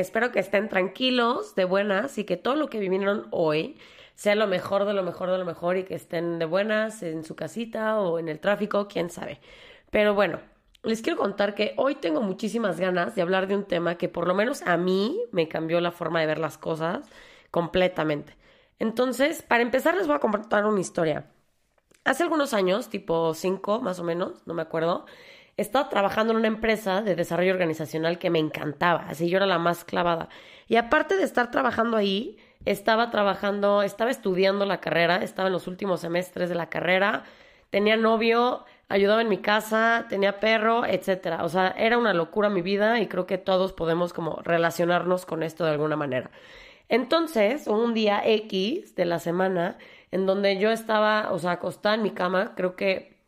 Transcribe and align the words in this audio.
espero 0.00 0.32
que 0.32 0.40
estén 0.40 0.68
tranquilos, 0.68 1.54
de 1.54 1.64
buenas 1.64 2.18
y 2.18 2.24
que 2.24 2.36
todo 2.36 2.56
lo 2.56 2.68
que 2.68 2.78
vivieron 2.78 3.26
hoy 3.30 3.78
sea 4.14 4.34
lo 4.34 4.46
mejor 4.46 4.84
de 4.84 4.92
lo 4.92 5.02
mejor 5.02 5.30
de 5.30 5.38
lo 5.38 5.44
mejor 5.44 5.76
y 5.78 5.84
que 5.84 5.94
estén 5.94 6.38
de 6.38 6.44
buenas 6.44 7.02
en 7.02 7.24
su 7.24 7.36
casita 7.36 7.98
o 8.00 8.18
en 8.18 8.28
el 8.28 8.40
tráfico, 8.40 8.88
quién 8.88 9.10
sabe. 9.10 9.40
Pero 9.90 10.14
bueno, 10.14 10.40
les 10.82 11.02
quiero 11.02 11.18
contar 11.18 11.54
que 11.54 11.74
hoy 11.76 11.94
tengo 11.94 12.20
muchísimas 12.20 12.80
ganas 12.80 13.14
de 13.14 13.22
hablar 13.22 13.46
de 13.46 13.56
un 13.56 13.64
tema 13.64 13.96
que 13.96 14.08
por 14.08 14.26
lo 14.26 14.34
menos 14.34 14.62
a 14.62 14.76
mí 14.76 15.20
me 15.32 15.48
cambió 15.48 15.80
la 15.80 15.92
forma 15.92 16.20
de 16.20 16.26
ver 16.26 16.38
las 16.38 16.58
cosas 16.58 17.08
completamente. 17.50 18.36
Entonces, 18.78 19.42
para 19.42 19.62
empezar 19.62 19.94
les 19.96 20.06
voy 20.06 20.16
a 20.16 20.20
contar 20.20 20.64
una 20.66 20.80
historia. 20.80 21.30
Hace 22.04 22.22
algunos 22.22 22.54
años, 22.54 22.88
tipo 22.88 23.34
cinco 23.34 23.80
más 23.80 24.00
o 24.00 24.04
menos, 24.04 24.46
no 24.46 24.54
me 24.54 24.62
acuerdo, 24.62 25.04
estaba 25.60 25.88
trabajando 25.88 26.32
en 26.32 26.38
una 26.38 26.48
empresa 26.48 27.02
de 27.02 27.14
desarrollo 27.14 27.52
organizacional 27.52 28.18
que 28.18 28.30
me 28.30 28.38
encantaba, 28.38 29.06
así 29.08 29.28
yo 29.28 29.36
era 29.36 29.46
la 29.46 29.58
más 29.58 29.84
clavada. 29.84 30.28
Y 30.68 30.76
aparte 30.76 31.16
de 31.16 31.24
estar 31.24 31.50
trabajando 31.50 31.96
ahí, 31.96 32.38
estaba 32.64 33.10
trabajando, 33.10 33.82
estaba 33.82 34.10
estudiando 34.10 34.66
la 34.66 34.80
carrera, 34.80 35.16
estaba 35.16 35.48
en 35.48 35.52
los 35.52 35.66
últimos 35.66 36.00
semestres 36.00 36.48
de 36.48 36.54
la 36.54 36.68
carrera, 36.68 37.24
tenía 37.70 37.96
novio, 37.96 38.64
ayudaba 38.88 39.22
en 39.22 39.28
mi 39.28 39.38
casa, 39.38 40.06
tenía 40.08 40.40
perro, 40.40 40.84
etcétera. 40.84 41.44
O 41.44 41.48
sea, 41.48 41.68
era 41.78 41.96
una 41.96 42.12
locura 42.12 42.50
mi 42.50 42.62
vida 42.62 43.00
y 43.00 43.06
creo 43.06 43.26
que 43.26 43.38
todos 43.38 43.72
podemos 43.72 44.12
como 44.12 44.40
relacionarnos 44.42 45.26
con 45.26 45.42
esto 45.42 45.64
de 45.64 45.70
alguna 45.70 45.96
manera. 45.96 46.30
Entonces, 46.88 47.66
un 47.68 47.94
día 47.94 48.20
X 48.24 48.96
de 48.96 49.04
la 49.04 49.20
semana, 49.20 49.78
en 50.10 50.26
donde 50.26 50.58
yo 50.58 50.70
estaba, 50.70 51.32
o 51.32 51.38
sea, 51.38 51.52
acostada 51.52 51.94
en 51.94 52.02
mi 52.02 52.10
cama, 52.10 52.52
creo 52.56 52.74
que 52.74 53.19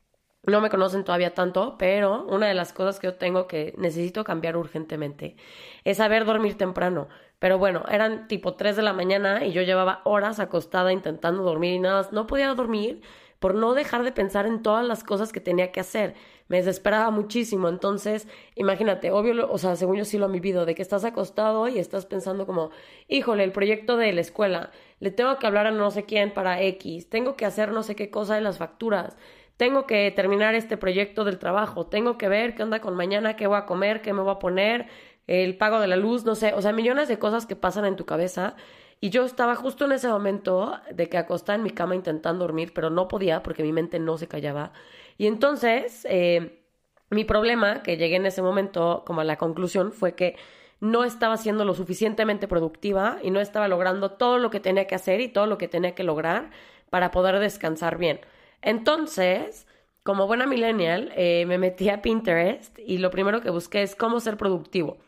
no 0.45 0.61
me 0.61 0.71
conocen 0.71 1.05
todavía 1.05 1.35
tanto, 1.35 1.77
pero 1.79 2.25
una 2.27 2.48
de 2.48 2.55
las 2.55 2.73
cosas 2.73 2.98
que 2.98 3.07
yo 3.07 3.15
tengo 3.15 3.47
que 3.47 3.75
necesito 3.79 4.25
cambiar 4.25 4.57
urgentemente 4.57 5.37
es 5.84 5.99
saber 5.99 6.25
dormir 6.25 6.59
temprano. 6.59 7.09
Pero 7.39 7.59
bueno, 7.59 7.84
eran 7.91 8.29
tipo 8.29 8.55
3 8.55 8.77
de 8.77 8.83
la 8.83 8.93
mañana 8.93 9.45
y 9.45 9.53
yo 9.53 9.62
llevaba 9.62 10.01
horas 10.05 10.41
acostada 10.41 10.93
intentando 10.93 11.43
dormir 11.43 11.75
y 11.75 11.79
nada, 11.79 12.09
no 12.12 12.27
podía 12.27 12.55
dormir 12.55 13.03
por 13.43 13.57
no 13.57 13.75
dejar 13.75 14.05
de 14.05 14.12
pensar 14.12 14.47
en 14.47 14.62
todas 14.62 14.87
las 14.87 15.03
cosas 15.03 15.33
que 15.33 15.41
tenía 15.41 15.73
que 15.73 15.81
hacer. 15.81 16.15
Me 16.47 16.59
desesperaba 16.59 17.11
muchísimo. 17.11 17.69
Entonces, 17.69 18.29
imagínate, 18.55 19.11
obvio, 19.11 19.51
o 19.51 19.59
sea, 19.59 19.75
según 19.75 19.97
yo 19.97 20.05
sí 20.05 20.17
lo 20.17 20.27
he 20.29 20.33
vivido, 20.33 20.65
de 20.65 20.77
que 20.77 20.83
estás 20.83 21.05
acostado 21.05 21.67
y 21.67 21.81
estás 21.81 22.06
pensando 22.06 22.47
como, 22.47 22.71
híjole, 23.09 23.43
el 23.43 23.51
proyecto 23.51 23.97
de 23.97 24.12
la 24.12 24.21
escuela, 24.21 24.71
le 25.01 25.11
tengo 25.11 25.37
que 25.41 25.47
hablar 25.49 25.67
a 25.67 25.73
no 25.73 25.91
sé 25.91 26.05
quién 26.05 26.33
para 26.33 26.62
X, 26.62 27.09
tengo 27.09 27.34
que 27.34 27.45
hacer 27.45 27.73
no 27.73 27.83
sé 27.83 27.97
qué 27.97 28.11
cosa 28.11 28.37
de 28.37 28.43
las 28.43 28.59
facturas, 28.59 29.17
tengo 29.56 29.86
que 29.86 30.11
terminar 30.11 30.55
este 30.55 30.77
proyecto 30.77 31.25
del 31.25 31.39
trabajo, 31.39 31.86
tengo 31.86 32.19
que 32.19 32.28
ver 32.28 32.55
qué 32.55 32.62
onda 32.62 32.81
con 32.81 32.95
mañana, 32.95 33.36
qué 33.36 33.47
voy 33.47 33.59
a 33.59 33.67
comer, 33.67 34.03
qué 34.03 34.12
me 34.12 34.22
voy 34.22 34.33
a 34.33 34.39
poner, 34.39 34.89
el 35.27 35.56
pago 35.56 35.81
de 35.81 35.86
la 35.86 35.97
luz, 35.97 36.25
no 36.25 36.34
sé, 36.34 36.53
o 36.55 36.62
sea, 36.62 36.72
millones 36.72 37.09
de 37.09 37.19
cosas 37.19 37.47
que 37.47 37.56
pasan 37.56 37.84
en 37.84 37.97
tu 37.97 38.05
cabeza 38.05 38.56
y 39.00 39.11
yo 39.11 39.25
estaba 39.25 39.56
justo 39.56 39.84
en 39.84 39.92
ese 39.92 40.09
momento 40.09 40.81
de 40.92 41.09
que 41.09 41.19
acostada 41.19 41.56
en 41.56 41.64
mi 41.64 41.70
cama 41.70 41.94
intentando 41.94 42.44
dormir, 42.44 42.72
pero 42.72 42.91
no 42.91 43.09
podía 43.09 43.42
porque 43.42 43.62
mi 43.62 43.72
mente 43.72 43.98
no 43.98 44.17
se 44.17 44.28
callaba. 44.28 44.72
Y 45.19 45.27
entonces, 45.27 46.06
eh, 46.09 46.64
mi 47.11 47.25
problema, 47.25 47.83
que 47.83 47.97
llegué 47.97 48.16
en 48.16 48.27
ese 48.27 48.42
momento 48.42 49.03
como 49.05 49.20
a 49.20 49.25
la 49.25 49.39
conclusión, 49.39 49.92
fue 49.92 50.14
que 50.14 50.37
no 50.81 51.05
estaba 51.05 51.37
siendo 51.37 51.64
lo 51.64 51.75
suficientemente 51.75 52.48
productiva 52.48 53.19
y 53.22 53.31
no 53.31 53.41
estaba 53.41 53.69
logrando 53.69 54.12
todo 54.12 54.39
lo 54.39 54.50
que 54.50 54.61
tenía 54.61 54.87
que 54.87 54.94
hacer 54.94 55.20
y 55.20 55.28
todo 55.28 55.47
lo 55.47 55.59
que 55.59 55.69
tenía 55.69 55.94
que 55.94 56.05
lograr 56.05 56.50
para 56.91 57.11
poder 57.11 57.39
descansar 57.39 57.98
bien. 57.98 58.20
Entonces, 58.63 59.67
como 60.03 60.27
buena 60.27 60.47
millennial, 60.47 61.13
eh, 61.17 61.45
me 61.47 61.59
metí 61.59 61.89
a 61.89 62.03
Pinterest 62.03 62.78
y 62.78 62.99
lo 62.99 63.11
primero 63.11 63.41
que 63.41 63.50
busqué 63.50 63.83
es 63.83 63.95
cómo 63.95 64.21
ser 64.21 64.37
productivo. 64.37 64.99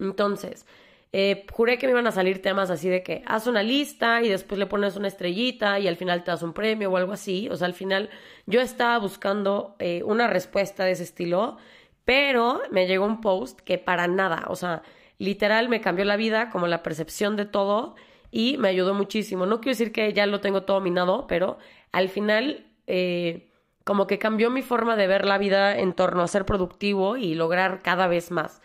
Entonces, 0.00 0.66
eh, 1.12 1.46
juré 1.52 1.78
que 1.78 1.86
me 1.86 1.92
iban 1.92 2.06
a 2.08 2.12
salir 2.12 2.42
temas 2.42 2.70
así 2.70 2.88
de 2.88 3.04
que 3.04 3.22
haz 3.26 3.46
una 3.46 3.62
lista 3.62 4.22
y 4.22 4.28
después 4.28 4.58
le 4.58 4.66
pones 4.66 4.96
una 4.96 5.06
estrellita 5.06 5.78
y 5.78 5.86
al 5.86 5.96
final 5.96 6.24
te 6.24 6.32
das 6.32 6.42
un 6.42 6.52
premio 6.52 6.90
o 6.90 6.96
algo 6.96 7.12
así. 7.12 7.48
O 7.50 7.56
sea, 7.56 7.66
al 7.66 7.74
final 7.74 8.10
yo 8.46 8.60
estaba 8.60 8.98
buscando 8.98 9.76
eh, 9.78 10.02
una 10.04 10.26
respuesta 10.26 10.84
de 10.84 10.92
ese 10.92 11.04
estilo, 11.04 11.56
pero 12.04 12.60
me 12.72 12.86
llegó 12.86 13.06
un 13.06 13.20
post 13.20 13.60
que 13.60 13.78
para 13.78 14.08
nada, 14.08 14.44
o 14.48 14.56
sea, 14.56 14.82
literal 15.18 15.68
me 15.68 15.80
cambió 15.80 16.04
la 16.04 16.16
vida, 16.16 16.50
como 16.50 16.66
la 16.66 16.82
percepción 16.82 17.36
de 17.36 17.44
todo 17.46 17.94
y 18.32 18.56
me 18.58 18.68
ayudó 18.68 18.94
muchísimo. 18.94 19.46
No 19.46 19.60
quiero 19.60 19.78
decir 19.78 19.92
que 19.92 20.12
ya 20.12 20.26
lo 20.26 20.40
tengo 20.40 20.64
todo 20.64 20.80
minado, 20.80 21.26
pero 21.28 21.58
al 21.94 22.08
final 22.08 22.66
eh, 22.88 23.50
como 23.84 24.06
que 24.06 24.18
cambió 24.18 24.50
mi 24.50 24.62
forma 24.62 24.96
de 24.96 25.06
ver 25.06 25.24
la 25.24 25.38
vida 25.38 25.78
en 25.78 25.92
torno 25.92 26.22
a 26.22 26.28
ser 26.28 26.44
productivo 26.44 27.16
y 27.16 27.34
lograr 27.34 27.82
cada 27.82 28.08
vez 28.08 28.30
más. 28.30 28.60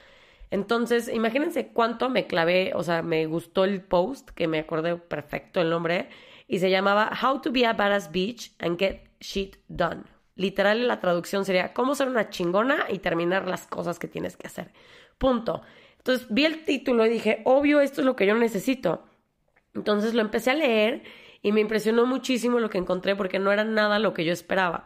Entonces, 0.50 1.08
imagínense 1.14 1.68
cuánto 1.68 2.10
me 2.10 2.26
clavé, 2.26 2.72
o 2.74 2.82
sea, 2.82 3.04
me 3.04 3.28
gustó 3.28 3.66
el 3.66 3.82
post, 3.84 4.30
que 4.32 4.48
me 4.48 4.58
acordé 4.58 4.96
perfecto 4.96 5.62
el 5.62 5.70
nombre, 5.70 6.10
y 6.48 6.58
se 6.58 6.72
llamaba 6.72 7.12
How 7.22 7.42
to 7.42 7.52
be 7.52 7.68
a 7.68 7.74
badass 7.74 8.12
bitch 8.12 8.52
and 8.58 8.80
get 8.80 9.10
shit 9.20 9.58
done. 9.68 10.06
Literal, 10.36 10.88
la 10.88 11.00
traducción 11.00 11.46
sería 11.46 11.74
cómo 11.74 11.94
ser 11.94 12.08
una 12.08 12.32
chingona 12.32 12.88
y 12.90 12.98
terminar 12.98 13.48
las 13.48 13.68
cosas 13.68 14.00
que 14.00 14.08
tienes 14.08 14.38
que 14.38 14.48
hacer. 14.48 14.72
Punto. 15.20 15.62
Entonces 15.98 16.26
vi 16.32 16.46
el 16.46 16.64
título 16.64 17.06
y 17.06 17.10
dije, 17.10 17.42
obvio, 17.46 17.82
esto 17.82 18.02
es 18.02 18.06
lo 18.06 18.16
que 18.16 18.26
yo 18.26 18.34
necesito. 18.34 19.04
Entonces 19.76 20.16
lo 20.16 20.22
empecé 20.22 20.50
a 20.50 20.56
leer 20.56 21.04
y 21.42 21.52
me 21.52 21.62
impresionó 21.62 22.06
muchísimo 22.06 22.60
lo 22.60 22.70
que 22.70 22.78
encontré 22.78 23.16
porque 23.16 23.40
no 23.40 23.52
era 23.52 23.64
nada 23.64 24.00
lo 24.00 24.14
que 24.14 24.26
yo 24.26 24.34
esperaba. 24.34 24.86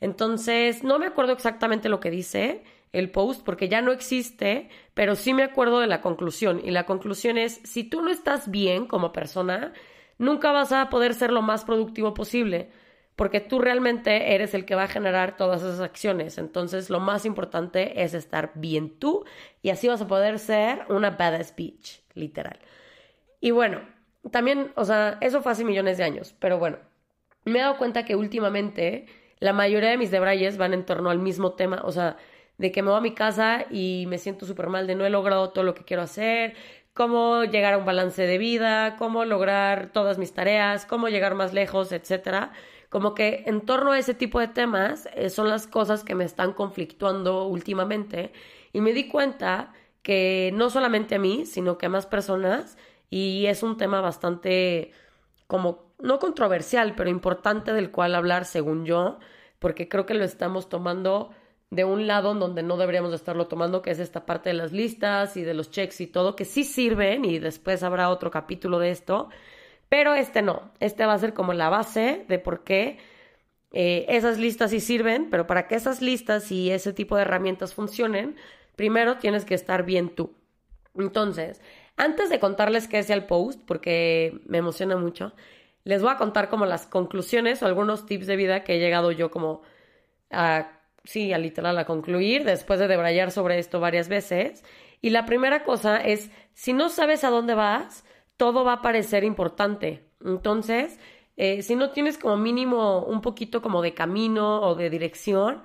Entonces, 0.00 0.82
no 0.82 0.98
me 0.98 1.06
acuerdo 1.06 1.32
exactamente 1.32 1.88
lo 1.88 2.00
que 2.00 2.10
dice, 2.10 2.64
el 2.92 3.10
post 3.10 3.44
porque 3.44 3.68
ya 3.68 3.80
no 3.80 3.92
existe, 3.92 4.68
pero 4.94 5.14
sí 5.14 5.32
me 5.34 5.44
acuerdo 5.44 5.80
de 5.80 5.86
la 5.86 6.00
conclusión. 6.00 6.60
Y 6.64 6.70
la 6.70 6.86
conclusión 6.86 7.38
es, 7.38 7.60
si 7.64 7.84
tú 7.84 8.02
no 8.02 8.10
estás 8.10 8.50
bien 8.50 8.86
como 8.86 9.12
persona, 9.12 9.72
nunca 10.18 10.52
vas 10.52 10.72
a 10.72 10.90
poder 10.90 11.14
ser 11.14 11.32
lo 11.32 11.42
más 11.42 11.64
productivo 11.64 12.14
posible, 12.14 12.70
porque 13.16 13.40
tú 13.40 13.58
realmente 13.58 14.34
eres 14.34 14.54
el 14.54 14.64
que 14.64 14.74
va 14.74 14.84
a 14.84 14.88
generar 14.88 15.36
todas 15.36 15.62
esas 15.62 15.80
acciones. 15.80 16.38
Entonces, 16.38 16.90
lo 16.90 16.98
más 16.98 17.24
importante 17.24 18.02
es 18.02 18.14
estar 18.14 18.52
bien 18.54 18.98
tú 18.98 19.24
y 19.62 19.70
así 19.70 19.88
vas 19.88 20.00
a 20.00 20.08
poder 20.08 20.38
ser 20.38 20.84
una 20.88 21.10
badass 21.10 21.54
bitch, 21.54 22.02
literal. 22.14 22.58
Y 23.40 23.50
bueno, 23.50 23.80
también, 24.30 24.72
o 24.76 24.84
sea, 24.84 25.18
eso 25.20 25.42
fue 25.42 25.52
hace 25.52 25.64
millones 25.64 25.98
de 25.98 26.04
años, 26.04 26.34
pero 26.38 26.58
bueno, 26.58 26.78
me 27.44 27.58
he 27.58 27.62
dado 27.62 27.76
cuenta 27.76 28.04
que 28.04 28.16
últimamente 28.16 29.06
la 29.40 29.52
mayoría 29.52 29.90
de 29.90 29.96
mis 29.96 30.10
debrayes 30.10 30.56
van 30.56 30.74
en 30.74 30.86
torno 30.86 31.10
al 31.10 31.18
mismo 31.18 31.52
tema, 31.54 31.82
o 31.84 31.92
sea, 31.92 32.16
de 32.58 32.70
que 32.70 32.82
me 32.82 32.90
voy 32.90 32.98
a 32.98 33.02
mi 33.02 33.14
casa 33.14 33.66
y 33.70 34.04
me 34.08 34.18
siento 34.18 34.46
súper 34.46 34.68
mal 34.68 34.86
de 34.86 34.94
no 34.94 35.04
he 35.04 35.10
logrado 35.10 35.50
todo 35.50 35.64
lo 35.64 35.74
que 35.74 35.84
quiero 35.84 36.02
hacer, 36.02 36.54
cómo 36.94 37.44
llegar 37.44 37.74
a 37.74 37.78
un 37.78 37.84
balance 37.84 38.22
de 38.22 38.38
vida, 38.38 38.96
cómo 38.98 39.24
lograr 39.24 39.90
todas 39.92 40.18
mis 40.18 40.32
tareas, 40.32 40.86
cómo 40.86 41.08
llegar 41.08 41.34
más 41.34 41.52
lejos, 41.52 41.92
etcétera. 41.92 42.52
Como 42.90 43.14
que 43.14 43.44
en 43.46 43.62
torno 43.62 43.92
a 43.92 43.98
ese 43.98 44.14
tipo 44.14 44.38
de 44.38 44.48
temas 44.48 45.08
eh, 45.14 45.30
son 45.30 45.48
las 45.48 45.66
cosas 45.66 46.04
que 46.04 46.14
me 46.14 46.24
están 46.24 46.52
conflictuando 46.52 47.46
últimamente 47.46 48.32
y 48.72 48.80
me 48.80 48.92
di 48.92 49.08
cuenta 49.08 49.72
que 50.02 50.50
no 50.54 50.68
solamente 50.68 51.14
a 51.14 51.18
mí, 51.18 51.46
sino 51.46 51.78
que 51.78 51.86
a 51.86 51.88
más 51.88 52.06
personas 52.06 52.76
y 53.12 53.44
es 53.44 53.62
un 53.62 53.76
tema 53.76 54.00
bastante 54.00 54.90
como 55.46 55.92
no 55.98 56.18
controversial, 56.18 56.94
pero 56.94 57.10
importante 57.10 57.74
del 57.74 57.90
cual 57.90 58.14
hablar 58.14 58.46
según 58.46 58.86
yo, 58.86 59.18
porque 59.58 59.86
creo 59.86 60.06
que 60.06 60.14
lo 60.14 60.24
estamos 60.24 60.70
tomando 60.70 61.30
de 61.68 61.84
un 61.84 62.06
lado 62.06 62.32
en 62.32 62.38
donde 62.38 62.62
no 62.62 62.78
deberíamos 62.78 63.12
estarlo 63.12 63.48
tomando, 63.48 63.82
que 63.82 63.90
es 63.90 63.98
esta 63.98 64.24
parte 64.24 64.48
de 64.48 64.54
las 64.54 64.72
listas 64.72 65.36
y 65.36 65.42
de 65.42 65.52
los 65.52 65.70
checks 65.70 66.00
y 66.00 66.06
todo, 66.06 66.36
que 66.36 66.46
sí 66.46 66.64
sirven 66.64 67.26
y 67.26 67.38
después 67.38 67.82
habrá 67.82 68.08
otro 68.08 68.30
capítulo 68.30 68.78
de 68.78 68.90
esto, 68.90 69.28
pero 69.90 70.14
este 70.14 70.40
no, 70.40 70.72
este 70.80 71.04
va 71.04 71.12
a 71.12 71.18
ser 71.18 71.34
como 71.34 71.52
la 71.52 71.68
base 71.68 72.24
de 72.28 72.38
por 72.38 72.64
qué 72.64 72.96
eh, 73.72 74.06
esas 74.08 74.38
listas 74.38 74.70
sí 74.70 74.80
sirven, 74.80 75.28
pero 75.28 75.46
para 75.46 75.68
que 75.68 75.74
esas 75.74 76.00
listas 76.00 76.50
y 76.50 76.70
ese 76.70 76.94
tipo 76.94 77.16
de 77.16 77.22
herramientas 77.22 77.74
funcionen, 77.74 78.36
primero 78.74 79.18
tienes 79.18 79.44
que 79.44 79.54
estar 79.54 79.84
bien 79.84 80.14
tú. 80.14 80.34
Entonces, 80.94 81.60
antes 81.96 82.30
de 82.30 82.40
contarles 82.40 82.88
qué 82.88 82.98
es 82.98 83.10
el 83.10 83.24
post, 83.24 83.60
porque 83.66 84.40
me 84.46 84.58
emociona 84.58 84.96
mucho, 84.96 85.32
les 85.84 86.02
voy 86.02 86.12
a 86.12 86.16
contar 86.16 86.48
como 86.48 86.66
las 86.66 86.86
conclusiones 86.86 87.62
o 87.62 87.66
algunos 87.66 88.06
tips 88.06 88.26
de 88.26 88.36
vida 88.36 88.64
que 88.64 88.74
he 88.74 88.78
llegado 88.78 89.12
yo 89.12 89.30
como 89.30 89.62
a 90.30 90.78
sí, 91.04 91.32
a 91.32 91.38
literal 91.38 91.78
a 91.78 91.84
concluir, 91.84 92.44
después 92.44 92.78
de 92.80 92.88
debrayar 92.88 93.30
sobre 93.30 93.58
esto 93.58 93.80
varias 93.80 94.08
veces. 94.08 94.64
Y 95.00 95.10
la 95.10 95.26
primera 95.26 95.64
cosa 95.64 95.98
es, 95.98 96.30
si 96.54 96.72
no 96.72 96.88
sabes 96.88 97.24
a 97.24 97.30
dónde 97.30 97.54
vas, 97.54 98.04
todo 98.36 98.64
va 98.64 98.74
a 98.74 98.82
parecer 98.82 99.24
importante. 99.24 100.04
Entonces, 100.24 100.98
eh, 101.36 101.62
si 101.62 101.74
no 101.74 101.90
tienes 101.90 102.18
como 102.18 102.36
mínimo 102.36 103.04
un 103.04 103.20
poquito 103.20 103.62
como 103.62 103.82
de 103.82 103.94
camino 103.94 104.62
o 104.62 104.74
de 104.74 104.90
dirección, 104.90 105.62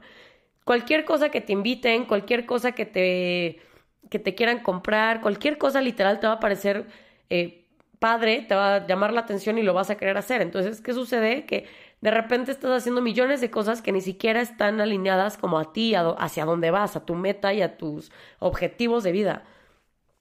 cualquier 0.64 1.06
cosa 1.06 1.30
que 1.30 1.42
te 1.42 1.54
inviten, 1.54 2.06
cualquier 2.06 2.46
cosa 2.46 2.74
que 2.74 2.86
te, 2.86 3.62
que 4.10 4.20
te 4.20 4.36
quieran 4.36 4.60
comprar, 4.60 5.22
cualquier 5.22 5.58
cosa 5.58 5.82
literal 5.82 6.20
te 6.20 6.28
va 6.28 6.34
a 6.34 6.40
parecer 6.40 6.86
eh, 7.30 7.66
padre, 8.00 8.46
te 8.48 8.56
va 8.56 8.76
a 8.76 8.88
llamar 8.88 9.14
la 9.14 9.22
atención 9.22 9.58
y 9.58 9.64
lo 9.64 9.74
vas 9.74 9.90
a 9.90 9.98
querer 9.98 10.18
hacer. 10.18 10.42
Entonces, 10.42 10.82
¿qué 10.82 10.94
sucede? 10.94 11.46
Que 11.46 11.68
de 12.02 12.12
repente 12.12 12.52
estás 12.52 12.72
haciendo 12.72 13.02
millones 13.02 13.42
de 13.42 13.50
cosas 13.50 13.82
que 13.82 13.92
ni 13.92 14.02
siquiera 14.02 14.42
están 14.42 14.80
alineadas 14.82 15.38
como 15.38 15.60
a 15.60 15.74
ti, 15.74 15.96
hacia 15.96 16.46
dónde 16.46 16.72
vas, 16.72 16.96
a 16.96 17.06
tu 17.06 17.16
meta 17.16 17.54
y 17.54 17.62
a 17.62 17.78
tus 17.78 18.12
objetivos 18.40 19.04
de 19.04 19.12
vida. 19.12 19.46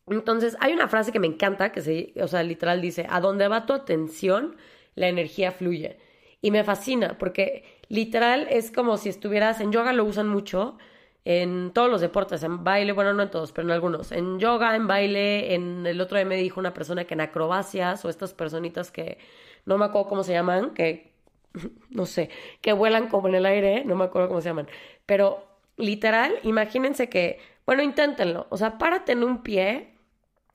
Entonces, 0.09 0.57
hay 0.61 0.73
una 0.73 0.89
frase 0.89 1.13
que 1.13 1.19
me 1.19 1.27
encanta, 1.27 1.73
que 1.73 1.83
se, 1.83 2.15
o 2.21 2.29
sea, 2.29 2.43
literal 2.43 2.81
dice, 2.81 3.07
a 3.11 3.21
donde 3.21 3.49
va 3.49 3.67
tu 3.67 3.73
atención, 3.73 4.57
la 4.95 5.09
energía 5.09 5.53
fluye. 5.53 5.99
Y 6.41 6.51
me 6.51 6.65
fascina, 6.65 7.19
porque 7.19 7.65
literal 7.89 8.47
es 8.51 8.71
como 8.71 8.97
si 8.99 9.09
estuvieras, 9.09 9.61
en 9.61 9.73
yoga 9.73 9.93
lo 9.93 10.05
usan 10.05 10.29
mucho, 10.29 10.79
en 11.29 11.73
todos 11.73 11.91
los 11.91 12.01
deportes, 12.01 12.45
en 12.45 12.63
baile, 12.63 12.93
bueno, 12.93 13.13
no 13.13 13.25
en 13.25 13.31
todos, 13.31 13.51
pero 13.51 13.67
en 13.67 13.73
algunos, 13.73 14.13
en 14.13 14.39
yoga, 14.39 14.77
en 14.77 14.87
baile, 14.87 15.55
en 15.57 15.85
el 15.85 16.01
otro 16.01 16.17
día 16.17 16.25
me 16.25 16.37
dijo 16.37 16.61
una 16.61 16.73
persona 16.73 17.05
que 17.05 17.15
en 17.15 17.21
acrobacias 17.21 18.05
o 18.05 18.09
estas 18.09 18.33
personitas 18.33 18.93
que 18.93 19.19
no 19.65 19.77
me 19.77 19.87
acuerdo 19.87 20.09
cómo 20.09 20.23
se 20.23 20.35
llaman, 20.35 20.73
que 20.73 21.15
no 21.91 22.07
sé, 22.07 22.31
que 22.61 22.73
vuelan 22.73 23.09
como 23.09 23.27
en 23.27 23.35
el 23.35 23.45
aire, 23.45 23.85
no 23.85 23.97
me 23.97 24.05
acuerdo 24.05 24.29
cómo 24.29 24.41
se 24.41 24.51
llaman, 24.51 24.69
pero 25.05 25.45
literal, 25.77 26.33
imagínense 26.45 27.09
que, 27.09 27.41
bueno, 27.67 27.83
inténtenlo, 27.83 28.47
o 28.51 28.57
sea, 28.57 28.79
párate 28.79 29.11
en 29.11 29.25
un 29.25 29.43
pie 29.43 29.97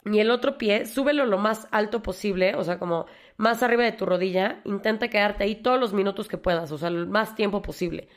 y 0.06 0.20
el 0.20 0.32
otro 0.32 0.58
pie, 0.58 0.86
súbelo 0.86 1.26
lo 1.26 1.38
más 1.38 1.68
alto 1.72 2.02
posible, 2.02 2.56
o 2.56 2.64
sea, 2.64 2.80
como 2.80 3.08
más 3.36 3.62
arriba 3.62 3.84
de 3.84 3.92
tu 3.92 4.06
rodilla, 4.06 4.62
intenta 4.64 5.10
quedarte 5.10 5.44
ahí 5.44 5.56
todos 5.56 5.82
los 5.82 5.92
minutos 5.92 6.30
que 6.30 6.38
puedas, 6.38 6.72
o 6.72 6.78
sea, 6.78 6.88
el 6.88 7.08
más 7.08 7.36
tiempo 7.36 7.62
posible. 7.62 8.08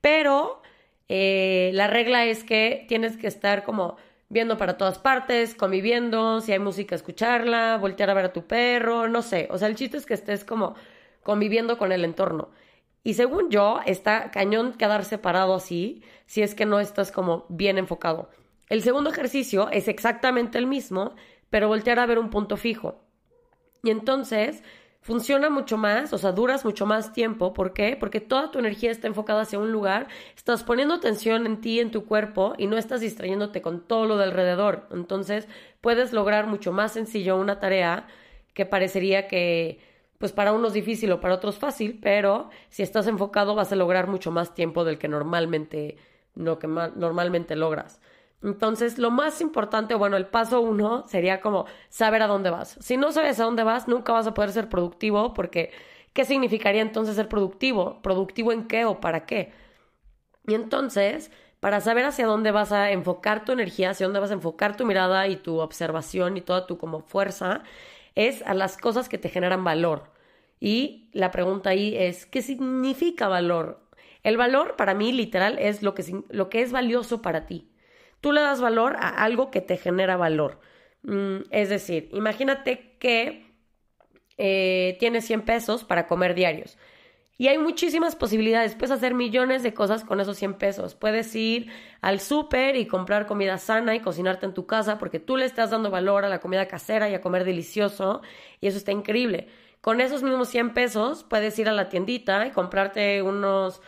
Pero 0.00 0.59
eh, 1.12 1.72
la 1.74 1.88
regla 1.88 2.24
es 2.24 2.44
que 2.44 2.84
tienes 2.86 3.16
que 3.16 3.26
estar 3.26 3.64
como 3.64 3.96
viendo 4.28 4.56
para 4.56 4.78
todas 4.78 5.00
partes, 5.00 5.56
conviviendo, 5.56 6.40
si 6.40 6.52
hay 6.52 6.60
música, 6.60 6.94
escucharla, 6.94 7.78
voltear 7.78 8.10
a 8.10 8.14
ver 8.14 8.26
a 8.26 8.32
tu 8.32 8.46
perro, 8.46 9.08
no 9.08 9.20
sé. 9.20 9.48
O 9.50 9.58
sea, 9.58 9.66
el 9.66 9.74
chiste 9.74 9.96
es 9.96 10.06
que 10.06 10.14
estés 10.14 10.44
como 10.44 10.76
conviviendo 11.24 11.78
con 11.78 11.90
el 11.90 12.04
entorno. 12.04 12.50
Y 13.02 13.14
según 13.14 13.50
yo, 13.50 13.80
está 13.86 14.30
cañón 14.30 14.74
quedar 14.74 15.04
separado 15.04 15.56
así, 15.56 16.04
si 16.26 16.42
es 16.42 16.54
que 16.54 16.64
no 16.64 16.78
estás 16.78 17.10
como 17.10 17.44
bien 17.48 17.76
enfocado. 17.76 18.30
El 18.68 18.84
segundo 18.84 19.10
ejercicio 19.10 19.68
es 19.72 19.88
exactamente 19.88 20.58
el 20.58 20.68
mismo, 20.68 21.16
pero 21.50 21.66
voltear 21.66 21.98
a 21.98 22.06
ver 22.06 22.20
un 22.20 22.30
punto 22.30 22.56
fijo. 22.56 23.00
Y 23.82 23.90
entonces 23.90 24.62
funciona 25.00 25.50
mucho 25.50 25.76
más, 25.76 26.12
o 26.12 26.18
sea, 26.18 26.32
duras 26.32 26.64
mucho 26.64 26.86
más 26.86 27.12
tiempo. 27.12 27.52
¿Por 27.54 27.72
qué? 27.72 27.96
Porque 27.98 28.20
toda 28.20 28.50
tu 28.50 28.58
energía 28.58 28.90
está 28.90 29.06
enfocada 29.06 29.42
hacia 29.42 29.58
un 29.58 29.72
lugar, 29.72 30.08
estás 30.36 30.62
poniendo 30.62 30.94
atención 30.94 31.46
en 31.46 31.60
ti, 31.60 31.80
en 31.80 31.90
tu 31.90 32.04
cuerpo, 32.04 32.54
y 32.58 32.66
no 32.66 32.76
estás 32.78 33.00
distrayéndote 33.00 33.62
con 33.62 33.80
todo 33.80 34.06
lo 34.06 34.16
de 34.16 34.24
alrededor. 34.24 34.86
Entonces, 34.92 35.48
puedes 35.80 36.12
lograr 36.12 36.46
mucho 36.46 36.72
más 36.72 36.92
sencillo 36.92 37.36
una 37.36 37.58
tarea 37.60 38.06
que 38.54 38.66
parecería 38.66 39.26
que, 39.28 39.80
pues 40.18 40.32
para 40.32 40.52
unos 40.52 40.72
difícil 40.74 41.12
o 41.12 41.20
para 41.20 41.34
otros 41.34 41.58
fácil, 41.58 41.98
pero 42.02 42.50
si 42.68 42.82
estás 42.82 43.06
enfocado 43.06 43.54
vas 43.54 43.72
a 43.72 43.76
lograr 43.76 44.06
mucho 44.06 44.30
más 44.30 44.54
tiempo 44.54 44.84
del 44.84 44.98
que 44.98 45.08
normalmente, 45.08 45.96
lo 46.34 46.58
que 46.58 46.66
normalmente 46.66 47.56
logras. 47.56 48.00
Entonces, 48.42 48.98
lo 48.98 49.10
más 49.10 49.40
importante, 49.40 49.94
bueno, 49.94 50.16
el 50.16 50.26
paso 50.26 50.60
uno 50.62 51.04
sería 51.08 51.40
como 51.40 51.66
saber 51.90 52.22
a 52.22 52.26
dónde 52.26 52.50
vas. 52.50 52.78
Si 52.80 52.96
no 52.96 53.12
sabes 53.12 53.38
a 53.40 53.44
dónde 53.44 53.64
vas, 53.64 53.86
nunca 53.88 54.12
vas 54.12 54.26
a 54.26 54.34
poder 54.34 54.52
ser 54.52 54.68
productivo 54.68 55.34
porque 55.34 55.72
¿qué 56.14 56.24
significaría 56.24 56.82
entonces 56.82 57.16
ser 57.16 57.28
productivo? 57.28 58.00
¿Productivo 58.02 58.52
en 58.52 58.66
qué 58.66 58.84
o 58.86 59.00
para 59.00 59.26
qué? 59.26 59.52
Y 60.46 60.54
entonces, 60.54 61.30
para 61.60 61.80
saber 61.80 62.04
hacia 62.06 62.26
dónde 62.26 62.50
vas 62.52 62.72
a 62.72 62.90
enfocar 62.90 63.44
tu 63.44 63.52
energía, 63.52 63.90
hacia 63.90 64.06
dónde 64.06 64.20
vas 64.20 64.30
a 64.30 64.34
enfocar 64.34 64.76
tu 64.76 64.86
mirada 64.86 65.28
y 65.28 65.36
tu 65.36 65.58
observación 65.60 66.36
y 66.36 66.40
toda 66.40 66.66
tu 66.66 66.78
como 66.78 67.00
fuerza, 67.00 67.62
es 68.14 68.42
a 68.46 68.54
las 68.54 68.76
cosas 68.78 69.08
que 69.08 69.18
te 69.18 69.28
generan 69.28 69.64
valor. 69.64 70.12
Y 70.60 71.08
la 71.12 71.30
pregunta 71.30 71.70
ahí 71.70 71.96
es, 71.96 72.26
¿qué 72.26 72.42
significa 72.42 73.28
valor? 73.28 73.80
El 74.22 74.36
valor 74.36 74.76
para 74.76 74.94
mí 74.94 75.12
literal 75.12 75.58
es 75.58 75.82
lo 75.82 75.94
que, 75.94 76.04
lo 76.30 76.50
que 76.50 76.62
es 76.62 76.72
valioso 76.72 77.22
para 77.22 77.46
ti. 77.46 77.69
Tú 78.20 78.32
le 78.32 78.40
das 78.40 78.60
valor 78.60 78.96
a 78.96 79.08
algo 79.08 79.50
que 79.50 79.60
te 79.60 79.76
genera 79.76 80.16
valor. 80.16 80.60
Mm, 81.02 81.38
es 81.50 81.68
decir, 81.68 82.08
imagínate 82.12 82.96
que 82.98 83.46
eh, 84.36 84.96
tienes 84.98 85.26
100 85.26 85.42
pesos 85.42 85.84
para 85.84 86.06
comer 86.06 86.34
diarios. 86.34 86.78
Y 87.40 87.48
hay 87.48 87.56
muchísimas 87.56 88.16
posibilidades. 88.16 88.74
Puedes 88.74 88.90
hacer 88.90 89.14
millones 89.14 89.62
de 89.62 89.72
cosas 89.72 90.04
con 90.04 90.20
esos 90.20 90.36
100 90.36 90.54
pesos. 90.54 90.94
Puedes 90.94 91.34
ir 91.34 91.72
al 92.02 92.20
súper 92.20 92.76
y 92.76 92.86
comprar 92.86 93.26
comida 93.26 93.56
sana 93.56 93.94
y 93.94 94.00
cocinarte 94.00 94.44
en 94.44 94.52
tu 94.52 94.66
casa 94.66 94.98
porque 94.98 95.20
tú 95.20 95.38
le 95.38 95.46
estás 95.46 95.70
dando 95.70 95.90
valor 95.90 96.26
a 96.26 96.28
la 96.28 96.40
comida 96.40 96.68
casera 96.68 97.08
y 97.08 97.14
a 97.14 97.22
comer 97.22 97.44
delicioso. 97.44 98.20
Y 98.60 98.66
eso 98.66 98.76
está 98.76 98.92
increíble. 98.92 99.48
Con 99.80 100.02
esos 100.02 100.22
mismos 100.22 100.48
100 100.48 100.74
pesos 100.74 101.24
puedes 101.24 101.58
ir 101.58 101.70
a 101.70 101.72
la 101.72 101.88
tiendita 101.88 102.46
y 102.46 102.50
comprarte 102.50 103.22
unos 103.22 103.80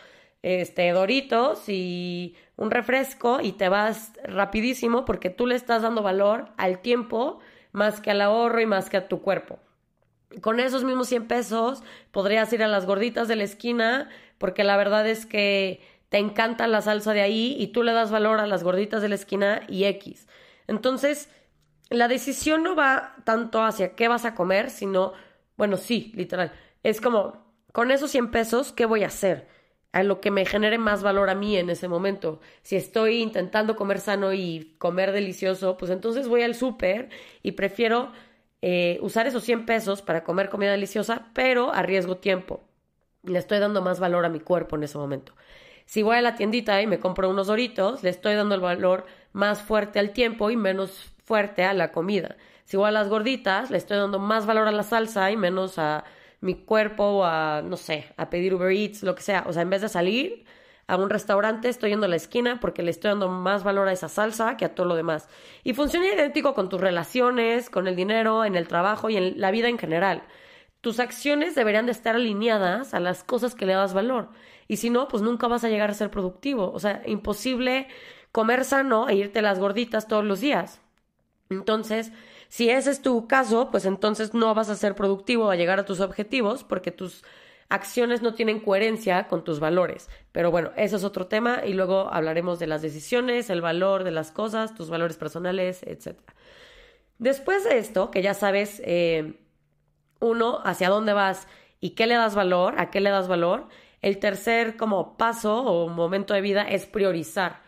este, 0.43 0.91
doritos 0.91 1.67
y 1.67 2.35
un 2.57 2.69
refresco 2.69 3.39
y 3.41 3.53
te 3.53 3.69
vas 3.69 4.11
rapidísimo 4.23 5.05
porque 5.05 5.29
tú 5.29 5.47
le 5.47 5.55
estás 5.55 5.81
dando 5.81 6.03
valor 6.03 6.49
al 6.57 6.79
tiempo 6.79 7.39
más 7.71 8.01
que 8.01 8.11
al 8.11 8.21
ahorro 8.21 8.61
y 8.61 8.65
más 8.65 8.89
que 8.89 8.97
a 8.97 9.07
tu 9.07 9.21
cuerpo. 9.21 9.57
Con 10.41 10.59
esos 10.59 10.83
mismos 10.83 11.07
100 11.07 11.27
pesos 11.27 11.83
podrías 12.11 12.51
ir 12.53 12.61
a 12.61 12.67
las 12.67 12.85
gorditas 12.85 13.27
de 13.27 13.37
la 13.37 13.43
esquina 13.43 14.09
porque 14.37 14.63
la 14.63 14.77
verdad 14.77 15.07
es 15.07 15.25
que 15.25 15.81
te 16.09 16.17
encanta 16.17 16.67
la 16.67 16.81
salsa 16.81 17.13
de 17.13 17.21
ahí 17.21 17.55
y 17.57 17.67
tú 17.67 17.81
le 17.81 17.93
das 17.93 18.11
valor 18.11 18.39
a 18.39 18.45
las 18.45 18.63
gorditas 18.63 19.01
de 19.01 19.09
la 19.09 19.15
esquina 19.15 19.61
y 19.67 19.85
X. 19.85 20.27
Entonces, 20.67 21.29
la 21.89 22.07
decisión 22.07 22.63
no 22.63 22.75
va 22.75 23.15
tanto 23.23 23.63
hacia 23.63 23.95
qué 23.95 24.07
vas 24.07 24.25
a 24.25 24.35
comer, 24.35 24.69
sino, 24.69 25.13
bueno, 25.57 25.77
sí, 25.77 26.11
literal. 26.15 26.51
Es 26.83 26.99
como, 26.99 27.43
con 27.71 27.91
esos 27.91 28.11
100 28.11 28.31
pesos, 28.31 28.73
¿qué 28.73 28.85
voy 28.85 29.03
a 29.03 29.07
hacer? 29.07 29.47
A 29.93 30.03
lo 30.03 30.19
que 30.19 30.31
me 30.31 30.45
genere 30.45 30.79
más 30.79 31.03
valor 31.03 31.29
a 31.29 31.35
mí 31.35 31.55
en 31.55 31.69
ese 31.69 31.87
momento. 31.87 32.41
Si 32.63 32.75
estoy 32.75 33.21
intentando 33.21 33.75
comer 33.75 33.99
sano 33.99 34.33
y 34.33 34.75
comer 34.79 35.11
delicioso, 35.11 35.77
pues 35.77 35.91
entonces 35.91 36.27
voy 36.27 36.41
al 36.41 36.55
súper 36.55 37.09
y 37.43 37.51
prefiero 37.53 38.11
eh, 38.63 38.97
usar 39.01 39.27
esos 39.27 39.43
100 39.43 39.67
pesos 39.67 40.01
para 40.01 40.23
comer 40.23 40.49
comida 40.49 40.71
deliciosa, 40.71 41.27
pero 41.33 41.71
arriesgo 41.71 42.17
tiempo. 42.17 42.61
Le 43.21 43.37
estoy 43.37 43.59
dando 43.59 43.83
más 43.83 43.99
valor 43.99 44.25
a 44.25 44.29
mi 44.29 44.39
cuerpo 44.39 44.75
en 44.75 44.83
ese 44.83 44.97
momento. 44.97 45.33
Si 45.85 46.01
voy 46.01 46.17
a 46.17 46.21
la 46.21 46.35
tiendita 46.35 46.81
y 46.81 46.87
me 46.87 46.99
compro 46.99 47.29
unos 47.29 47.47
doritos, 47.47 48.01
le 48.01 48.09
estoy 48.09 48.33
dando 48.33 48.55
el 48.55 48.61
valor 48.61 49.05
más 49.31 49.61
fuerte 49.61 49.99
al 49.99 50.11
tiempo 50.11 50.49
y 50.49 50.57
menos 50.57 51.13
fuerte 51.23 51.65
a 51.65 51.73
la 51.73 51.91
comida. 51.91 52.35
Si 52.65 52.77
voy 52.77 52.87
a 52.87 52.91
las 52.91 53.09
gorditas, 53.09 53.69
le 53.69 53.77
estoy 53.77 53.97
dando 53.97 54.17
más 54.17 54.47
valor 54.47 54.67
a 54.67 54.71
la 54.71 54.83
salsa 54.83 55.29
y 55.29 55.37
menos 55.37 55.77
a 55.77 56.03
mi 56.43 56.55
cuerpo 56.55 57.23
a, 57.25 57.61
no 57.63 57.77
sé, 57.77 58.05
a 58.17 58.29
pedir 58.29 58.53
Uber 58.53 58.71
Eats, 58.71 59.01
lo 59.01 59.15
que 59.15 59.21
sea. 59.23 59.45
O 59.47 59.53
sea, 59.53 59.61
en 59.61 59.69
vez 59.69 59.81
de 59.81 59.87
salir 59.87 60.45
a 60.87 60.97
un 60.97 61.09
restaurante, 61.09 61.69
estoy 61.69 61.91
yendo 61.91 62.05
a 62.05 62.09
la 62.09 62.17
esquina 62.17 62.59
porque 62.59 62.83
le 62.83 62.91
estoy 62.91 63.09
dando 63.09 63.29
más 63.29 63.63
valor 63.63 63.87
a 63.87 63.93
esa 63.93 64.09
salsa 64.09 64.57
que 64.57 64.65
a 64.65 64.75
todo 64.75 64.85
lo 64.85 64.95
demás. 64.95 65.29
Y 65.63 65.73
funciona 65.73 66.05
idéntico 66.07 66.53
con 66.53 66.67
tus 66.67 66.81
relaciones, 66.81 67.69
con 67.69 67.87
el 67.87 67.95
dinero, 67.95 68.43
en 68.43 68.55
el 68.55 68.67
trabajo 68.67 69.09
y 69.09 69.15
en 69.15 69.39
la 69.39 69.51
vida 69.51 69.69
en 69.69 69.77
general. 69.77 70.23
Tus 70.81 70.99
acciones 70.99 71.55
deberían 71.55 71.85
de 71.85 71.93
estar 71.93 72.15
alineadas 72.15 72.93
a 72.93 72.99
las 72.99 73.23
cosas 73.23 73.55
que 73.55 73.65
le 73.65 73.73
das 73.73 73.93
valor. 73.93 74.27
Y 74.67 74.77
si 74.77 74.89
no, 74.89 75.07
pues 75.07 75.23
nunca 75.23 75.47
vas 75.47 75.63
a 75.63 75.69
llegar 75.69 75.89
a 75.91 75.93
ser 75.93 76.11
productivo. 76.11 76.73
O 76.73 76.79
sea, 76.79 77.03
imposible 77.05 77.87
comer 78.33 78.65
sano 78.65 79.07
e 79.07 79.15
irte 79.15 79.41
las 79.41 79.59
gorditas 79.59 80.09
todos 80.09 80.25
los 80.25 80.41
días. 80.41 80.81
Entonces, 81.49 82.11
si 82.53 82.69
ese 82.69 82.91
es 82.91 83.01
tu 83.01 83.27
caso, 83.27 83.71
pues 83.71 83.83
entonces 83.83 84.35
no 84.35 84.53
vas 84.53 84.69
a 84.69 84.75
ser 84.75 84.93
productivo 84.93 85.49
a 85.49 85.55
llegar 85.55 85.79
a 85.79 85.85
tus 85.85 85.99
objetivos 86.01 86.63
porque 86.63 86.91
tus 86.91 87.23
acciones 87.67 88.21
no 88.21 88.35
tienen 88.35 88.59
coherencia 88.59 89.27
con 89.27 89.43
tus 89.43 89.59
valores. 89.59 90.07
Pero 90.31 90.51
bueno, 90.51 90.69
eso 90.75 90.97
es 90.97 91.03
otro 91.03 91.25
tema 91.25 91.63
y 91.65 91.73
luego 91.73 92.13
hablaremos 92.13 92.59
de 92.59 92.67
las 92.67 92.83
decisiones, 92.83 93.49
el 93.49 93.61
valor 93.61 94.03
de 94.03 94.11
las 94.11 94.29
cosas, 94.29 94.75
tus 94.75 94.91
valores 94.91 95.17
personales, 95.17 95.81
etc. 95.81 96.15
Después 97.17 97.63
de 97.63 97.79
esto, 97.79 98.11
que 98.11 98.21
ya 98.21 98.35
sabes, 98.35 98.83
eh, 98.85 99.33
uno, 100.19 100.59
hacia 100.63 100.89
dónde 100.89 101.13
vas 101.13 101.47
y 101.79 101.95
qué 101.95 102.05
le 102.05 102.13
das 102.13 102.35
valor, 102.35 102.75
a 102.77 102.91
qué 102.91 103.01
le 103.01 103.09
das 103.09 103.27
valor, 103.27 103.67
el 104.03 104.19
tercer 104.19 104.77
como 104.77 105.17
paso 105.17 105.63
o 105.63 105.89
momento 105.89 106.35
de 106.35 106.41
vida 106.41 106.61
es 106.69 106.85
priorizar. 106.85 107.63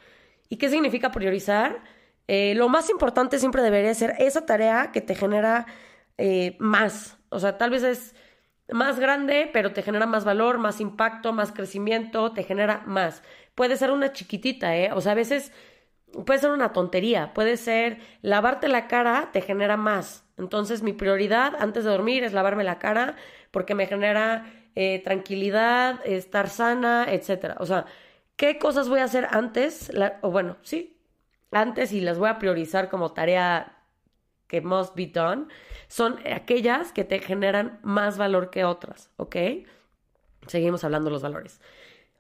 ¿Y 0.48 0.58
qué 0.58 0.70
significa 0.70 1.12
priorizar? 1.12 1.95
Eh, 2.28 2.54
lo 2.56 2.70
más 2.70 2.90
importante 2.90 3.40
siempre 3.40 3.62
debería 3.62 3.94
ser 3.94 4.16
esa 4.20 4.46
tarea 4.46 4.92
que 4.92 5.02
te 5.02 5.16
genera 5.16 5.66
eh, 6.18 6.56
más. 6.60 7.18
O 7.30 7.40
sea, 7.40 7.58
tal 7.58 7.70
vez 7.70 7.84
es 7.84 8.16
más 8.70 9.00
grande, 9.00 9.50
pero 9.54 9.74
te 9.74 9.84
genera 9.84 10.06
más 10.06 10.26
valor, 10.26 10.58
más 10.58 10.82
impacto, 10.82 11.34
más 11.34 11.52
crecimiento, 11.52 12.32
te 12.34 12.44
genera 12.44 12.84
más. 12.86 13.22
Puede 13.54 13.78
ser 13.78 13.92
una 13.92 14.12
chiquitita, 14.14 14.76
¿eh? 14.76 14.92
O 14.94 15.02
sea, 15.02 15.12
a 15.14 15.16
veces 15.16 15.52
puede 16.26 16.40
ser 16.40 16.52
una 16.52 16.74
tontería, 16.74 17.34
puede 17.34 17.58
ser 17.58 18.00
lavarte 18.22 18.68
la 18.68 18.88
cara, 18.88 19.30
te 19.34 19.42
genera 19.42 19.78
más. 19.78 20.26
Entonces, 20.38 20.82
mi 20.84 20.94
prioridad 20.94 21.54
antes 21.60 21.84
de 21.84 21.92
dormir 21.92 22.24
es 22.24 22.34
lavarme 22.34 22.64
la 22.64 22.80
cara 22.80 23.16
porque 23.52 23.76
me 23.76 23.88
genera 23.88 24.46
eh, 24.76 25.02
tranquilidad, 25.04 26.02
estar 26.06 26.50
sana, 26.50 27.06
etcétera. 27.10 27.56
O 27.60 27.66
sea, 27.66 27.86
¿qué 28.36 28.58
cosas 28.60 28.90
voy 28.90 29.00
a 29.00 29.06
hacer 29.06 29.28
antes? 29.32 29.92
o 30.22 30.32
bueno, 30.32 30.58
sí, 30.62 30.95
antes 31.52 31.92
y 31.94 32.02
las 32.02 32.18
voy 32.18 32.30
a 32.30 32.40
priorizar 32.40 32.90
como 32.90 33.14
tarea 33.14 33.78
que 34.48 34.62
must 34.62 34.96
be 34.96 35.08
done, 35.08 35.48
son 35.88 36.20
aquellas 36.32 36.92
que 36.92 37.04
te 37.04 37.20
generan 37.20 37.80
más 37.84 38.18
valor 38.18 38.50
que 38.50 38.64
otras, 38.64 39.10
¿ok? 39.18 39.36
Seguimos 40.48 40.84
hablando 40.84 41.10
de 41.10 41.14
los 41.14 41.24
valores. 41.24 41.60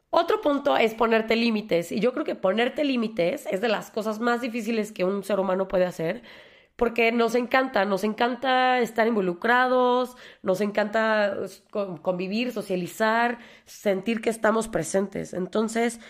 Otro 0.10 0.42
punto 0.42 0.78
es 0.78 0.94
ponerte 0.94 1.36
límites 1.36 1.92
y 1.92 2.00
yo 2.00 2.14
creo 2.14 2.26
que 2.26 2.36
ponerte 2.36 2.84
límites 2.84 3.46
es 3.52 3.62
de 3.62 3.68
las 3.68 3.92
cosas 3.92 4.20
más 4.20 4.42
difíciles 4.42 4.92
que 4.92 5.04
un 5.04 5.24
ser 5.24 5.40
humano 5.40 5.68
puede 5.68 5.86
hacer 5.86 6.24
porque 6.76 7.12
nos 7.12 7.36
encanta, 7.36 7.86
nos 7.86 8.04
encanta 8.04 8.80
estar 8.80 9.08
involucrados, 9.08 10.16
nos 10.42 10.62
encanta 10.62 11.38
convivir, 12.02 12.52
socializar, 12.52 13.40
sentir 13.66 14.22
que 14.22 14.30
estamos 14.30 14.68
presentes. 14.68 15.34
Entonces, 15.34 16.02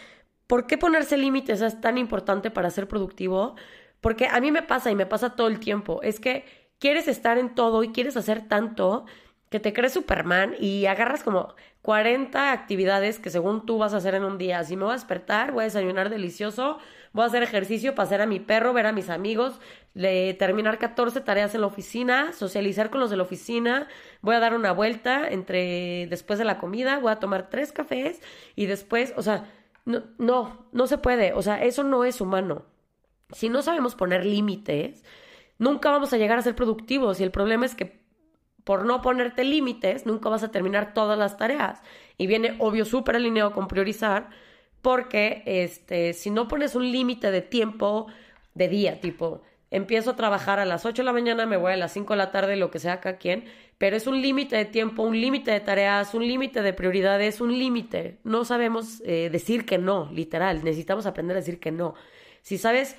¿por 0.47 0.67
qué 0.67 0.77
ponerse 0.77 1.17
límites 1.17 1.61
es 1.61 1.81
tan 1.81 1.97
importante 1.97 2.51
para 2.51 2.69
ser 2.69 2.87
productivo? 2.87 3.55
Porque 4.01 4.27
a 4.27 4.39
mí 4.39 4.51
me 4.51 4.63
pasa 4.63 4.91
y 4.91 4.95
me 4.95 5.05
pasa 5.05 5.35
todo 5.35 5.47
el 5.47 5.59
tiempo, 5.59 6.01
es 6.03 6.19
que 6.19 6.45
quieres 6.79 7.07
estar 7.07 7.37
en 7.37 7.55
todo 7.55 7.83
y 7.83 7.89
quieres 7.89 8.17
hacer 8.17 8.47
tanto 8.47 9.05
que 9.49 9.59
te 9.59 9.73
crees 9.73 9.93
Superman 9.93 10.55
y 10.59 10.85
agarras 10.85 11.23
como 11.23 11.55
40 11.81 12.51
actividades 12.51 13.19
que 13.19 13.29
según 13.29 13.65
tú 13.65 13.77
vas 13.77 13.93
a 13.93 13.97
hacer 13.97 14.15
en 14.15 14.23
un 14.23 14.37
día. 14.37 14.63
Si 14.63 14.75
me 14.75 14.83
voy 14.83 14.91
a 14.91 14.95
despertar, 14.95 15.51
voy 15.51 15.61
a 15.61 15.65
desayunar 15.65 16.09
delicioso, 16.09 16.79
voy 17.13 17.23
a 17.23 17.27
hacer 17.27 17.43
ejercicio, 17.43 17.95
pasear 17.95 18.21
a 18.21 18.25
mi 18.25 18.39
perro, 18.39 18.73
ver 18.73 18.87
a 18.87 18.91
mis 18.91 19.09
amigos, 19.09 19.59
terminar 19.93 20.79
14 20.79 21.21
tareas 21.21 21.53
en 21.55 21.61
la 21.61 21.67
oficina, 21.67 22.33
socializar 22.33 22.89
con 22.89 22.99
los 22.99 23.11
de 23.11 23.17
la 23.17 23.23
oficina, 23.23 23.87
voy 24.21 24.35
a 24.35 24.39
dar 24.39 24.55
una 24.55 24.71
vuelta 24.71 25.27
entre 25.29 26.07
después 26.07 26.39
de 26.39 26.45
la 26.45 26.57
comida, 26.57 26.99
voy 26.99 27.11
a 27.11 27.19
tomar 27.19 27.49
tres 27.49 27.71
cafés 27.71 28.21
y 28.55 28.65
después, 28.65 29.13
o 29.15 29.21
sea, 29.21 29.45
no, 29.85 30.03
no, 30.17 30.67
no 30.71 30.87
se 30.87 30.97
puede, 30.97 31.33
o 31.33 31.41
sea, 31.41 31.63
eso 31.63 31.83
no 31.83 32.03
es 32.03 32.21
humano. 32.21 32.65
Si 33.31 33.49
no 33.49 33.61
sabemos 33.61 33.95
poner 33.95 34.25
límites, 34.25 35.03
nunca 35.57 35.91
vamos 35.91 36.13
a 36.13 36.17
llegar 36.17 36.37
a 36.37 36.43
ser 36.43 36.55
productivos 36.55 37.19
y 37.19 37.23
el 37.23 37.31
problema 37.31 37.65
es 37.65 37.75
que 37.75 38.05
por 38.65 38.83
no 38.83 39.01
ponerte 39.01 39.43
límites, 39.43 40.05
nunca 40.07 40.27
vas 40.27 40.43
a 40.43 40.51
terminar 40.51 40.93
todas 40.93 41.17
las 41.17 41.37
tareas. 41.37 41.81
Y 42.17 42.27
viene 42.27 42.55
obvio 42.59 42.83
súper 42.83 43.15
alineado 43.15 43.53
con 43.53 43.67
priorizar, 43.67 44.31
porque 44.81 45.43
este, 45.45 46.13
si 46.13 46.31
no 46.31 46.47
pones 46.47 46.75
un 46.75 46.91
límite 46.91 47.31
de 47.31 47.41
tiempo 47.41 48.07
de 48.55 48.67
día, 48.67 48.99
tipo, 48.99 49.43
empiezo 49.69 50.11
a 50.11 50.15
trabajar 50.15 50.59
a 50.59 50.65
las 50.65 50.83
8 50.83 51.03
de 51.03 51.05
la 51.05 51.13
mañana, 51.13 51.45
me 51.45 51.57
voy 51.57 51.73
a 51.73 51.77
las 51.77 51.93
5 51.93 52.13
de 52.13 52.17
la 52.17 52.31
tarde, 52.31 52.55
lo 52.55 52.71
que 52.71 52.79
sea 52.79 53.01
cada 53.01 53.17
quien, 53.17 53.45
pero 53.77 53.95
es 53.95 54.07
un 54.07 54.21
límite 54.21 54.55
de 54.55 54.65
tiempo, 54.65 55.03
un 55.03 55.19
límite 55.19 55.51
de 55.51 55.59
tareas, 55.59 56.13
un 56.13 56.27
límite 56.27 56.61
de 56.61 56.73
prioridades, 56.73 57.41
un 57.41 57.57
límite. 57.57 58.19
No 58.23 58.45
sabemos 58.45 59.01
eh, 59.05 59.29
decir 59.31 59.65
que 59.65 59.77
no, 59.77 60.09
literal, 60.11 60.63
necesitamos 60.63 61.05
aprender 61.05 61.35
a 61.37 61.41
decir 61.41 61.59
que 61.59 61.71
no. 61.71 61.95
Si 62.41 62.57
sabes 62.57 62.95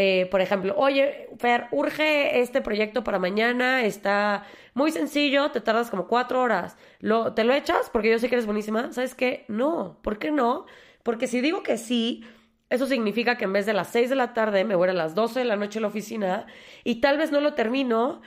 eh, 0.00 0.28
por 0.30 0.40
ejemplo, 0.40 0.74
oye, 0.76 1.28
Fer, 1.38 1.66
urge 1.72 2.38
este 2.40 2.60
proyecto 2.60 3.02
para 3.02 3.18
mañana, 3.18 3.82
está 3.82 4.44
muy 4.72 4.92
sencillo, 4.92 5.50
te 5.50 5.60
tardas 5.60 5.90
como 5.90 6.06
cuatro 6.06 6.40
horas. 6.40 6.76
¿Lo, 7.00 7.34
¿Te 7.34 7.42
lo 7.42 7.52
echas? 7.52 7.90
Porque 7.90 8.08
yo 8.08 8.20
sé 8.20 8.28
que 8.28 8.36
eres 8.36 8.46
buenísima. 8.46 8.92
¿Sabes 8.92 9.16
qué? 9.16 9.44
No. 9.48 9.98
¿Por 10.02 10.20
qué 10.20 10.30
no? 10.30 10.66
Porque 11.02 11.26
si 11.26 11.40
digo 11.40 11.64
que 11.64 11.76
sí, 11.78 12.24
eso 12.70 12.86
significa 12.86 13.36
que 13.36 13.44
en 13.46 13.52
vez 13.52 13.66
de 13.66 13.72
las 13.72 13.88
seis 13.88 14.08
de 14.08 14.14
la 14.14 14.34
tarde 14.34 14.64
me 14.64 14.76
voy 14.76 14.88
a 14.88 14.92
las 14.92 15.16
doce 15.16 15.40
de 15.40 15.46
la 15.46 15.56
noche 15.56 15.80
a 15.80 15.82
la 15.82 15.88
oficina 15.88 16.46
y 16.84 17.00
tal 17.00 17.18
vez 17.18 17.32
no 17.32 17.40
lo 17.40 17.54
termino 17.54 18.20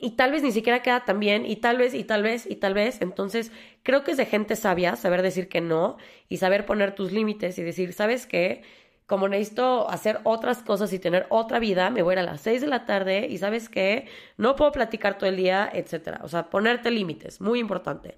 y 0.00 0.12
tal 0.12 0.32
vez 0.32 0.42
ni 0.42 0.52
siquiera 0.52 0.82
queda 0.82 1.04
tan 1.04 1.20
bien 1.20 1.46
y 1.46 1.56
tal 1.56 1.76
vez 1.78 1.94
y 1.94 2.04
tal 2.04 2.22
vez 2.22 2.46
y 2.48 2.56
tal 2.56 2.74
vez. 2.74 3.00
Entonces, 3.00 3.52
creo 3.82 4.04
que 4.04 4.12
es 4.12 4.16
de 4.16 4.26
gente 4.26 4.56
sabia 4.56 4.96
saber 4.96 5.22
decir 5.22 5.48
que 5.48 5.60
no 5.60 5.96
y 6.28 6.38
saber 6.38 6.66
poner 6.66 6.94
tus 6.94 7.12
límites 7.12 7.58
y 7.58 7.62
decir, 7.62 7.92
¿sabes 7.92 8.26
qué? 8.26 8.62
como 9.06 9.28
necesito 9.28 9.88
hacer 9.90 10.20
otras 10.24 10.62
cosas 10.62 10.92
y 10.92 10.98
tener 10.98 11.26
otra 11.28 11.58
vida, 11.58 11.90
me 11.90 12.02
voy 12.02 12.12
a 12.12 12.14
ir 12.14 12.18
a 12.20 12.22
las 12.22 12.40
6 12.40 12.62
de 12.62 12.66
la 12.66 12.86
tarde 12.86 13.26
y 13.28 13.38
sabes 13.38 13.68
qué, 13.68 14.08
no 14.38 14.56
puedo 14.56 14.72
platicar 14.72 15.18
todo 15.18 15.28
el 15.28 15.36
día, 15.36 15.68
etcétera. 15.72 16.20
O 16.22 16.28
sea, 16.28 16.48
ponerte 16.48 16.90
límites, 16.90 17.40
muy 17.40 17.58
importante. 17.58 18.16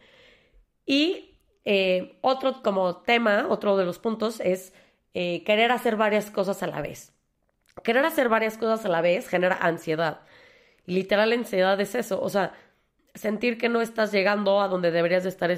Y 0.84 1.40
eh, 1.64 2.18
otro 2.20 2.62
como 2.62 2.98
tema, 2.98 3.46
otro 3.48 3.76
de 3.76 3.84
los 3.84 3.98
puntos 3.98 4.38
es 4.40 4.72
eh, 5.14 5.42
querer 5.44 5.72
hacer 5.72 5.96
varias 5.96 6.30
cosas 6.30 6.62
a 6.62 6.68
la 6.68 6.80
vez. 6.80 7.12
Querer 7.82 8.04
hacer 8.04 8.28
varias 8.28 8.56
cosas 8.56 8.84
a 8.84 8.88
la 8.88 9.00
vez 9.00 9.28
genera 9.28 9.56
ansiedad. 9.60 10.20
Literal 10.86 11.32
ansiedad 11.32 11.80
es 11.80 11.94
eso, 11.94 12.20
o 12.20 12.28
sea, 12.28 12.54
sentir 13.14 13.58
que 13.58 13.68
no 13.68 13.80
estás 13.80 14.12
llegando 14.12 14.60
a 14.60 14.68
donde 14.68 14.90
deberías 14.90 15.24
de 15.24 15.30
estar, 15.30 15.50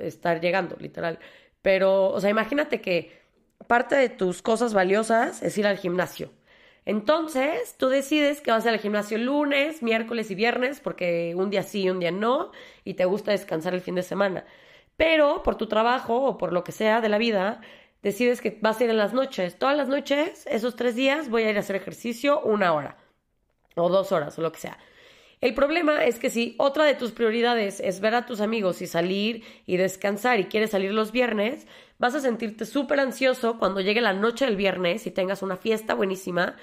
estar 0.00 0.40
llegando, 0.40 0.76
literal. 0.78 1.18
Pero, 1.62 2.10
o 2.10 2.20
sea, 2.20 2.30
imagínate 2.30 2.80
que 2.80 3.22
parte 3.66 3.94
de 3.94 4.08
tus 4.08 4.42
cosas 4.42 4.74
valiosas 4.74 5.42
es 5.42 5.56
ir 5.58 5.66
al 5.66 5.78
gimnasio. 5.78 6.30
Entonces, 6.86 7.76
tú 7.78 7.88
decides 7.88 8.40
que 8.40 8.50
vas 8.50 8.66
al 8.66 8.78
gimnasio 8.78 9.16
lunes, 9.16 9.82
miércoles 9.82 10.30
y 10.30 10.34
viernes, 10.34 10.80
porque 10.80 11.34
un 11.34 11.48
día 11.50 11.62
sí 11.62 11.84
y 11.84 11.90
un 11.90 12.00
día 12.00 12.10
no, 12.10 12.52
y 12.84 12.94
te 12.94 13.06
gusta 13.06 13.30
descansar 13.30 13.72
el 13.74 13.80
fin 13.80 13.94
de 13.94 14.02
semana. 14.02 14.44
Pero 14.96 15.42
por 15.42 15.56
tu 15.56 15.66
trabajo 15.66 16.22
o 16.22 16.36
por 16.38 16.52
lo 16.52 16.62
que 16.62 16.72
sea 16.72 17.00
de 17.00 17.08
la 17.08 17.18
vida, 17.18 17.60
decides 18.02 18.40
que 18.42 18.58
vas 18.60 18.80
a 18.80 18.84
ir 18.84 18.90
en 18.90 18.98
las 18.98 19.14
noches. 19.14 19.58
Todas 19.58 19.76
las 19.76 19.88
noches, 19.88 20.46
esos 20.46 20.76
tres 20.76 20.94
días, 20.94 21.30
voy 21.30 21.44
a 21.44 21.50
ir 21.50 21.56
a 21.56 21.60
hacer 21.60 21.76
ejercicio 21.76 22.42
una 22.42 22.74
hora, 22.74 22.98
o 23.74 23.88
dos 23.88 24.12
horas, 24.12 24.38
o 24.38 24.42
lo 24.42 24.52
que 24.52 24.60
sea. 24.60 24.78
El 25.40 25.52
problema 25.52 26.04
es 26.04 26.18
que 26.18 26.30
si 26.30 26.54
otra 26.58 26.84
de 26.84 26.94
tus 26.94 27.12
prioridades 27.12 27.80
es 27.80 28.00
ver 28.00 28.14
a 28.14 28.24
tus 28.24 28.40
amigos 28.40 28.80
y 28.80 28.86
salir 28.86 29.44
y 29.66 29.76
descansar 29.76 30.40
y 30.40 30.46
quieres 30.46 30.70
salir 30.70 30.92
los 30.92 31.12
viernes, 31.12 31.66
vas 31.98 32.14
a 32.14 32.20
sentirte 32.20 32.64
súper 32.64 33.00
ansioso 33.00 33.58
cuando 33.58 33.80
llegue 33.80 34.00
la 34.00 34.14
noche 34.14 34.46
del 34.46 34.56
viernes 34.56 35.06
y 35.06 35.10
tengas 35.10 35.42
una 35.42 35.56
fiesta 35.56 35.94
buenísima 35.94 36.56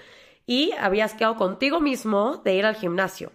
y 0.47 0.71
habías 0.79 1.13
quedado 1.13 1.35
contigo 1.35 1.79
mismo 1.79 2.41
de 2.43 2.55
ir 2.55 2.65
al 2.65 2.75
gimnasio. 2.75 3.31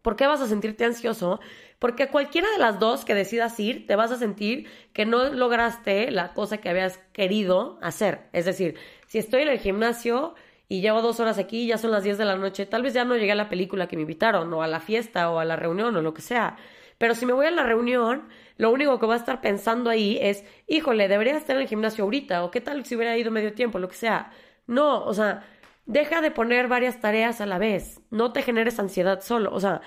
¿Por 0.00 0.16
qué 0.16 0.26
vas 0.26 0.40
a 0.40 0.46
sentirte 0.46 0.84
ansioso? 0.84 1.40
Porque 1.78 2.08
cualquiera 2.08 2.50
de 2.52 2.58
las 2.58 2.78
dos 2.78 3.04
que 3.04 3.14
decidas 3.14 3.58
ir, 3.60 3.86
te 3.86 3.96
vas 3.96 4.10
a 4.10 4.18
sentir 4.18 4.66
que 4.92 5.06
no 5.06 5.30
lograste 5.32 6.10
la 6.10 6.32
cosa 6.32 6.58
que 6.58 6.68
habías 6.68 6.98
querido 7.12 7.78
hacer. 7.82 8.28
Es 8.32 8.44
decir, 8.44 8.76
si 9.06 9.18
estoy 9.18 9.42
en 9.42 9.48
el 9.48 9.58
gimnasio 9.58 10.34
y 10.68 10.80
llevo 10.80 11.02
dos 11.02 11.20
horas 11.20 11.38
aquí, 11.38 11.66
ya 11.66 11.78
son 11.78 11.90
las 11.90 12.04
10 12.04 12.18
de 12.18 12.24
la 12.24 12.36
noche, 12.36 12.66
tal 12.66 12.82
vez 12.82 12.94
ya 12.94 13.04
no 13.04 13.16
llegué 13.16 13.32
a 13.32 13.36
la 13.36 13.48
película 13.48 13.86
que 13.86 13.96
me 13.96 14.02
invitaron, 14.02 14.52
o 14.52 14.62
a 14.62 14.66
la 14.66 14.80
fiesta, 14.80 15.30
o 15.30 15.38
a 15.38 15.44
la 15.44 15.56
reunión, 15.56 15.94
o 15.96 16.02
lo 16.02 16.14
que 16.14 16.22
sea. 16.22 16.56
Pero 16.98 17.14
si 17.14 17.26
me 17.26 17.32
voy 17.32 17.46
a 17.46 17.50
la 17.50 17.64
reunión, 17.64 18.28
lo 18.56 18.70
único 18.70 18.98
que 18.98 19.06
va 19.06 19.14
a 19.14 19.18
estar 19.18 19.40
pensando 19.40 19.90
ahí 19.90 20.18
es, 20.20 20.44
híjole, 20.66 21.08
debería 21.08 21.36
estar 21.36 21.56
en 21.56 21.62
el 21.62 21.68
gimnasio 21.68 22.04
ahorita, 22.04 22.44
o 22.44 22.50
qué 22.50 22.60
tal 22.60 22.84
si 22.84 22.96
hubiera 22.96 23.16
ido 23.16 23.30
medio 23.30 23.52
tiempo, 23.52 23.78
lo 23.78 23.88
que 23.88 23.96
sea. 23.96 24.30
No, 24.66 25.04
o 25.04 25.12
sea, 25.12 25.44
deja 25.86 26.20
de 26.20 26.30
poner 26.30 26.68
varias 26.68 27.00
tareas 27.00 27.40
a 27.40 27.46
la 27.46 27.58
vez, 27.58 28.00
no 28.10 28.32
te 28.32 28.42
generes 28.42 28.78
ansiedad 28.78 29.20
solo, 29.20 29.52
o 29.52 29.60
sea, 29.60 29.82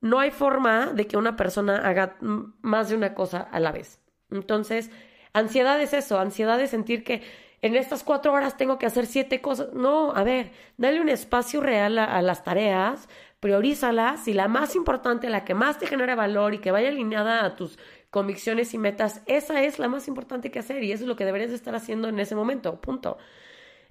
no 0.00 0.20
hay 0.20 0.30
forma 0.30 0.86
de 0.86 1.06
que 1.06 1.16
una 1.16 1.36
persona 1.36 1.76
haga 1.88 2.16
más 2.20 2.88
de 2.88 2.96
una 2.96 3.14
cosa 3.14 3.40
a 3.40 3.60
la 3.60 3.72
vez. 3.72 4.00
Entonces, 4.30 4.90
ansiedad 5.32 5.80
es 5.80 5.92
eso, 5.92 6.18
ansiedad 6.18 6.60
es 6.60 6.70
sentir 6.70 7.04
que 7.04 7.22
en 7.62 7.76
estas 7.76 8.04
cuatro 8.04 8.32
horas 8.32 8.56
tengo 8.56 8.78
que 8.78 8.86
hacer 8.86 9.06
siete 9.06 9.40
cosas. 9.40 9.72
No, 9.72 10.12
a 10.14 10.22
ver, 10.22 10.52
dale 10.76 11.00
un 11.00 11.08
espacio 11.08 11.60
real 11.60 11.98
a 11.98 12.22
las 12.22 12.44
tareas, 12.44 13.08
priorízalas 13.40 14.26
y 14.28 14.32
la 14.32 14.48
más 14.48 14.74
importante, 14.74 15.30
la 15.30 15.44
que 15.44 15.54
más 15.54 15.78
te 15.78 15.86
genere 15.86 16.14
valor 16.14 16.54
y 16.54 16.58
que 16.58 16.70
vaya 16.70 16.88
alineada 16.88 17.44
a 17.44 17.56
tus 17.56 17.78
convicciones 18.10 18.72
y 18.74 18.78
metas, 18.78 19.22
esa 19.26 19.62
es 19.62 19.78
la 19.78 19.88
más 19.88 20.08
importante 20.08 20.50
que 20.50 20.58
hacer 20.58 20.82
y 20.82 20.92
eso 20.92 21.04
es 21.04 21.08
lo 21.08 21.16
que 21.16 21.24
deberías 21.24 21.50
estar 21.50 21.74
haciendo 21.74 22.08
en 22.08 22.18
ese 22.18 22.34
momento, 22.34 22.80
punto. 22.80 23.18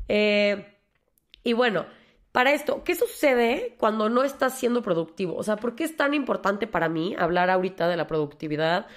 Eh, 0.07 0.65
y 1.43 1.53
bueno, 1.53 1.85
para 2.31 2.51
esto, 2.51 2.83
¿qué 2.83 2.95
sucede 2.95 3.75
cuando 3.77 4.09
no 4.09 4.23
estás 4.23 4.57
siendo 4.57 4.81
productivo? 4.81 5.35
O 5.35 5.43
sea, 5.43 5.57
¿por 5.57 5.75
qué 5.75 5.83
es 5.83 5.95
tan 5.95 6.13
importante 6.13 6.67
para 6.67 6.89
mí 6.89 7.15
hablar 7.17 7.49
ahorita 7.49 7.87
de 7.87 7.97
la 7.97 8.07
productividad? 8.07 8.87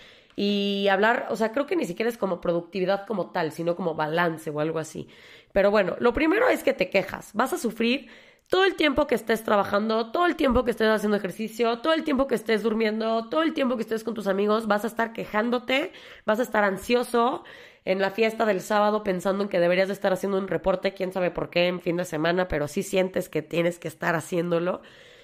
Y 0.43 0.89
hablar, 0.89 1.27
o 1.29 1.37
sea, 1.37 1.53
creo 1.53 1.67
que 1.67 1.77
ni 1.77 1.85
siquiera 1.85 2.09
es 2.09 2.17
como 2.17 2.41
productividad 2.41 3.07
como 3.07 3.31
tal, 3.31 3.53
sino 3.53 3.77
como 3.77 3.95
balance 3.95 4.49
o 4.49 4.59
algo 4.61 4.79
así. 4.79 5.07
Pero 5.53 5.71
bueno, 5.71 5.97
lo 5.99 6.15
primero 6.15 6.49
es 6.49 6.63
que 6.63 6.73
te 6.73 6.89
quejas. 6.89 7.33
Vas 7.35 7.53
a 7.53 7.59
sufrir 7.59 8.09
todo 8.49 8.65
el 8.65 8.75
tiempo 8.75 9.07
que 9.07 9.17
estés 9.17 9.45
trabajando, 9.45 10.11
todo 10.13 10.25
el 10.25 10.37
tiempo 10.37 10.65
que 10.65 10.71
estés 10.71 10.89
haciendo 10.89 11.19
ejercicio, 11.19 11.81
todo 11.81 11.93
el 11.93 12.05
tiempo 12.05 12.27
que 12.27 12.37
estés 12.37 12.63
durmiendo, 12.63 13.29
todo 13.29 13.43
el 13.43 13.53
tiempo 13.53 13.77
que 13.77 13.83
estés 13.83 14.03
con 14.03 14.15
tus 14.15 14.29
amigos, 14.29 14.67
vas 14.67 14.85
a 14.85 14.87
estar 14.87 15.13
quejándote, 15.13 15.93
vas 16.25 16.41
a 16.41 16.43
estar 16.43 16.65
ansioso 16.65 17.45
en 17.85 18.01
la 18.01 18.11
fiesta 18.11 18.47
del 18.47 18.63
sábado 18.63 19.03
pensando 19.03 19.43
en 19.43 19.51
que 19.51 19.61
deberías 19.61 19.89
de 19.89 19.95
estar 19.95 20.15
haciendo 20.15 20.39
un 20.39 20.49
reporte, 20.49 20.95
quién 20.95 21.13
sabe 21.13 21.31
por 21.31 21.51
qué, 21.51 21.67
en 21.67 21.83
fin 21.83 21.99
de 21.99 22.07
semana, 22.07 22.49
pero 22.49 22.67
sí 22.67 22.83
sientes 22.83 23.29
que 23.29 23.43
tienes 23.43 23.79
que 23.79 23.89
estar 23.89 24.15
haciéndolo. 24.15 24.81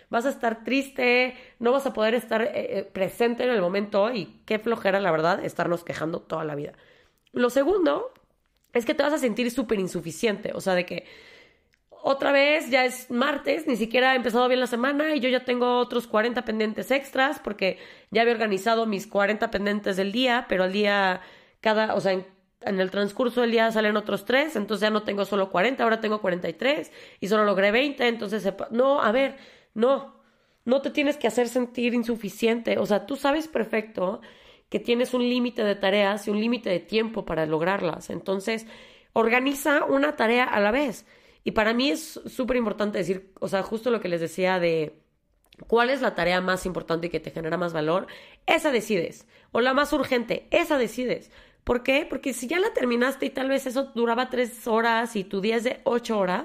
Vas 0.08 0.26
a 0.26 0.30
estar 0.30 0.64
triste, 0.64 1.34
no 1.58 1.72
vas 1.72 1.86
a 1.86 1.92
poder 1.92 2.14
estar 2.14 2.42
eh, 2.42 2.50
eh, 2.54 2.82
presente 2.84 3.44
en 3.44 3.50
el 3.50 3.60
momento 3.60 4.12
y 4.12 4.40
qué 4.46 4.58
flojera, 4.58 5.00
la 5.00 5.10
verdad, 5.10 5.44
estarnos 5.44 5.84
quejando 5.84 6.20
toda 6.20 6.44
la 6.44 6.54
vida. 6.54 6.72
Lo 7.32 7.50
segundo 7.50 8.12
es 8.72 8.84
que 8.84 8.94
te 8.94 9.02
vas 9.02 9.12
a 9.12 9.18
sentir 9.18 9.50
súper 9.50 9.80
insuficiente, 9.80 10.52
o 10.54 10.60
sea, 10.60 10.74
de 10.74 10.86
que 10.86 11.04
otra 12.08 12.30
vez, 12.30 12.70
ya 12.70 12.84
es 12.84 13.10
martes, 13.10 13.66
ni 13.66 13.74
siquiera 13.74 14.12
ha 14.12 14.14
empezado 14.14 14.46
bien 14.46 14.60
la 14.60 14.68
semana 14.68 15.16
y 15.16 15.18
yo 15.20 15.28
ya 15.28 15.44
tengo 15.44 15.78
otros 15.78 16.06
40 16.06 16.44
pendientes 16.44 16.92
extras 16.92 17.40
porque 17.42 17.78
ya 18.12 18.22
había 18.22 18.32
organizado 18.32 18.86
mis 18.86 19.08
40 19.08 19.50
pendientes 19.50 19.96
del 19.96 20.12
día, 20.12 20.46
pero 20.48 20.62
al 20.62 20.72
día, 20.72 21.20
cada, 21.60 21.96
o 21.96 22.00
sea, 22.00 22.12
en, 22.12 22.24
el 22.60 22.92
transcurso 22.92 23.40
del 23.40 23.50
día 23.50 23.72
salen 23.72 23.96
otros 23.96 24.24
3, 24.24 24.54
entonces 24.54 24.82
ya 24.82 24.90
no 24.90 25.02
tengo 25.02 25.24
solo 25.24 25.50
40, 25.50 25.82
ahora 25.82 26.00
tengo 26.00 26.20
43 26.20 26.92
y 27.18 27.26
solo 27.26 27.44
logré 27.44 27.72
20, 27.72 28.06
entonces, 28.06 28.48
no, 28.70 29.02
a 29.02 29.10
ver, 29.10 29.34
no, 29.76 30.20
no 30.64 30.82
te 30.82 30.90
tienes 30.90 31.16
que 31.16 31.28
hacer 31.28 31.48
sentir 31.48 31.94
insuficiente, 31.94 32.78
o 32.78 32.86
sea, 32.86 33.06
tú 33.06 33.16
sabes 33.16 33.48
perfecto 33.48 34.20
que 34.68 34.80
tienes 34.80 35.14
un 35.14 35.22
límite 35.22 35.62
de 35.64 35.76
tareas 35.76 36.26
y 36.26 36.30
un 36.30 36.40
límite 36.40 36.70
de 36.70 36.80
tiempo 36.80 37.24
para 37.24 37.46
lograrlas, 37.46 38.10
entonces, 38.10 38.66
organiza 39.12 39.84
una 39.84 40.16
tarea 40.16 40.44
a 40.44 40.60
la 40.60 40.70
vez 40.72 41.06
Y 41.44 41.52
para 41.52 41.72
mí 41.72 41.90
es 41.90 42.20
súper 42.26 42.56
importante 42.56 42.98
decir, 42.98 43.32
o 43.40 43.48
sea, 43.48 43.62
justo 43.62 43.90
lo 43.90 44.00
que 44.00 44.08
les 44.08 44.20
decía 44.20 44.58
de 44.58 45.00
cuál 45.68 45.90
es 45.90 46.00
la 46.02 46.14
tarea 46.14 46.40
más 46.40 46.66
importante 46.66 47.06
y 47.06 47.10
que 47.10 47.20
te 47.20 47.30
genera 47.30 47.56
más 47.56 47.72
valor, 47.72 48.06
esa 48.46 48.70
decides. 48.72 49.26
O 49.52 49.60
la 49.60 49.74
más 49.74 49.92
urgente, 49.92 50.48
esa 50.50 50.78
decides. 50.78 51.30
¿Por 51.64 51.82
qué? 51.82 52.06
Porque 52.08 52.32
si 52.32 52.46
ya 52.46 52.60
la 52.60 52.72
terminaste 52.74 53.26
y 53.26 53.30
tal 53.30 53.48
vez 53.48 53.66
eso 53.66 53.92
duraba 53.94 54.30
tres 54.30 54.66
horas 54.66 55.16
y 55.16 55.24
tu 55.24 55.40
día 55.40 55.56
es 55.56 55.64
de 55.64 55.80
ocho 55.84 56.18
horas, 56.18 56.44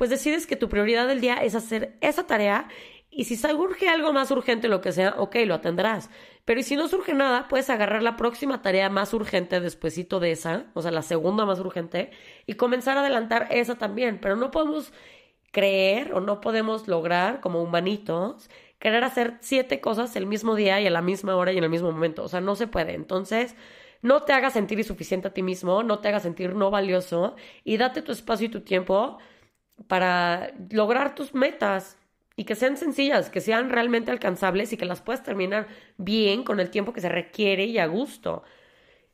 pues 0.00 0.08
decides 0.08 0.46
que 0.46 0.56
tu 0.56 0.70
prioridad 0.70 1.06
del 1.06 1.20
día 1.20 1.34
es 1.44 1.54
hacer 1.54 1.98
esa 2.00 2.26
tarea 2.26 2.68
y 3.10 3.24
si 3.24 3.36
surge 3.36 3.86
algo 3.86 4.14
más 4.14 4.30
urgente, 4.30 4.66
lo 4.66 4.80
que 4.80 4.92
sea, 4.92 5.14
ok, 5.18 5.36
lo 5.44 5.52
atenderás. 5.52 6.08
Pero 6.46 6.62
si 6.62 6.74
no 6.74 6.88
surge 6.88 7.12
nada, 7.12 7.48
puedes 7.48 7.68
agarrar 7.68 8.02
la 8.02 8.16
próxima 8.16 8.62
tarea 8.62 8.88
más 8.88 9.12
urgente 9.12 9.60
despuesito 9.60 10.18
de 10.18 10.32
esa, 10.32 10.70
o 10.72 10.80
sea, 10.80 10.90
la 10.90 11.02
segunda 11.02 11.44
más 11.44 11.60
urgente, 11.60 12.12
y 12.46 12.54
comenzar 12.54 12.96
a 12.96 13.02
adelantar 13.02 13.48
esa 13.50 13.74
también. 13.74 14.20
Pero 14.22 14.36
no 14.36 14.50
podemos 14.50 14.90
creer 15.52 16.14
o 16.14 16.22
no 16.22 16.40
podemos 16.40 16.88
lograr 16.88 17.40
como 17.42 17.62
humanitos 17.62 18.48
querer 18.78 19.04
hacer 19.04 19.36
siete 19.40 19.82
cosas 19.82 20.16
el 20.16 20.24
mismo 20.24 20.54
día 20.54 20.80
y 20.80 20.86
a 20.86 20.90
la 20.90 21.02
misma 21.02 21.36
hora 21.36 21.52
y 21.52 21.58
en 21.58 21.64
el 21.64 21.68
mismo 21.68 21.92
momento. 21.92 22.24
O 22.24 22.28
sea, 22.28 22.40
no 22.40 22.56
se 22.56 22.66
puede. 22.66 22.94
Entonces, 22.94 23.54
no 24.00 24.22
te 24.22 24.32
hagas 24.32 24.54
sentir 24.54 24.78
insuficiente 24.78 25.28
a 25.28 25.34
ti 25.34 25.42
mismo, 25.42 25.82
no 25.82 25.98
te 25.98 26.08
hagas 26.08 26.22
sentir 26.22 26.54
no 26.54 26.70
valioso 26.70 27.36
y 27.64 27.76
date 27.76 28.00
tu 28.00 28.12
espacio 28.12 28.46
y 28.46 28.50
tu 28.50 28.62
tiempo 28.62 29.18
para 29.86 30.52
lograr 30.70 31.14
tus 31.14 31.34
metas 31.34 31.96
y 32.36 32.44
que 32.44 32.54
sean 32.54 32.76
sencillas, 32.76 33.30
que 33.30 33.40
sean 33.40 33.70
realmente 33.70 34.10
alcanzables 34.10 34.72
y 34.72 34.76
que 34.76 34.86
las 34.86 35.02
puedas 35.02 35.22
terminar 35.22 35.68
bien 35.98 36.42
con 36.42 36.60
el 36.60 36.70
tiempo 36.70 36.92
que 36.92 37.00
se 37.00 37.08
requiere 37.08 37.64
y 37.64 37.78
a 37.78 37.86
gusto. 37.86 38.42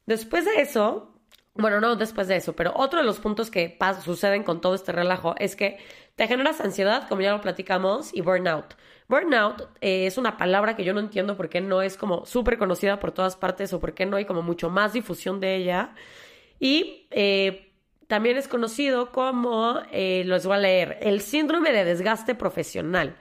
Después 0.06 0.44
de 0.44 0.60
eso, 0.60 1.12
bueno, 1.54 1.80
no 1.80 1.96
después 1.96 2.28
de 2.28 2.36
eso, 2.36 2.54
pero 2.54 2.72
otro 2.76 3.00
de 3.00 3.04
los 3.04 3.18
puntos 3.18 3.50
que 3.50 3.78
suceden 4.04 4.44
con 4.44 4.60
todo 4.60 4.74
este 4.74 4.92
relajo 4.92 5.34
es 5.38 5.56
que 5.56 5.78
te 6.14 6.28
generas 6.28 6.60
ansiedad, 6.60 7.08
como 7.08 7.22
ya 7.22 7.32
lo 7.32 7.40
platicamos, 7.40 8.14
y 8.14 8.20
burnout. 8.20 8.76
Burnout 9.08 9.62
eh, 9.80 10.06
es 10.06 10.18
una 10.18 10.36
palabra 10.36 10.76
que 10.76 10.84
yo 10.84 10.92
no 10.94 11.00
entiendo 11.00 11.36
por 11.36 11.48
qué 11.48 11.60
no 11.60 11.82
es 11.82 11.96
como 11.96 12.26
súper 12.26 12.58
conocida 12.58 13.00
por 13.00 13.12
todas 13.12 13.36
partes 13.36 13.72
o 13.72 13.80
por 13.80 13.94
qué 13.94 14.06
no 14.06 14.16
hay 14.16 14.24
como 14.24 14.42
mucho 14.42 14.70
más 14.70 14.92
difusión 14.92 15.40
de 15.40 15.56
ella. 15.56 15.94
Y 16.58 17.06
eh, 17.10 17.65
también 18.06 18.36
es 18.36 18.48
conocido 18.48 19.12
como, 19.12 19.80
eh, 19.92 20.22
los 20.26 20.46
voy 20.46 20.56
a 20.56 20.60
leer, 20.60 20.98
el 21.00 21.20
síndrome 21.20 21.72
de 21.72 21.84
desgaste 21.84 22.34
profesional. 22.34 23.16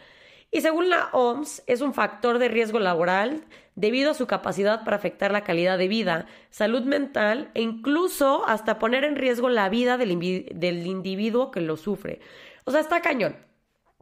Y 0.51 0.61
según 0.61 0.89
la 0.89 1.09
OMS, 1.11 1.63
es 1.67 1.81
un 1.81 1.93
factor 1.93 2.39
de 2.39 2.47
riesgo 2.47 2.79
laboral 2.79 3.43
debido 3.75 4.11
a 4.11 4.13
su 4.13 4.25
capacidad 4.25 4.85
para 4.85 4.95
afectar 4.95 5.31
la 5.31 5.43
calidad 5.43 5.77
de 5.77 5.89
vida, 5.89 6.27
salud 6.49 6.83
mental 6.83 7.51
e 7.53 7.61
incluso 7.61 8.47
hasta 8.47 8.79
poner 8.79 9.03
en 9.03 9.17
riesgo 9.17 9.49
la 9.49 9.67
vida 9.67 9.97
del, 9.97 10.17
del 10.53 10.87
individuo 10.87 11.51
que 11.51 11.61
lo 11.61 11.75
sufre. 11.75 12.21
O 12.63 12.71
sea, 12.71 12.79
está 12.79 13.01
cañón. 13.01 13.35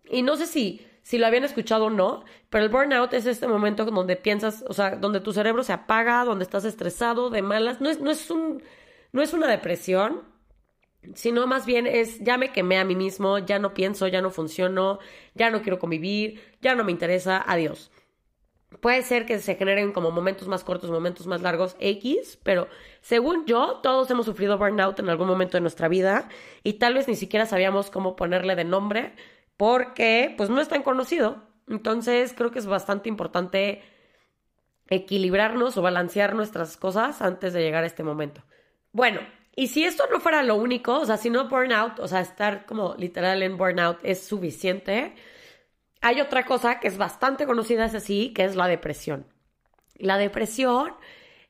Y 0.06 0.22
no 0.22 0.36
sé 0.36 0.46
si, 0.46 0.86
si 1.02 1.18
lo 1.18 1.26
habían 1.26 1.44
escuchado 1.44 1.86
o 1.86 1.90
no, 1.90 2.24
pero 2.50 2.64
el 2.64 2.70
burnout 2.70 3.14
es 3.14 3.26
este 3.26 3.48
momento 3.48 3.86
donde 3.86 4.16
piensas, 4.16 4.64
o 4.68 4.74
sea, 4.74 4.96
donde 4.96 5.22
tu 5.22 5.34
cerebro 5.34 5.64
se 5.64 5.74
apaga, 5.74 6.24
donde 6.24 6.44
estás 6.44 6.66
estresado, 6.66 7.30
de 7.30 7.42
malas. 7.42 7.82
No 7.82 7.90
es, 7.90 8.00
no 8.00 8.12
es, 8.12 8.30
un, 8.30 8.62
no 9.12 9.22
es 9.22 9.34
una 9.34 9.48
depresión, 9.48 10.22
sino 11.14 11.48
más 11.48 11.66
bien 11.66 11.88
es 11.88 12.20
ya 12.20 12.38
me 12.38 12.52
quemé 12.52 12.78
a 12.78 12.86
mí 12.86 12.96
mismo, 12.96 13.40
ya 13.40 13.60
no 13.60 13.74
pienso, 13.74 14.08
ya 14.08 14.22
no 14.22 14.32
funciono, 14.32 15.00
ya 15.36 15.50
no 15.50 15.62
quiero 15.62 15.80
convivir, 15.80 16.42
ya 16.62 16.76
no 16.76 16.84
me 16.84 16.92
interesa, 16.92 17.44
adiós. 17.46 17.92
Puede 18.82 19.04
ser 19.04 19.26
que 19.26 19.40
se 19.40 19.56
generen 19.56 19.92
como 19.92 20.12
momentos 20.12 20.48
más 20.48 20.64
cortos, 20.64 20.90
momentos 20.90 21.28
más 21.28 21.42
largos, 21.42 21.76
X, 21.80 22.40
pero 22.44 22.68
según 23.02 23.46
yo, 23.46 23.80
todos 23.84 24.10
hemos 24.10 24.26
sufrido 24.26 24.58
burnout 24.58 25.00
en 25.00 25.10
algún 25.10 25.28
momento 25.28 25.58
de 25.58 25.62
nuestra 25.62 25.88
vida 25.88 26.28
y 26.64 26.74
tal 26.74 26.96
vez 26.96 27.08
ni 27.08 27.16
siquiera 27.16 27.46
sabíamos 27.46 27.90
cómo 27.90 28.16
ponerle 28.16 28.56
de 28.56 28.64
nombre 28.64 29.14
porque 29.58 30.34
pues 30.38 30.50
no 30.50 30.60
es 30.60 30.68
tan 30.68 30.84
conocido. 30.84 31.44
Entonces 31.68 32.34
creo 32.34 32.52
que 32.52 32.60
es 32.60 32.66
bastante 32.66 33.10
importante 33.10 33.84
equilibrarnos 34.90 35.78
o 35.78 35.82
balancear 35.82 36.36
nuestras 36.36 36.78
cosas 36.78 37.22
antes 37.22 37.54
de 37.54 37.62
llegar 37.62 37.84
a 37.84 37.88
este 37.88 38.04
momento. 38.04 38.44
Bueno, 38.92 39.22
y 39.56 39.68
si 39.68 39.84
esto 39.84 40.06
no 40.12 40.20
fuera 40.20 40.42
lo 40.44 40.56
único, 40.56 41.00
o 41.00 41.06
sea, 41.06 41.18
si 41.18 41.30
no 41.30 41.48
burnout, 41.48 42.00
o 42.00 42.08
sea, 42.08 42.22
estar 42.22 42.66
como 42.66 42.96
literal 42.96 43.44
en 43.44 43.58
burnout 43.58 44.00
es 44.04 44.24
suficiente, 44.24 45.14
hay 46.02 46.22
otra 46.22 46.46
cosa 46.46 46.80
que 46.80 46.88
es 46.88 46.98
bastante 46.98 47.46
conocida, 47.46 47.86
es 47.86 47.96
así, 47.96 48.34
que 48.34 48.46
es 48.46 48.56
la 48.56 48.68
depresión. 48.68 49.28
La 49.96 50.18
depresión 50.18 50.96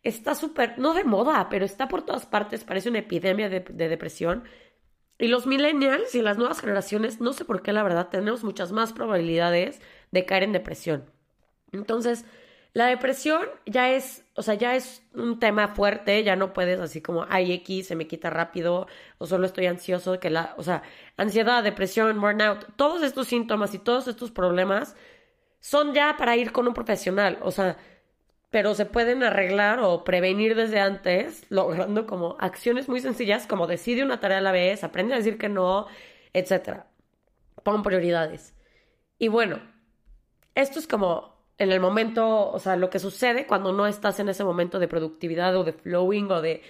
está 0.03 0.35
súper, 0.35 0.77
no 0.79 0.93
de 0.93 1.05
moda, 1.05 1.47
pero 1.49 1.65
está 1.65 1.87
por 1.87 2.03
todas 2.05 2.25
partes, 2.25 2.65
parece 2.65 2.89
una 2.89 2.99
epidemia 2.99 3.49
de, 3.49 3.61
de 3.61 3.89
depresión. 3.89 4.43
Y 5.17 5.27
los 5.27 5.47
millennials 5.47 6.13
y 6.13 6.21
las 6.21 6.37
nuevas 6.37 6.59
generaciones, 6.59 7.21
no 7.21 7.31
sé 7.33 7.45
por 7.45 7.61
qué, 7.61 7.71
la 7.71 7.83
verdad, 7.83 8.09
tenemos 8.09 8.43
muchas 8.43 8.73
más 8.73 8.91
probabilidades 8.91 9.81
de 10.11 10.25
caer 10.25 10.43
en 10.43 10.51
depresión. 10.51 11.09
Entonces, 11.71 12.25
la 12.73 12.87
depresión 12.87 13.41
ya 13.67 13.91
es, 13.91 14.25
o 14.35 14.41
sea, 14.41 14.55
ya 14.55 14.75
es 14.75 15.03
un 15.13 15.39
tema 15.39 15.67
fuerte, 15.69 16.23
ya 16.23 16.35
no 16.35 16.53
puedes 16.53 16.79
así 16.79 17.01
como, 17.01 17.25
ay, 17.29 17.53
X, 17.53 17.87
se 17.87 17.95
me 17.95 18.07
quita 18.07 18.31
rápido, 18.31 18.87
o 19.19 19.27
solo 19.27 19.45
estoy 19.45 19.67
ansioso, 19.67 20.19
que 20.19 20.31
la, 20.31 20.55
o 20.57 20.63
sea, 20.63 20.81
ansiedad, 21.15 21.63
depresión, 21.63 22.19
burnout, 22.19 22.75
todos 22.75 23.03
estos 23.03 23.27
síntomas 23.27 23.75
y 23.75 23.79
todos 23.79 24.07
estos 24.07 24.31
problemas 24.31 24.95
son 25.59 25.93
ya 25.93 26.15
para 26.17 26.35
ir 26.35 26.51
con 26.51 26.67
un 26.67 26.73
profesional, 26.73 27.37
o 27.41 27.51
sea, 27.51 27.77
pero 28.49 28.75
se 28.75 28.85
pueden 28.85 29.23
arreglar 29.23 29.79
o 29.79 30.03
prevenir 30.03 30.55
desde 30.55 30.79
antes, 30.79 31.45
logrando 31.49 32.07
como 32.07 32.37
acciones 32.39 32.89
muy 32.89 33.01
sencillas, 33.01 33.47
como 33.47 33.67
decide 33.67 34.03
una 34.03 34.19
tarea 34.19 34.39
a 34.39 34.41
la 34.41 34.51
vez, 34.51 34.83
aprende 34.83 35.13
a 35.13 35.17
decir 35.17 35.37
que 35.37 35.49
no, 35.49 35.87
etcétera. 36.33 36.87
Pon 37.63 37.83
prioridades. 37.83 38.55
Y 39.19 39.27
bueno, 39.27 39.61
esto 40.55 40.79
es 40.79 40.87
como 40.87 41.32
en 41.57 41.71
el 41.71 41.79
momento, 41.79 42.51
o 42.51 42.59
sea, 42.59 42.75
lo 42.75 42.89
que 42.89 42.99
sucede 42.99 43.45
cuando 43.47 43.71
no 43.73 43.87
estás 43.87 44.19
en 44.19 44.29
ese 44.29 44.43
momento 44.43 44.79
de 44.79 44.87
productividad 44.87 45.55
o 45.55 45.63
de 45.63 45.73
flowing 45.73 46.31
o 46.31 46.41
de, 46.41 46.61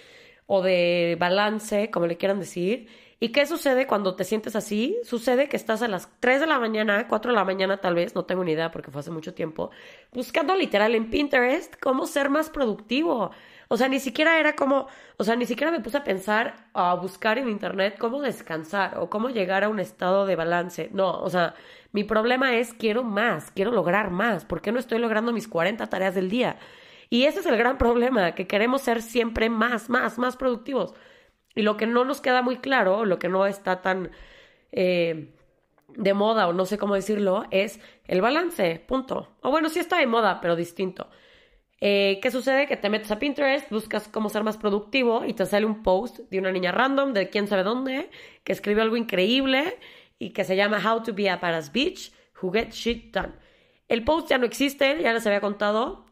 o 0.46 0.62
de 0.62 1.18
balance, 1.20 1.90
como 1.92 2.08
le 2.08 2.18
quieran 2.18 2.40
decir. 2.40 2.88
¿Y 3.20 3.30
qué 3.30 3.46
sucede 3.46 3.88
cuando 3.88 4.16
te 4.18 4.26
sientes 4.26 4.54
así? 4.58 5.00
Sucede 5.04 5.48
que 5.48 5.56
estás 5.56 5.82
a 5.82 5.88
las 5.88 6.10
3 6.20 6.42
de 6.42 6.48
la 6.48 6.60
mañana, 6.60 7.08
4 7.08 7.32
de 7.32 7.36
la 7.38 7.46
mañana 7.46 7.78
tal 7.78 7.96
vez, 7.96 8.16
no 8.16 8.26
tengo 8.26 8.44
ni 8.44 8.52
idea 8.52 8.70
porque 8.70 8.92
fue 8.92 9.00
hace 9.00 9.12
mucho 9.12 9.34
tiempo, 9.34 9.72
buscando 10.12 10.54
literal 10.56 10.94
en 10.94 11.10
Pinterest 11.10 11.76
cómo 11.82 12.06
ser 12.06 12.30
más 12.30 12.50
productivo. 12.50 13.32
O 13.70 13.78
sea, 13.78 13.88
ni 13.88 14.02
siquiera 14.02 14.40
era 14.40 14.56
como, 14.56 14.88
o 15.18 15.24
sea, 15.24 15.38
ni 15.38 15.46
siquiera 15.46 15.72
me 15.72 15.80
puse 15.80 15.98
a 15.98 16.04
pensar, 16.04 16.68
a 16.74 16.96
buscar 16.96 17.38
en 17.38 17.48
internet 17.48 17.96
cómo 17.98 18.22
descansar 18.22 18.98
o 19.00 19.10
cómo 19.10 19.30
llegar 19.30 19.64
a 19.64 19.70
un 19.70 19.80
estado 19.80 20.26
de 20.26 20.36
balance. 20.36 20.90
No, 20.92 21.22
o 21.22 21.30
sea, 21.30 21.56
mi 21.94 22.04
problema 22.04 22.58
es 22.58 22.74
quiero 22.74 23.04
más, 23.04 23.52
quiero 23.52 23.72
lograr 23.72 24.10
más. 24.10 24.46
¿Por 24.46 24.62
qué 24.62 24.72
no 24.72 24.80
estoy 24.80 25.00
logrando 25.00 25.32
mis 25.32 25.48
40 25.48 25.88
tareas 25.88 26.16
del 26.16 26.30
día? 26.30 26.58
Y 27.10 27.26
ese 27.26 27.42
es 27.42 27.46
el 27.46 27.56
gran 27.56 27.78
problema, 27.78 28.34
que 28.34 28.48
queremos 28.48 28.82
ser 28.82 29.04
siempre 29.04 29.48
más, 29.50 29.90
más, 29.90 30.18
más 30.18 30.36
productivos. 30.36 30.96
Y 31.54 31.62
lo 31.62 31.78
que 31.78 31.86
no 31.86 32.04
nos 32.04 32.20
queda 32.20 32.42
muy 32.42 32.58
claro, 32.58 33.06
lo 33.06 33.20
que 33.20 33.30
no 33.30 33.46
está 33.46 33.84
tan 33.84 34.10
eh, 34.72 35.36
de 35.90 36.14
moda 36.16 36.48
o 36.48 36.54
no 36.54 36.66
sé 36.66 36.80
cómo 36.80 36.96
decirlo, 36.96 37.46
es 37.52 37.80
el 38.08 38.22
balance, 38.22 38.84
punto. 38.88 39.36
O 39.42 39.52
bueno, 39.52 39.70
sí 39.70 39.78
está 39.78 39.98
de 40.00 40.08
moda, 40.08 40.42
pero 40.42 40.56
distinto. 40.56 41.08
Eh, 41.80 42.20
¿Qué 42.24 42.32
sucede? 42.32 42.66
Que 42.66 42.78
te 42.78 42.90
metes 42.90 43.12
a 43.12 43.20
Pinterest, 43.20 43.70
buscas 43.70 44.08
cómo 44.08 44.30
ser 44.30 44.44
más 44.44 44.58
productivo 44.58 45.26
y 45.26 45.34
te 45.34 45.46
sale 45.46 45.68
un 45.68 45.84
post 45.84 46.18
de 46.32 46.40
una 46.40 46.52
niña 46.52 46.72
random 46.72 47.14
de 47.14 47.30
quién 47.30 47.46
sabe 47.46 47.62
dónde, 47.62 48.10
que 48.44 48.54
escribió 48.54 48.82
algo 48.82 48.98
increíble 48.98 49.78
y 50.24 50.30
que 50.30 50.46
se 50.46 50.56
llama 50.56 50.82
How 50.84 51.04
to 51.04 51.14
be 51.14 51.30
a 51.30 51.40
Paras 51.40 51.72
Beach, 51.72 52.14
Who 52.42 52.52
Get 52.52 52.72
Shit 52.72 53.14
Done. 53.14 53.34
El 53.90 54.04
post 54.06 54.30
ya 54.30 54.38
no 54.38 54.46
existe, 54.46 55.02
ya 55.02 55.14
les 55.14 55.28
había 55.28 55.42
contado. 55.42 56.06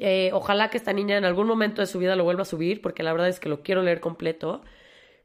Eh, 0.00 0.30
ojalá 0.32 0.68
que 0.68 0.76
esta 0.76 0.92
niña 0.92 1.16
en 1.16 1.24
algún 1.24 1.46
momento 1.46 1.80
de 1.80 1.86
su 1.86 2.00
vida 2.00 2.16
lo 2.16 2.24
vuelva 2.24 2.42
a 2.42 2.44
subir, 2.44 2.82
porque 2.82 3.04
la 3.04 3.12
verdad 3.12 3.28
es 3.28 3.38
que 3.38 3.48
lo 3.48 3.62
quiero 3.62 3.82
leer 3.82 4.00
completo. 4.00 4.62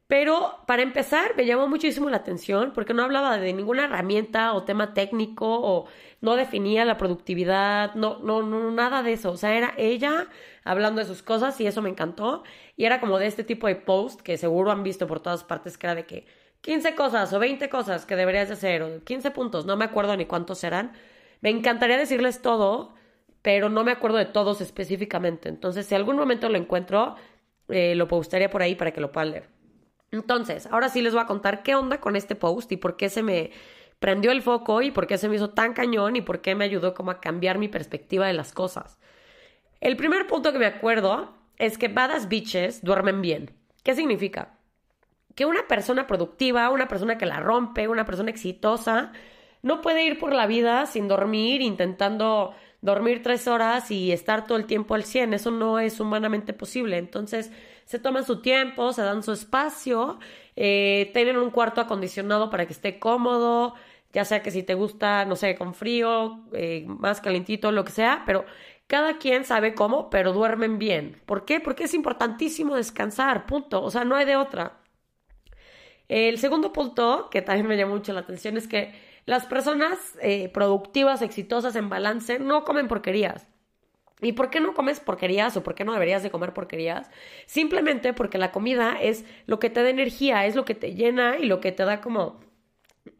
Pero 0.08 0.58
para 0.68 0.84
empezar, 0.84 1.36
me 1.36 1.46
llamó 1.46 1.68
muchísimo 1.68 2.10
la 2.10 2.18
atención 2.18 2.74
porque 2.76 2.94
no 2.94 3.02
hablaba 3.04 3.38
de 3.40 3.54
ninguna 3.54 3.86
herramienta 3.86 4.54
o 4.54 4.64
tema 4.64 4.94
técnico 4.94 5.48
o 5.48 5.88
no 6.20 6.36
definía 6.36 6.86
la 6.86 6.98
productividad, 6.98 7.96
no, 7.96 8.20
no, 8.20 8.44
no, 8.44 8.72
nada 8.72 9.04
de 9.04 9.14
eso. 9.14 9.32
O 9.32 9.38
sea, 9.38 9.56
era 9.56 9.74
ella 9.78 10.28
hablando 10.64 11.00
de 11.00 11.08
sus 11.08 11.24
cosas 11.24 11.60
y 11.62 11.66
eso 11.66 11.82
me 11.82 11.90
encantó. 11.90 12.44
Y 12.76 12.86
era 12.86 13.00
como 13.00 13.18
de 13.18 13.28
este 13.28 13.44
tipo 13.44 13.68
de 13.68 13.78
post 13.78 14.22
que 14.22 14.38
seguro 14.38 14.72
han 14.72 14.84
visto 14.84 15.08
por 15.08 15.22
todas 15.22 15.44
partes, 15.44 15.78
que 15.78 15.88
era 15.88 15.96
de 15.96 16.06
que 16.06 16.26
15 16.62 16.95
cosas 16.95 17.34
o 17.34 17.39
20 17.39 17.69
cosas 17.69 18.06
que 18.06 18.15
deberías 18.15 18.47
de 18.47 18.54
hacer, 18.54 18.84
o 18.84 19.04
15 19.04 19.32
puntos, 19.32 19.65
no 19.65 19.78
me 19.78 19.86
acuerdo 19.86 20.15
ni 20.15 20.26
cuántos 20.26 20.60
serán. 20.60 20.93
Me 21.41 21.50
encantaría 21.50 21.97
decirles 21.97 22.41
todo, 22.41 22.93
pero 23.41 23.69
no 23.69 23.84
me 23.84 23.91
acuerdo 23.91 24.17
de 24.17 24.26
todos 24.26 24.62
específicamente. 24.62 25.50
Entonces, 25.50 25.88
si 25.88 25.95
algún 25.95 26.15
momento 26.15 26.50
lo 26.50 26.58
encuentro, 26.58 27.15
eh, 27.67 27.95
lo 27.95 28.08
postaría 28.08 28.50
por 28.50 28.62
ahí 28.62 28.76
para 28.76 28.91
que 28.91 29.02
lo 29.02 29.12
puedan 29.12 29.32
leer. 29.32 29.50
Entonces, 30.12 30.67
ahora 30.67 30.89
sí 30.89 31.02
les 31.02 31.13
voy 31.13 31.24
a 31.24 31.26
contar 31.26 31.63
qué 31.63 31.74
onda 31.74 32.00
con 32.00 32.15
este 32.15 32.36
post 32.36 32.71
y 32.71 32.78
por 32.78 32.97
qué 32.97 33.10
se 33.10 33.24
me 33.24 33.52
prendió 34.00 34.32
el 34.32 34.41
foco 34.41 34.82
y 34.82 34.91
por 34.91 35.08
qué 35.08 35.17
se 35.17 35.30
me 35.30 35.36
hizo 35.36 35.52
tan 35.52 35.74
cañón 35.74 36.15
y 36.15 36.21
por 36.21 36.41
qué 36.41 36.54
me 36.54 36.65
ayudó 36.65 36.93
como 36.93 37.12
a 37.12 37.21
cambiar 37.21 37.58
mi 37.58 37.69
perspectiva 37.69 38.28
de 38.28 38.34
las 38.34 38.52
cosas. 38.52 39.00
El 39.80 39.95
primer 39.95 40.28
punto 40.28 40.52
que 40.52 40.60
me 40.60 40.65
acuerdo 40.65 41.34
es 41.58 41.78
que 41.78 41.88
badass 41.88 42.28
bitches 42.28 42.84
duermen 42.84 43.21
bien. 43.21 43.52
¿Qué 43.84 43.95
significa? 43.95 44.58
Que 45.36 45.46
una 45.46 45.67
persona 45.67 46.08
productiva, 46.08 46.70
una 46.70 46.88
persona 46.88 47.17
que 47.17 47.26
la 47.26 47.39
rompe, 47.39 47.88
una 47.88 48.06
persona 48.06 48.30
exitosa, 48.30 49.12
no 49.62 49.82
puede 49.82 50.06
ir 50.06 50.20
por 50.20 50.34
la 50.34 50.48
vida 50.48 50.86
sin 50.86 51.08
dormir, 51.08 51.62
intentando 51.62 52.54
dormir 52.82 53.22
tres 53.22 53.48
horas 53.48 53.91
y 53.91 54.12
estar 54.12 54.46
todo 54.48 54.58
el 54.58 54.65
tiempo 54.65 54.96
al 54.96 55.04
100. 55.04 55.34
Eso 55.34 55.52
no 55.52 55.80
es 55.80 56.00
humanamente 56.00 56.54
posible. 56.54 56.98
Entonces, 56.98 57.52
se 57.86 58.00
toman 58.00 58.26
su 58.26 58.41
tiempo, 58.41 58.94
se 58.94 59.04
dan 59.04 59.24
su 59.24 59.32
espacio, 59.32 60.20
eh, 60.56 61.12
tienen 61.13 61.38
un 61.38 61.52
cuarto 61.52 61.82
acondicionado 61.82 62.50
para 62.50 62.65
que 62.65 62.74
esté 62.74 63.00
cómodo, 63.00 63.76
ya 64.13 64.26
sea 64.26 64.41
que 64.41 64.52
si 64.52 64.63
te 64.63 64.74
gusta, 64.74 65.26
no 65.26 65.36
sé, 65.36 65.56
con 65.56 65.74
frío, 65.74 66.41
eh, 66.54 66.86
más 66.88 67.22
calentito, 67.22 67.72
lo 67.72 67.86
que 67.86 67.91
sea, 67.91 68.24
pero 68.26 68.46
cada 68.88 69.17
quien 69.20 69.46
sabe 69.46 69.74
cómo, 69.74 70.10
pero 70.10 70.34
duermen 70.34 70.78
bien. 70.80 71.22
¿Por 71.26 71.46
qué? 71.46 71.60
Porque 71.60 71.86
es 71.86 71.94
importantísimo 71.94 72.76
descansar, 72.76 73.46
punto. 73.46 73.82
O 73.84 73.89
sea, 73.91 74.04
no 74.04 74.15
hay 74.15 74.26
de 74.26 74.36
otra. 74.36 74.81
El 76.12 76.39
segundo 76.39 76.74
punto, 76.74 77.30
que 77.32 77.41
también 77.41 77.67
me 77.67 77.78
llama 77.78 77.93
mucho 77.93 78.12
la 78.12 78.19
atención, 78.19 78.58
es 78.58 78.67
que 78.67 78.93
las 79.26 79.45
personas 79.45 79.97
eh, 80.21 80.50
productivas, 80.50 81.21
exitosas, 81.21 81.78
en 81.78 81.88
balance, 81.88 82.38
no 82.38 82.65
comen 82.65 82.89
porquerías. 82.89 83.47
¿Y 84.19 84.34
por 84.34 84.50
qué 84.50 84.60
no 84.60 84.74
comes 84.74 85.00
porquerías 85.00 85.56
o 85.56 85.63
por 85.63 85.74
qué 85.74 85.86
no 85.86 85.93
deberías 85.93 86.21
de 86.21 86.30
comer 86.30 86.54
porquerías? 86.54 87.10
Simplemente 87.45 88.12
porque 88.12 88.38
la 88.38 88.52
comida 88.52 88.97
es 89.02 89.24
lo 89.45 89.60
que 89.60 89.69
te 89.69 89.84
da 89.84 89.89
energía, 89.89 90.45
es 90.45 90.58
lo 90.58 90.65
que 90.65 90.76
te 90.76 90.95
llena 90.95 91.38
y 91.39 91.45
lo 91.45 91.62
que 91.62 91.71
te 91.71 91.86
da 91.86 92.02
como 92.02 92.41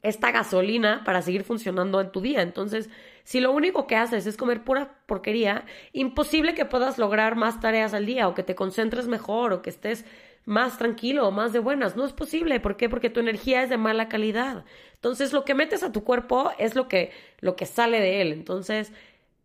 esta 0.02 0.32
gasolina 0.32 1.04
para 1.06 1.22
seguir 1.22 1.46
funcionando 1.46 2.02
en 2.02 2.12
tu 2.12 2.20
día. 2.20 2.42
Entonces, 2.42 2.90
si 3.24 3.40
lo 3.40 3.54
único 3.54 3.88
que 3.88 3.96
haces 3.96 4.26
es 4.26 4.36
comer 4.36 4.66
pura 4.66 4.98
porquería, 5.06 5.64
imposible 5.94 6.56
que 6.56 6.66
puedas 6.66 6.98
lograr 6.98 7.38
más 7.38 7.62
tareas 7.62 7.94
al 7.94 8.06
día 8.06 8.28
o 8.28 8.34
que 8.34 8.44
te 8.44 8.54
concentres 8.54 9.08
mejor 9.08 9.54
o 9.54 9.62
que 9.62 9.70
estés 9.70 10.04
más 10.46 10.78
tranquilo 10.78 11.28
o 11.28 11.32
más 11.32 11.54
de 11.54 11.60
buenas. 11.60 11.96
No 11.96 12.06
es 12.06 12.14
posible. 12.14 12.60
¿Por 12.60 12.78
qué? 12.78 12.90
Porque 12.90 13.10
tu 13.10 13.20
energía 13.20 13.64
es 13.64 13.70
de 13.70 13.78
mala 13.78 14.10
calidad. 14.10 14.66
Entonces, 14.96 15.34
lo 15.34 15.46
que 15.46 15.56
metes 15.56 15.84
a 15.84 15.92
tu 15.92 16.04
cuerpo 16.04 16.52
es 16.58 16.76
lo 16.76 16.88
que, 16.88 17.12
lo 17.40 17.56
que 17.56 17.66
sale 17.66 18.00
de 18.00 18.22
él. 18.22 18.32
Entonces, 18.32 18.92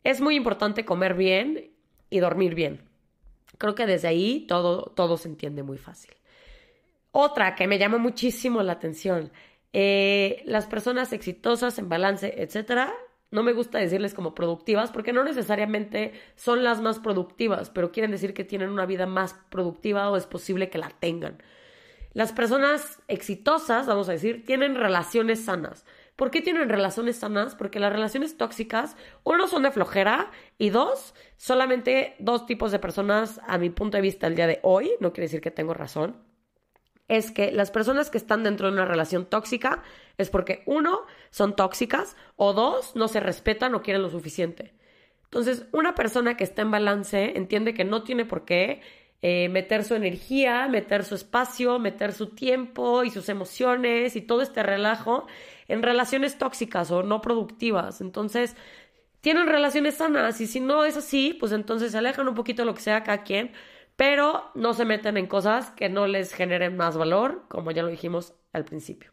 es 0.04 0.20
muy 0.20 0.36
importante 0.36 0.84
comer 0.84 1.14
bien 1.14 1.70
y 2.10 2.20
dormir 2.20 2.54
bien. 2.54 2.82
Creo 3.58 3.74
que 3.74 3.86
desde 3.86 4.08
ahí 4.08 4.46
todo, 4.46 4.92
todo 4.94 5.16
se 5.16 5.28
entiende 5.28 5.62
muy 5.62 5.78
fácil. 5.78 6.14
Otra 7.10 7.54
que 7.54 7.66
me 7.66 7.78
llama 7.78 7.96
muchísimo 7.96 8.62
la 8.62 8.72
atención, 8.72 9.32
eh, 9.72 10.42
las 10.44 10.66
personas 10.66 11.12
exitosas 11.14 11.78
en 11.78 11.88
balance, 11.88 12.34
etcétera, 12.42 12.92
no 13.30 13.42
me 13.42 13.52
gusta 13.52 13.78
decirles 13.78 14.14
como 14.14 14.34
productivas 14.34 14.90
porque 14.90 15.12
no 15.12 15.24
necesariamente 15.24 16.12
son 16.36 16.64
las 16.64 16.80
más 16.80 16.98
productivas, 16.98 17.70
pero 17.70 17.92
quieren 17.92 18.10
decir 18.10 18.34
que 18.34 18.44
tienen 18.44 18.70
una 18.70 18.86
vida 18.86 19.06
más 19.06 19.34
productiva 19.50 20.10
o 20.10 20.16
es 20.16 20.26
posible 20.26 20.70
que 20.70 20.78
la 20.78 20.90
tengan. 20.90 21.42
Las 22.12 22.32
personas 22.32 23.02
exitosas, 23.08 23.86
vamos 23.86 24.08
a 24.08 24.12
decir, 24.12 24.46
tienen 24.46 24.74
relaciones 24.74 25.44
sanas. 25.44 25.84
¿Por 26.16 26.30
qué 26.30 26.40
tienen 26.40 26.70
relaciones 26.70 27.16
sanas? 27.16 27.54
Porque 27.54 27.78
las 27.78 27.92
relaciones 27.92 28.38
tóxicas, 28.38 28.96
uno, 29.22 29.48
son 29.48 29.64
de 29.64 29.70
flojera 29.70 30.30
y 30.56 30.70
dos, 30.70 31.14
solamente 31.36 32.16
dos 32.18 32.46
tipos 32.46 32.72
de 32.72 32.78
personas, 32.78 33.38
a 33.46 33.58
mi 33.58 33.68
punto 33.68 33.98
de 33.98 34.02
vista, 34.02 34.26
el 34.26 34.34
día 34.34 34.46
de 34.46 34.60
hoy, 34.62 34.92
no 34.98 35.12
quiere 35.12 35.26
decir 35.26 35.42
que 35.42 35.50
tengo 35.50 35.74
razón, 35.74 36.16
es 37.08 37.30
que 37.30 37.52
las 37.52 37.70
personas 37.70 38.10
que 38.10 38.18
están 38.18 38.42
dentro 38.42 38.66
de 38.66 38.74
una 38.74 38.84
relación 38.84 39.26
tóxica 39.26 39.82
es 40.18 40.30
porque 40.30 40.62
uno, 40.66 41.02
son 41.30 41.54
tóxicas 41.54 42.16
o 42.36 42.52
dos, 42.52 42.96
no 42.96 43.08
se 43.08 43.20
respetan 43.20 43.74
o 43.74 43.82
quieren 43.82 44.02
lo 44.02 44.10
suficiente. 44.10 44.74
Entonces, 45.24 45.66
una 45.72 45.94
persona 45.94 46.36
que 46.36 46.44
está 46.44 46.62
en 46.62 46.70
balance 46.70 47.36
entiende 47.36 47.74
que 47.74 47.84
no 47.84 48.02
tiene 48.02 48.24
por 48.24 48.44
qué 48.44 48.80
eh, 49.22 49.48
meter 49.48 49.84
su 49.84 49.94
energía, 49.94 50.68
meter 50.68 51.04
su 51.04 51.14
espacio, 51.14 51.78
meter 51.78 52.12
su 52.12 52.28
tiempo 52.28 53.02
y 53.04 53.10
sus 53.10 53.28
emociones 53.28 54.14
y 54.16 54.22
todo 54.22 54.42
este 54.42 54.62
relajo 54.62 55.26
en 55.68 55.82
relaciones 55.82 56.38
tóxicas 56.38 56.90
o 56.90 57.02
no 57.02 57.20
productivas. 57.20 58.00
Entonces, 58.00 58.56
tienen 59.20 59.46
relaciones 59.48 59.96
sanas 59.96 60.40
y 60.40 60.46
si 60.46 60.60
no 60.60 60.84
es 60.84 60.96
así, 60.96 61.36
pues 61.38 61.52
entonces 61.52 61.92
se 61.92 61.98
alejan 61.98 62.28
un 62.28 62.34
poquito 62.34 62.62
de 62.62 62.66
lo 62.66 62.74
que 62.74 62.82
sea 62.82 63.02
cada 63.02 63.24
quien 63.24 63.52
pero 63.96 64.50
no 64.54 64.74
se 64.74 64.84
meten 64.84 65.16
en 65.16 65.26
cosas 65.26 65.70
que 65.70 65.88
no 65.88 66.06
les 66.06 66.32
generen 66.32 66.76
más 66.76 66.96
valor, 66.96 67.44
como 67.48 67.70
ya 67.70 67.82
lo 67.82 67.88
dijimos 67.88 68.34
al 68.52 68.64
principio. 68.64 69.10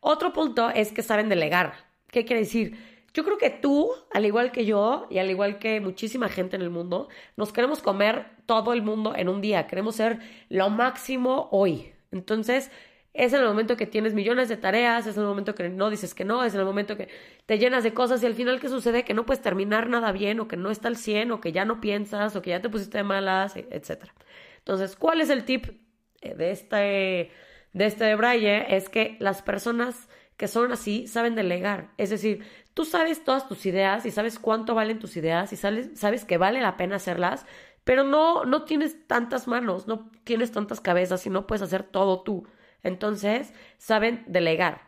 Otro 0.00 0.32
punto 0.32 0.68
es 0.70 0.92
que 0.92 1.02
saben 1.02 1.28
delegar. 1.28 1.74
¿Qué 2.08 2.24
quiere 2.24 2.42
decir? 2.42 2.76
Yo 3.14 3.24
creo 3.24 3.38
que 3.38 3.50
tú, 3.50 3.90
al 4.12 4.26
igual 4.26 4.50
que 4.50 4.64
yo 4.64 5.06
y 5.08 5.18
al 5.18 5.30
igual 5.30 5.58
que 5.60 5.80
muchísima 5.80 6.28
gente 6.28 6.56
en 6.56 6.62
el 6.62 6.70
mundo, 6.70 7.08
nos 7.36 7.52
queremos 7.52 7.80
comer 7.80 8.26
todo 8.44 8.72
el 8.72 8.82
mundo 8.82 9.14
en 9.16 9.28
un 9.28 9.40
día, 9.40 9.68
queremos 9.68 9.94
ser 9.94 10.18
lo 10.48 10.68
máximo 10.68 11.48
hoy. 11.52 11.92
Entonces, 12.10 12.72
es 13.14 13.32
en 13.32 13.40
el 13.40 13.46
momento 13.46 13.76
que 13.76 13.86
tienes 13.86 14.12
millones 14.12 14.48
de 14.48 14.56
tareas, 14.56 15.06
es 15.06 15.16
en 15.16 15.22
el 15.22 15.28
momento 15.28 15.54
que 15.54 15.68
no 15.68 15.88
dices 15.88 16.14
que 16.14 16.24
no, 16.24 16.42
es 16.42 16.52
en 16.54 16.60
el 16.60 16.66
momento 16.66 16.96
que 16.96 17.08
te 17.46 17.58
llenas 17.58 17.84
de 17.84 17.94
cosas 17.94 18.20
y 18.22 18.26
al 18.26 18.34
final 18.34 18.60
¿qué 18.60 18.68
sucede? 18.68 19.04
Que 19.04 19.14
no 19.14 19.24
puedes 19.24 19.40
terminar 19.40 19.88
nada 19.88 20.10
bien 20.10 20.40
o 20.40 20.48
que 20.48 20.56
no 20.56 20.70
está 20.70 20.88
al 20.88 20.96
100 20.96 21.30
o 21.30 21.40
que 21.40 21.52
ya 21.52 21.64
no 21.64 21.80
piensas 21.80 22.34
o 22.34 22.42
que 22.42 22.50
ya 22.50 22.60
te 22.60 22.68
pusiste 22.68 22.98
de 22.98 23.04
malas, 23.04 23.56
e, 23.56 23.68
etc. 23.70 24.06
Entonces, 24.58 24.96
¿cuál 24.96 25.20
es 25.20 25.30
el 25.30 25.44
tip 25.44 25.66
eh, 26.22 26.34
de 26.34 26.50
este, 26.50 27.30
de 27.72 27.86
este 27.86 28.04
de 28.04 28.16
Braille? 28.16 28.76
Es 28.76 28.88
que 28.88 29.16
las 29.20 29.42
personas 29.42 30.08
que 30.36 30.48
son 30.48 30.72
así 30.72 31.06
saben 31.06 31.36
delegar. 31.36 31.92
Es 31.96 32.10
decir, 32.10 32.44
tú 32.74 32.84
sabes 32.84 33.22
todas 33.22 33.46
tus 33.46 33.64
ideas 33.66 34.04
y 34.06 34.10
sabes 34.10 34.40
cuánto 34.40 34.74
valen 34.74 34.98
tus 34.98 35.16
ideas 35.16 35.52
y 35.52 35.56
sabes, 35.56 35.90
sabes 35.94 36.24
que 36.24 36.38
vale 36.38 36.60
la 36.60 36.76
pena 36.76 36.96
hacerlas, 36.96 37.46
pero 37.84 38.02
no, 38.02 38.44
no 38.44 38.64
tienes 38.64 39.06
tantas 39.06 39.46
manos, 39.46 39.86
no 39.86 40.10
tienes 40.24 40.50
tantas 40.50 40.80
cabezas 40.80 41.24
y 41.26 41.30
no 41.30 41.46
puedes 41.46 41.62
hacer 41.62 41.84
todo 41.84 42.22
tú. 42.22 42.48
Entonces, 42.84 43.52
saben 43.78 44.22
delegar. 44.28 44.82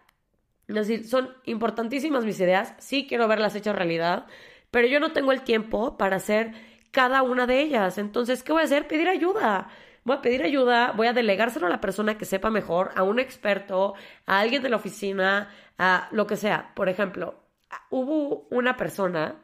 Es 0.68 0.74
decir, 0.74 1.08
son 1.08 1.30
importantísimas 1.44 2.24
mis 2.24 2.38
ideas, 2.40 2.74
sí 2.78 3.06
quiero 3.08 3.26
verlas 3.28 3.54
hechas 3.54 3.74
realidad, 3.74 4.26
pero 4.70 4.86
yo 4.86 5.00
no 5.00 5.12
tengo 5.12 5.32
el 5.32 5.42
tiempo 5.42 5.96
para 5.96 6.16
hacer 6.16 6.52
cada 6.92 7.22
una 7.22 7.46
de 7.46 7.60
ellas. 7.60 7.98
Entonces, 7.98 8.42
¿qué 8.42 8.52
voy 8.52 8.62
a 8.62 8.64
hacer? 8.66 8.86
Pedir 8.86 9.08
ayuda. 9.08 9.68
Voy 10.04 10.16
a 10.16 10.22
pedir 10.22 10.42
ayuda, 10.44 10.92
voy 10.92 11.08
a 11.08 11.12
delegárselo 11.12 11.66
a 11.66 11.70
la 11.70 11.80
persona 11.80 12.16
que 12.16 12.24
sepa 12.24 12.48
mejor, 12.48 12.92
a 12.94 13.02
un 13.02 13.18
experto, 13.18 13.94
a 14.24 14.38
alguien 14.38 14.62
de 14.62 14.68
la 14.68 14.76
oficina, 14.76 15.50
a 15.78 16.08
lo 16.12 16.28
que 16.28 16.36
sea. 16.36 16.72
Por 16.76 16.88
ejemplo, 16.88 17.42
hubo 17.90 18.46
una 18.50 18.76
persona 18.76 19.42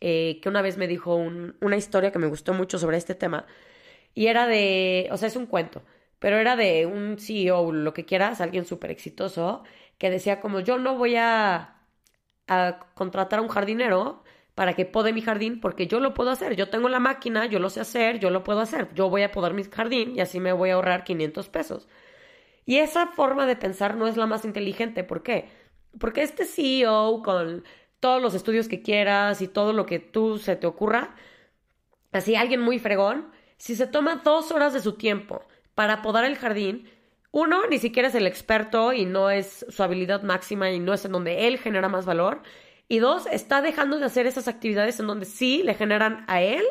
eh, 0.00 0.40
que 0.42 0.48
una 0.48 0.60
vez 0.62 0.76
me 0.76 0.86
dijo 0.88 1.16
una 1.16 1.76
historia 1.76 2.12
que 2.12 2.18
me 2.18 2.26
gustó 2.26 2.52
mucho 2.52 2.78
sobre 2.78 2.98
este 2.98 3.14
tema 3.14 3.46
y 4.14 4.26
era 4.26 4.46
de, 4.46 5.08
o 5.10 5.16
sea, 5.16 5.28
es 5.28 5.36
un 5.36 5.46
cuento 5.46 5.82
pero 6.18 6.38
era 6.38 6.56
de 6.56 6.86
un 6.86 7.18
CEO, 7.18 7.72
lo 7.72 7.92
que 7.94 8.04
quieras, 8.04 8.40
alguien 8.40 8.64
súper 8.64 8.90
exitoso, 8.90 9.62
que 9.98 10.10
decía 10.10 10.40
como 10.40 10.60
yo 10.60 10.78
no 10.78 10.96
voy 10.96 11.16
a, 11.16 11.76
a 12.48 12.78
contratar 12.94 13.40
a 13.40 13.42
un 13.42 13.48
jardinero 13.48 14.22
para 14.54 14.74
que 14.74 14.86
pode 14.86 15.12
mi 15.12 15.22
jardín 15.22 15.60
porque 15.60 15.86
yo 15.86 16.00
lo 16.00 16.14
puedo 16.14 16.30
hacer, 16.30 16.56
yo 16.56 16.68
tengo 16.68 16.88
la 16.88 16.98
máquina, 16.98 17.46
yo 17.46 17.60
lo 17.60 17.70
sé 17.70 17.80
hacer, 17.80 18.18
yo 18.18 18.30
lo 18.30 18.42
puedo 18.44 18.60
hacer, 18.60 18.92
yo 18.94 19.08
voy 19.10 19.22
a 19.22 19.30
podar 19.30 19.54
mi 19.54 19.64
jardín 19.64 20.16
y 20.16 20.20
así 20.20 20.40
me 20.40 20.52
voy 20.52 20.70
a 20.70 20.74
ahorrar 20.74 21.04
500 21.04 21.48
pesos. 21.48 21.88
Y 22.66 22.78
esa 22.78 23.06
forma 23.06 23.46
de 23.46 23.56
pensar 23.56 23.96
no 23.96 24.08
es 24.08 24.16
la 24.16 24.26
más 24.26 24.44
inteligente, 24.44 25.04
¿por 25.04 25.22
qué? 25.22 25.48
Porque 26.00 26.22
este 26.22 26.44
CEO 26.44 27.22
con 27.22 27.64
todos 28.00 28.20
los 28.22 28.34
estudios 28.34 28.68
que 28.68 28.82
quieras 28.82 29.42
y 29.42 29.48
todo 29.48 29.72
lo 29.72 29.86
que 29.86 30.00
tú 30.00 30.38
se 30.38 30.56
te 30.56 30.66
ocurra, 30.66 31.14
así 32.12 32.36
alguien 32.36 32.60
muy 32.60 32.78
fregón, 32.78 33.30
si 33.58 33.76
se 33.76 33.86
toma 33.86 34.22
dos 34.24 34.52
horas 34.52 34.72
de 34.72 34.80
su 34.80 34.94
tiempo 34.94 35.42
para 35.78 36.02
podar 36.02 36.24
el 36.24 36.36
jardín, 36.36 36.90
uno, 37.30 37.68
ni 37.68 37.78
siquiera 37.78 38.08
es 38.08 38.16
el 38.16 38.26
experto 38.26 38.92
y 38.92 39.04
no 39.04 39.30
es 39.30 39.64
su 39.68 39.84
habilidad 39.84 40.24
máxima 40.24 40.72
y 40.72 40.80
no 40.80 40.92
es 40.92 41.04
en 41.04 41.12
donde 41.12 41.46
él 41.46 41.56
genera 41.56 41.88
más 41.88 42.04
valor. 42.04 42.42
Y 42.88 42.98
dos, 42.98 43.26
está 43.26 43.62
dejando 43.62 43.96
de 43.96 44.04
hacer 44.04 44.26
esas 44.26 44.48
actividades 44.48 44.98
en 44.98 45.06
donde 45.06 45.24
sí 45.24 45.62
le 45.62 45.74
generan 45.74 46.24
a 46.26 46.42
él 46.42 46.64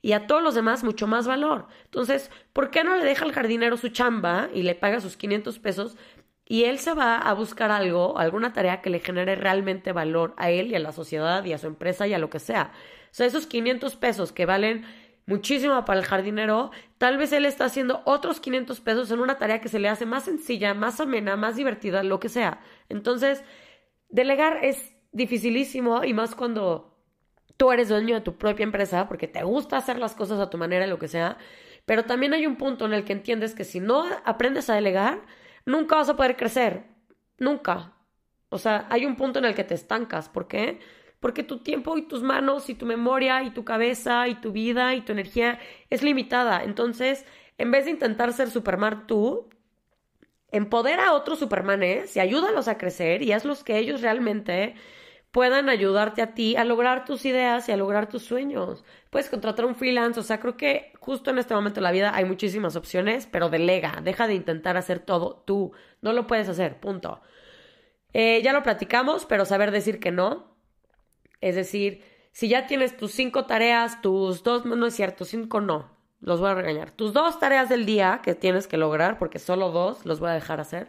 y 0.00 0.12
a 0.12 0.26
todos 0.26 0.42
los 0.42 0.54
demás 0.54 0.84
mucho 0.84 1.06
más 1.06 1.26
valor. 1.26 1.66
Entonces, 1.84 2.30
¿por 2.54 2.70
qué 2.70 2.82
no 2.82 2.96
le 2.96 3.04
deja 3.04 3.26
al 3.26 3.32
jardinero 3.32 3.76
su 3.76 3.90
chamba 3.90 4.48
y 4.54 4.62
le 4.62 4.74
paga 4.74 5.02
sus 5.02 5.18
500 5.18 5.58
pesos 5.58 5.98
y 6.46 6.64
él 6.64 6.78
se 6.78 6.94
va 6.94 7.18
a 7.18 7.34
buscar 7.34 7.70
algo, 7.70 8.16
alguna 8.16 8.54
tarea 8.54 8.80
que 8.80 8.88
le 8.88 9.00
genere 9.00 9.36
realmente 9.36 9.92
valor 9.92 10.32
a 10.38 10.48
él 10.50 10.68
y 10.68 10.76
a 10.76 10.78
la 10.78 10.92
sociedad 10.92 11.44
y 11.44 11.52
a 11.52 11.58
su 11.58 11.66
empresa 11.66 12.06
y 12.06 12.14
a 12.14 12.18
lo 12.18 12.30
que 12.30 12.38
sea? 12.38 12.72
O 13.10 13.14
sea, 13.16 13.26
esos 13.26 13.46
500 13.46 13.96
pesos 13.96 14.32
que 14.32 14.46
valen 14.46 14.86
muchísimo 15.26 15.84
para 15.84 16.00
el 16.00 16.06
jardinero, 16.06 16.70
tal 16.98 17.18
vez 17.18 17.32
él 17.32 17.44
está 17.44 17.66
haciendo 17.66 18.02
otros 18.04 18.40
500 18.40 18.80
pesos 18.80 19.10
en 19.10 19.20
una 19.20 19.38
tarea 19.38 19.60
que 19.60 19.68
se 19.68 19.78
le 19.78 19.88
hace 19.88 20.06
más 20.06 20.24
sencilla, 20.24 20.72
más 20.74 21.00
amena, 21.00 21.36
más 21.36 21.56
divertida, 21.56 22.02
lo 22.02 22.20
que 22.20 22.28
sea. 22.28 22.60
Entonces, 22.88 23.42
delegar 24.08 24.64
es 24.64 24.94
dificilísimo 25.12 26.04
y 26.04 26.14
más 26.14 26.34
cuando 26.34 26.96
tú 27.56 27.72
eres 27.72 27.88
dueño 27.88 28.14
de 28.14 28.20
tu 28.20 28.36
propia 28.36 28.64
empresa 28.64 29.08
porque 29.08 29.28
te 29.28 29.42
gusta 29.42 29.76
hacer 29.76 29.98
las 29.98 30.14
cosas 30.14 30.38
a 30.40 30.50
tu 30.50 30.58
manera, 30.58 30.86
lo 30.86 30.98
que 30.98 31.08
sea. 31.08 31.38
Pero 31.86 32.04
también 32.04 32.34
hay 32.34 32.46
un 32.46 32.56
punto 32.56 32.86
en 32.86 32.92
el 32.92 33.04
que 33.04 33.12
entiendes 33.12 33.54
que 33.54 33.64
si 33.64 33.80
no 33.80 34.04
aprendes 34.24 34.70
a 34.70 34.74
delegar, 34.74 35.22
nunca 35.64 35.96
vas 35.96 36.08
a 36.08 36.16
poder 36.16 36.36
crecer. 36.36 36.84
Nunca. 37.38 37.92
O 38.48 38.58
sea, 38.58 38.86
hay 38.90 39.06
un 39.06 39.16
punto 39.16 39.38
en 39.38 39.44
el 39.44 39.54
que 39.54 39.64
te 39.64 39.74
estancas. 39.74 40.28
¿Por 40.28 40.48
qué? 40.48 40.80
Porque 41.20 41.42
tu 41.42 41.58
tiempo 41.58 41.96
y 41.96 42.02
tus 42.02 42.22
manos 42.22 42.68
y 42.68 42.74
tu 42.74 42.86
memoria 42.86 43.42
y 43.42 43.50
tu 43.50 43.64
cabeza 43.64 44.28
y 44.28 44.36
tu 44.36 44.52
vida 44.52 44.94
y 44.94 45.00
tu 45.02 45.12
energía 45.12 45.58
es 45.90 46.02
limitada. 46.02 46.62
Entonces, 46.64 47.24
en 47.58 47.70
vez 47.70 47.84
de 47.86 47.92
intentar 47.92 48.32
ser 48.32 48.50
Superman 48.50 49.06
tú, 49.06 49.48
empodera 50.50 51.08
a 51.08 51.12
otros 51.12 51.38
supermanes 51.38 52.16
y 52.16 52.20
ayúdalos 52.20 52.68
a 52.68 52.78
crecer 52.78 53.22
y 53.22 53.32
hazlos 53.32 53.64
que 53.64 53.78
ellos 53.78 54.02
realmente 54.02 54.74
puedan 55.30 55.68
ayudarte 55.68 56.22
a 56.22 56.34
ti 56.34 56.56
a 56.56 56.64
lograr 56.64 57.04
tus 57.04 57.26
ideas 57.26 57.68
y 57.68 57.72
a 57.72 57.76
lograr 57.76 58.08
tus 58.08 58.22
sueños. 58.22 58.84
Puedes 59.10 59.28
contratar 59.28 59.66
un 59.66 59.74
freelance, 59.74 60.18
o 60.18 60.22
sea, 60.22 60.40
creo 60.40 60.56
que 60.56 60.92
justo 60.98 61.30
en 61.30 61.38
este 61.38 61.54
momento 61.54 61.76
de 61.76 61.82
la 61.82 61.92
vida 61.92 62.12
hay 62.14 62.24
muchísimas 62.24 62.74
opciones, 62.74 63.26
pero 63.30 63.50
delega, 63.50 64.00
deja 64.02 64.26
de 64.26 64.34
intentar 64.34 64.78
hacer 64.78 65.00
todo 65.00 65.42
tú, 65.46 65.72
no 66.00 66.14
lo 66.14 66.26
puedes 66.26 66.48
hacer, 66.48 66.80
punto. 66.80 67.20
Eh, 68.14 68.40
ya 68.42 68.54
lo 68.54 68.62
platicamos, 68.62 69.26
pero 69.26 69.44
saber 69.44 69.72
decir 69.72 70.00
que 70.00 70.10
no, 70.10 70.55
es 71.40 71.54
decir, 71.54 72.02
si 72.32 72.48
ya 72.48 72.66
tienes 72.66 72.96
tus 72.96 73.12
cinco 73.12 73.46
tareas, 73.46 74.02
tus 74.02 74.42
dos, 74.42 74.64
no 74.64 74.86
es 74.86 74.94
cierto, 74.94 75.24
cinco 75.24 75.60
no, 75.60 75.90
los 76.20 76.40
voy 76.40 76.50
a 76.50 76.54
regañar, 76.54 76.90
tus 76.90 77.12
dos 77.12 77.38
tareas 77.38 77.68
del 77.68 77.86
día 77.86 78.20
que 78.22 78.34
tienes 78.34 78.66
que 78.66 78.76
lograr, 78.76 79.18
porque 79.18 79.38
solo 79.38 79.70
dos 79.70 80.04
los 80.06 80.20
voy 80.20 80.30
a 80.30 80.34
dejar 80.34 80.60
hacer 80.60 80.88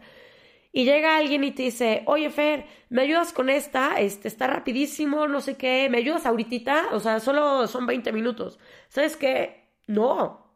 y 0.77 0.85
llega 0.85 1.17
alguien 1.17 1.43
y 1.43 1.51
te 1.51 1.63
dice, 1.63 2.03
oye 2.05 2.29
Fer, 2.29 2.65
¿me 2.89 3.01
ayudas 3.01 3.33
con 3.33 3.49
esta? 3.49 3.99
Este, 3.99 4.27
está 4.27 4.45
rapidísimo, 4.45 5.27
no 5.27 5.41
sé 5.41 5.57
qué, 5.57 5.87
¿me 5.89 5.97
ayudas 5.97 6.27
ahorita? 6.27 6.89
O 6.91 6.99
sea, 6.99 7.19
solo 7.19 7.65
son 7.67 7.87
20 7.87 8.11
minutos. 8.11 8.59
¿Sabes 8.89 9.17
qué? 9.17 9.71
No. 9.87 10.53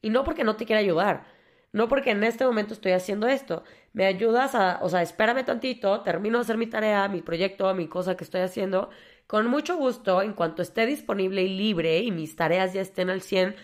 Y 0.00 0.10
no 0.10 0.24
porque 0.24 0.44
no 0.44 0.56
te 0.56 0.64
quiera 0.64 0.80
ayudar. 0.80 1.26
No 1.72 1.88
porque 1.88 2.10
en 2.12 2.24
este 2.24 2.46
momento 2.46 2.72
estoy 2.74 2.92
haciendo 2.92 3.28
esto. 3.28 3.62
Me 3.92 4.06
ayudas 4.06 4.54
a, 4.54 4.78
o 4.82 4.88
sea, 4.88 5.02
espérame 5.02 5.44
tantito, 5.44 6.00
termino 6.02 6.38
de 6.38 6.42
hacer 6.42 6.56
mi 6.56 6.66
tarea, 6.66 7.06
mi 7.08 7.20
proyecto, 7.22 7.74
mi 7.74 7.86
cosa 7.86 8.16
que 8.16 8.24
estoy 8.24 8.40
haciendo. 8.40 8.88
Con 9.30 9.46
mucho 9.46 9.76
gusto, 9.76 10.22
en 10.22 10.32
cuanto 10.32 10.60
esté 10.60 10.86
disponible 10.86 11.44
y 11.44 11.56
libre 11.56 12.00
y 12.00 12.10
mis 12.10 12.34
tareas 12.34 12.72
ya 12.72 12.80
estén 12.80 13.10
al 13.10 13.20
100, 13.20 13.54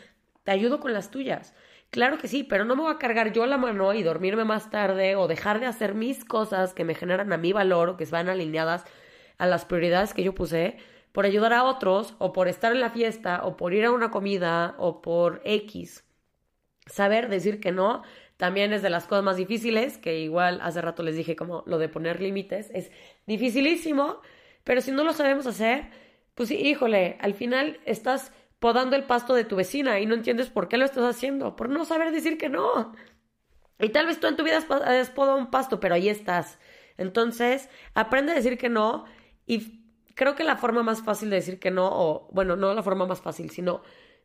te 0.45 0.53
ayudo 0.53 0.79
con 0.79 0.93
las 0.93 1.11
tuyas. 1.11 1.57
Claro 1.91 2.19
que 2.19 2.29
sí, 2.29 2.45
pero 2.45 2.65
no 2.65 2.77
me 2.77 2.83
voy 2.83 2.95
a 2.95 2.99
cargar 2.99 3.33
yo 3.33 3.47
la 3.47 3.59
mano 3.59 3.93
y 3.93 4.05
dormirme 4.05 4.45
más 4.45 4.71
tarde 4.71 5.17
o 5.17 5.27
dejar 5.27 5.59
de 5.59 5.67
hacer 5.67 5.95
mis 5.95 6.25
cosas 6.25 6.73
que 6.73 6.85
me 6.85 6.95
generan 6.95 7.33
a 7.33 7.37
mi 7.37 7.53
valor 7.53 7.89
o 7.89 7.97
que 7.97 8.05
van 8.05 8.29
alineadas 8.29 8.85
a 9.39 9.49
las 9.49 9.65
prioridades 9.65 10.15
que 10.15 10.23
yo 10.23 10.37
puse 10.37 10.77
por 11.11 11.27
ayudar 11.27 11.53
a 11.53 11.65
otros 11.65 12.15
o 12.19 12.33
por 12.33 12.47
estar 12.47 12.71
en 12.71 12.79
la 12.79 12.91
fiesta 12.91 13.41
o 13.43 13.57
por 13.57 13.75
ir 13.75 13.87
a 13.87 13.91
una 13.91 14.13
comida 14.13 14.77
o 14.79 15.03
por 15.03 15.43
X. 15.45 16.05
Saber 16.87 17.29
decir 17.29 17.59
que 17.59 17.73
no 17.73 18.05
también 18.37 18.73
es 18.73 18.83
de 18.83 18.91
las 18.91 19.09
cosas 19.09 19.25
más 19.25 19.37
difíciles, 19.37 19.99
que 19.99 20.21
igual 20.21 20.61
hace 20.63 20.81
rato 20.81 21.03
les 21.03 21.17
dije 21.17 21.35
como 21.35 21.65
lo 21.67 21.79
de 21.79 21.89
poner 21.89 22.23
límites, 22.23 22.71
es 22.73 22.93
dificilísimo, 23.27 24.21
pero 24.67 24.81
si 24.81 24.91
no 24.91 25.05
lo 25.05 25.13
sabemos 25.13 25.47
hacer, 25.47 25.91
pues 26.35 26.51
híjole, 26.51 27.17
al 27.21 27.35
final 27.35 27.79
estás 27.85 28.33
podando 28.59 28.97
el 28.97 29.05
pasto 29.05 29.33
de 29.33 29.45
tu 29.45 29.55
vecina 29.55 30.01
y 30.01 30.07
no 30.07 30.15
entiendes 30.17 30.51
por 30.51 30.67
qué 30.67 30.77
lo 30.77 30.85
estás 30.85 31.05
haciendo, 31.05 31.55
por 31.55 31.69
no 31.69 31.85
saber 31.85 32.11
decir 32.11 32.37
que 32.37 32.49
no. 32.49 32.93
Y 33.79 33.91
tal 33.91 34.07
vez 34.07 34.19
tú 34.19 34.27
en 34.27 34.35
tu 34.35 34.43
vida 34.43 34.57
has 34.59 35.11
podado 35.11 35.39
un 35.39 35.53
pasto, 35.53 35.79
pero 35.79 35.95
ahí 35.95 36.09
estás. 36.09 36.59
Entonces, 36.97 37.69
aprende 37.95 38.33
a 38.33 38.35
decir 38.35 38.59
que 38.59 38.69
no 38.69 39.05
y 39.47 39.85
creo 40.17 40.35
que 40.35 40.43
la 40.43 40.57
forma 40.57 40.83
más 40.83 41.01
fácil 41.01 41.31
de 41.31 41.37
decir 41.37 41.61
que 41.61 41.71
no, 41.71 41.89
o 41.89 42.29
bueno, 42.33 42.57
no 42.57 42.75
la 42.75 42.83
forma 42.83 43.07
más 43.07 43.21
fácil, 43.21 43.51
sino, 43.51 43.83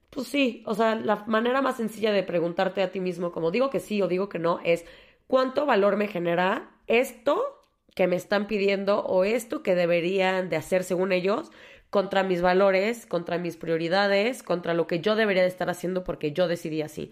pues 0.09 0.27
sí, 0.27 0.63
o 0.65 0.73
sea, 0.73 0.95
la 0.95 1.17
manera 1.27 1.61
más 1.61 1.77
sencilla 1.77 2.11
de 2.11 2.23
preguntarte 2.23 2.81
a 2.81 2.89
ti 2.89 2.99
mismo, 2.99 3.31
como 3.31 3.51
digo 3.51 3.69
que 3.69 3.79
sí 3.79 4.01
o 4.01 4.07
digo 4.07 4.27
que 4.27 4.39
no, 4.39 4.59
es 4.63 4.85
cuánto 5.27 5.67
valor 5.67 5.97
me 5.97 6.07
genera 6.07 6.71
esto 6.87 7.60
que 7.95 8.07
me 8.07 8.15
están 8.15 8.47
pidiendo 8.47 9.03
o 9.03 9.23
esto 9.23 9.63
que 9.63 9.75
deberían 9.75 10.49
de 10.49 10.55
hacer 10.55 10.83
según 10.83 11.11
ellos 11.11 11.51
contra 11.89 12.23
mis 12.23 12.41
valores, 12.41 13.05
contra 13.05 13.37
mis 13.37 13.57
prioridades, 13.57 14.43
contra 14.43 14.73
lo 14.73 14.87
que 14.87 15.01
yo 15.01 15.15
debería 15.15 15.43
de 15.43 15.49
estar 15.49 15.69
haciendo 15.69 16.03
porque 16.03 16.31
yo 16.31 16.47
decidí 16.47 16.81
así. 16.81 17.11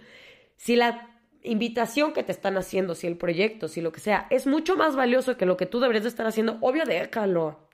Si 0.56 0.76
la 0.76 1.20
invitación 1.44 2.14
que 2.14 2.24
te 2.24 2.32
están 2.32 2.58
haciendo, 2.58 2.96
si 2.96 3.08
el 3.08 3.18
proyecto, 3.18 3.68
si 3.68 3.82
lo 3.82 3.92
que 3.92 4.00
sea, 4.00 4.28
es 4.30 4.48
mucho 4.48 4.78
más 4.78 4.96
valioso 4.96 5.38
que 5.38 5.46
lo 5.46 5.58
que 5.58 5.66
tú 5.66 5.80
deberías 5.80 6.04
de 6.04 6.10
estar 6.10 6.28
haciendo, 6.28 6.58
obvio 6.62 6.86
déjalo 6.86 7.70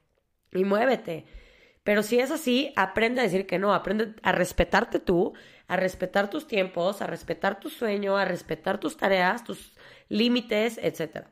y 0.51 0.63
muévete. 0.63 1.25
Pero 1.83 2.01
si 2.01 2.19
es 2.19 2.31
así, 2.31 2.73
aprende 2.75 3.21
a 3.21 3.23
decir 3.25 3.45
que 3.45 3.59
no, 3.59 3.75
aprende 3.75 4.15
a 4.23 4.31
respetarte 4.31 4.99
tú, 4.99 5.33
a 5.67 5.77
respetar 5.77 6.31
tus 6.31 6.47
tiempos, 6.47 7.03
a 7.03 7.07
respetar 7.07 7.59
tu 7.59 7.69
sueño, 7.69 8.17
a 8.17 8.25
respetar 8.25 8.79
tus 8.79 8.97
tareas, 8.97 9.43
tus 9.43 9.73
límites, 10.09 10.79
etc. 10.81 11.27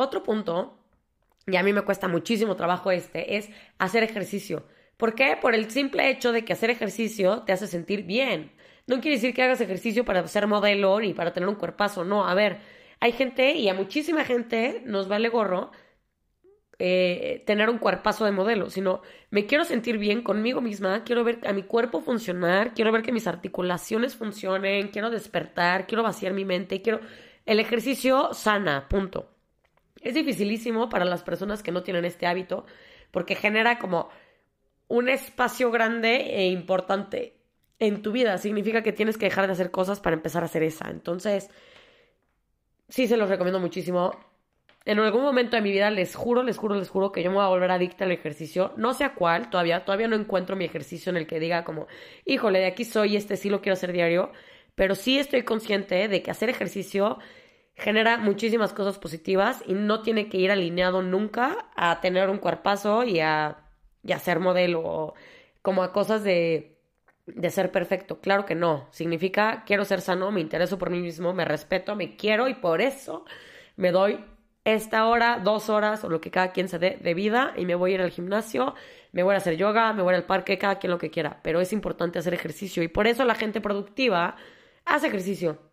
Otro 0.00 0.22
punto 0.22 0.78
y 1.46 1.56
a 1.56 1.62
mí 1.62 1.74
me 1.74 1.82
cuesta 1.82 2.08
muchísimo 2.08 2.56
trabajo 2.56 2.90
este, 2.90 3.36
es 3.36 3.50
hacer 3.78 4.02
ejercicio. 4.02 4.64
¿Por 4.96 5.14
qué? 5.14 5.36
Por 5.38 5.54
el 5.54 5.70
simple 5.70 6.08
hecho 6.08 6.32
de 6.32 6.42
que 6.42 6.54
hacer 6.54 6.70
ejercicio 6.70 7.42
te 7.42 7.52
hace 7.52 7.66
sentir 7.66 8.04
bien. 8.04 8.50
No 8.86 9.02
quiere 9.02 9.16
decir 9.16 9.34
que 9.34 9.42
hagas 9.42 9.60
ejercicio 9.60 10.06
para 10.06 10.26
ser 10.26 10.46
modelo 10.46 11.00
ni 11.00 11.12
para 11.12 11.34
tener 11.34 11.50
un 11.50 11.56
cuerpazo, 11.56 12.02
no. 12.04 12.26
A 12.26 12.32
ver, 12.32 12.60
hay 12.98 13.12
gente 13.12 13.52
y 13.52 13.68
a 13.68 13.74
muchísima 13.74 14.24
gente 14.24 14.82
nos 14.86 15.06
vale 15.06 15.28
gorro 15.28 15.70
eh, 16.78 17.42
tener 17.46 17.68
un 17.68 17.76
cuerpazo 17.76 18.24
de 18.24 18.32
modelo, 18.32 18.70
sino 18.70 19.02
me 19.28 19.44
quiero 19.44 19.64
sentir 19.66 19.98
bien 19.98 20.22
conmigo 20.22 20.62
misma, 20.62 21.04
quiero 21.04 21.24
ver 21.24 21.40
a 21.46 21.52
mi 21.52 21.64
cuerpo 21.64 22.00
funcionar, 22.00 22.72
quiero 22.72 22.90
ver 22.90 23.02
que 23.02 23.12
mis 23.12 23.26
articulaciones 23.26 24.16
funcionen, 24.16 24.88
quiero 24.88 25.10
despertar, 25.10 25.86
quiero 25.86 26.02
vaciar 26.02 26.32
mi 26.32 26.46
mente, 26.46 26.80
quiero... 26.80 27.00
El 27.44 27.60
ejercicio 27.60 28.32
sana, 28.32 28.88
punto. 28.88 29.39
Es 30.00 30.14
dificilísimo 30.14 30.88
para 30.88 31.04
las 31.04 31.22
personas 31.22 31.62
que 31.62 31.72
no 31.72 31.82
tienen 31.82 32.04
este 32.04 32.26
hábito 32.26 32.64
porque 33.10 33.34
genera 33.34 33.78
como 33.78 34.08
un 34.88 35.08
espacio 35.08 35.70
grande 35.70 36.36
e 36.36 36.48
importante 36.48 37.36
en 37.78 38.02
tu 38.02 38.12
vida. 38.12 38.38
Significa 38.38 38.82
que 38.82 38.92
tienes 38.92 39.18
que 39.18 39.26
dejar 39.26 39.46
de 39.46 39.52
hacer 39.52 39.70
cosas 39.70 40.00
para 40.00 40.16
empezar 40.16 40.42
a 40.42 40.46
hacer 40.46 40.62
esa. 40.62 40.90
Entonces, 40.90 41.48
sí 42.88 43.06
se 43.06 43.16
los 43.16 43.28
recomiendo 43.28 43.60
muchísimo. 43.60 44.12
En 44.84 44.98
algún 44.98 45.22
momento 45.22 45.56
de 45.56 45.62
mi 45.62 45.70
vida 45.70 45.90
les 45.90 46.14
juro, 46.14 46.42
les 46.42 46.56
juro, 46.56 46.74
les 46.74 46.88
juro 46.88 47.12
que 47.12 47.22
yo 47.22 47.30
me 47.30 47.36
voy 47.36 47.44
a 47.44 47.48
volver 47.48 47.70
adicta 47.70 48.04
al 48.04 48.12
ejercicio. 48.12 48.72
No 48.76 48.94
sé 48.94 49.04
a 49.04 49.14
cuál, 49.14 49.50
todavía, 49.50 49.84
todavía 49.84 50.08
no 50.08 50.16
encuentro 50.16 50.56
mi 50.56 50.64
ejercicio 50.64 51.10
en 51.10 51.16
el 51.16 51.26
que 51.26 51.38
diga 51.38 51.64
como, 51.64 51.86
híjole, 52.24 52.60
de 52.60 52.66
aquí 52.66 52.84
soy, 52.84 53.16
este 53.16 53.36
sí 53.36 53.50
lo 53.50 53.60
quiero 53.60 53.74
hacer 53.74 53.92
diario. 53.92 54.32
Pero 54.74 54.94
sí 54.94 55.18
estoy 55.18 55.42
consciente 55.42 56.08
de 56.08 56.22
que 56.22 56.30
hacer 56.30 56.48
ejercicio 56.48 57.18
genera 57.80 58.18
muchísimas 58.18 58.72
cosas 58.74 58.98
positivas 58.98 59.64
y 59.66 59.72
no 59.72 60.02
tiene 60.02 60.28
que 60.28 60.36
ir 60.36 60.50
alineado 60.50 61.02
nunca 61.02 61.70
a 61.74 62.00
tener 62.00 62.28
un 62.28 62.38
cuerpazo 62.38 63.04
y 63.04 63.20
a, 63.20 63.56
y 64.04 64.12
a 64.12 64.18
ser 64.18 64.38
modelo 64.38 64.82
o 64.84 65.14
como 65.62 65.82
a 65.82 65.92
cosas 65.92 66.22
de, 66.22 66.78
de 67.26 67.50
ser 67.50 67.72
perfecto. 67.72 68.20
Claro 68.20 68.44
que 68.44 68.54
no. 68.54 68.88
Significa 68.90 69.64
quiero 69.66 69.84
ser 69.86 70.02
sano, 70.02 70.30
me 70.30 70.40
intereso 70.42 70.78
por 70.78 70.90
mí 70.90 71.00
mismo, 71.00 71.32
me 71.32 71.46
respeto, 71.46 71.96
me 71.96 72.16
quiero 72.16 72.48
y 72.48 72.54
por 72.54 72.82
eso 72.82 73.24
me 73.76 73.92
doy 73.92 74.22
esta 74.64 75.06
hora, 75.06 75.40
dos 75.42 75.70
horas 75.70 76.04
o 76.04 76.10
lo 76.10 76.20
que 76.20 76.30
cada 76.30 76.52
quien 76.52 76.68
se 76.68 76.78
dé 76.78 76.98
de 77.00 77.14
vida 77.14 77.54
y 77.56 77.64
me 77.64 77.74
voy 77.74 77.92
a 77.92 77.94
ir 77.94 78.02
al 78.02 78.10
gimnasio, 78.10 78.74
me 79.12 79.22
voy 79.22 79.34
a 79.34 79.38
hacer 79.38 79.56
yoga, 79.56 79.94
me 79.94 80.02
voy 80.02 80.14
al 80.14 80.24
parque, 80.24 80.58
cada 80.58 80.78
quien 80.78 80.90
lo 80.90 80.98
que 80.98 81.10
quiera. 81.10 81.40
Pero 81.42 81.62
es 81.62 81.72
importante 81.72 82.18
hacer 82.18 82.34
ejercicio 82.34 82.82
y 82.82 82.88
por 82.88 83.06
eso 83.06 83.24
la 83.24 83.34
gente 83.34 83.62
productiva 83.62 84.36
hace 84.84 85.06
ejercicio 85.06 85.69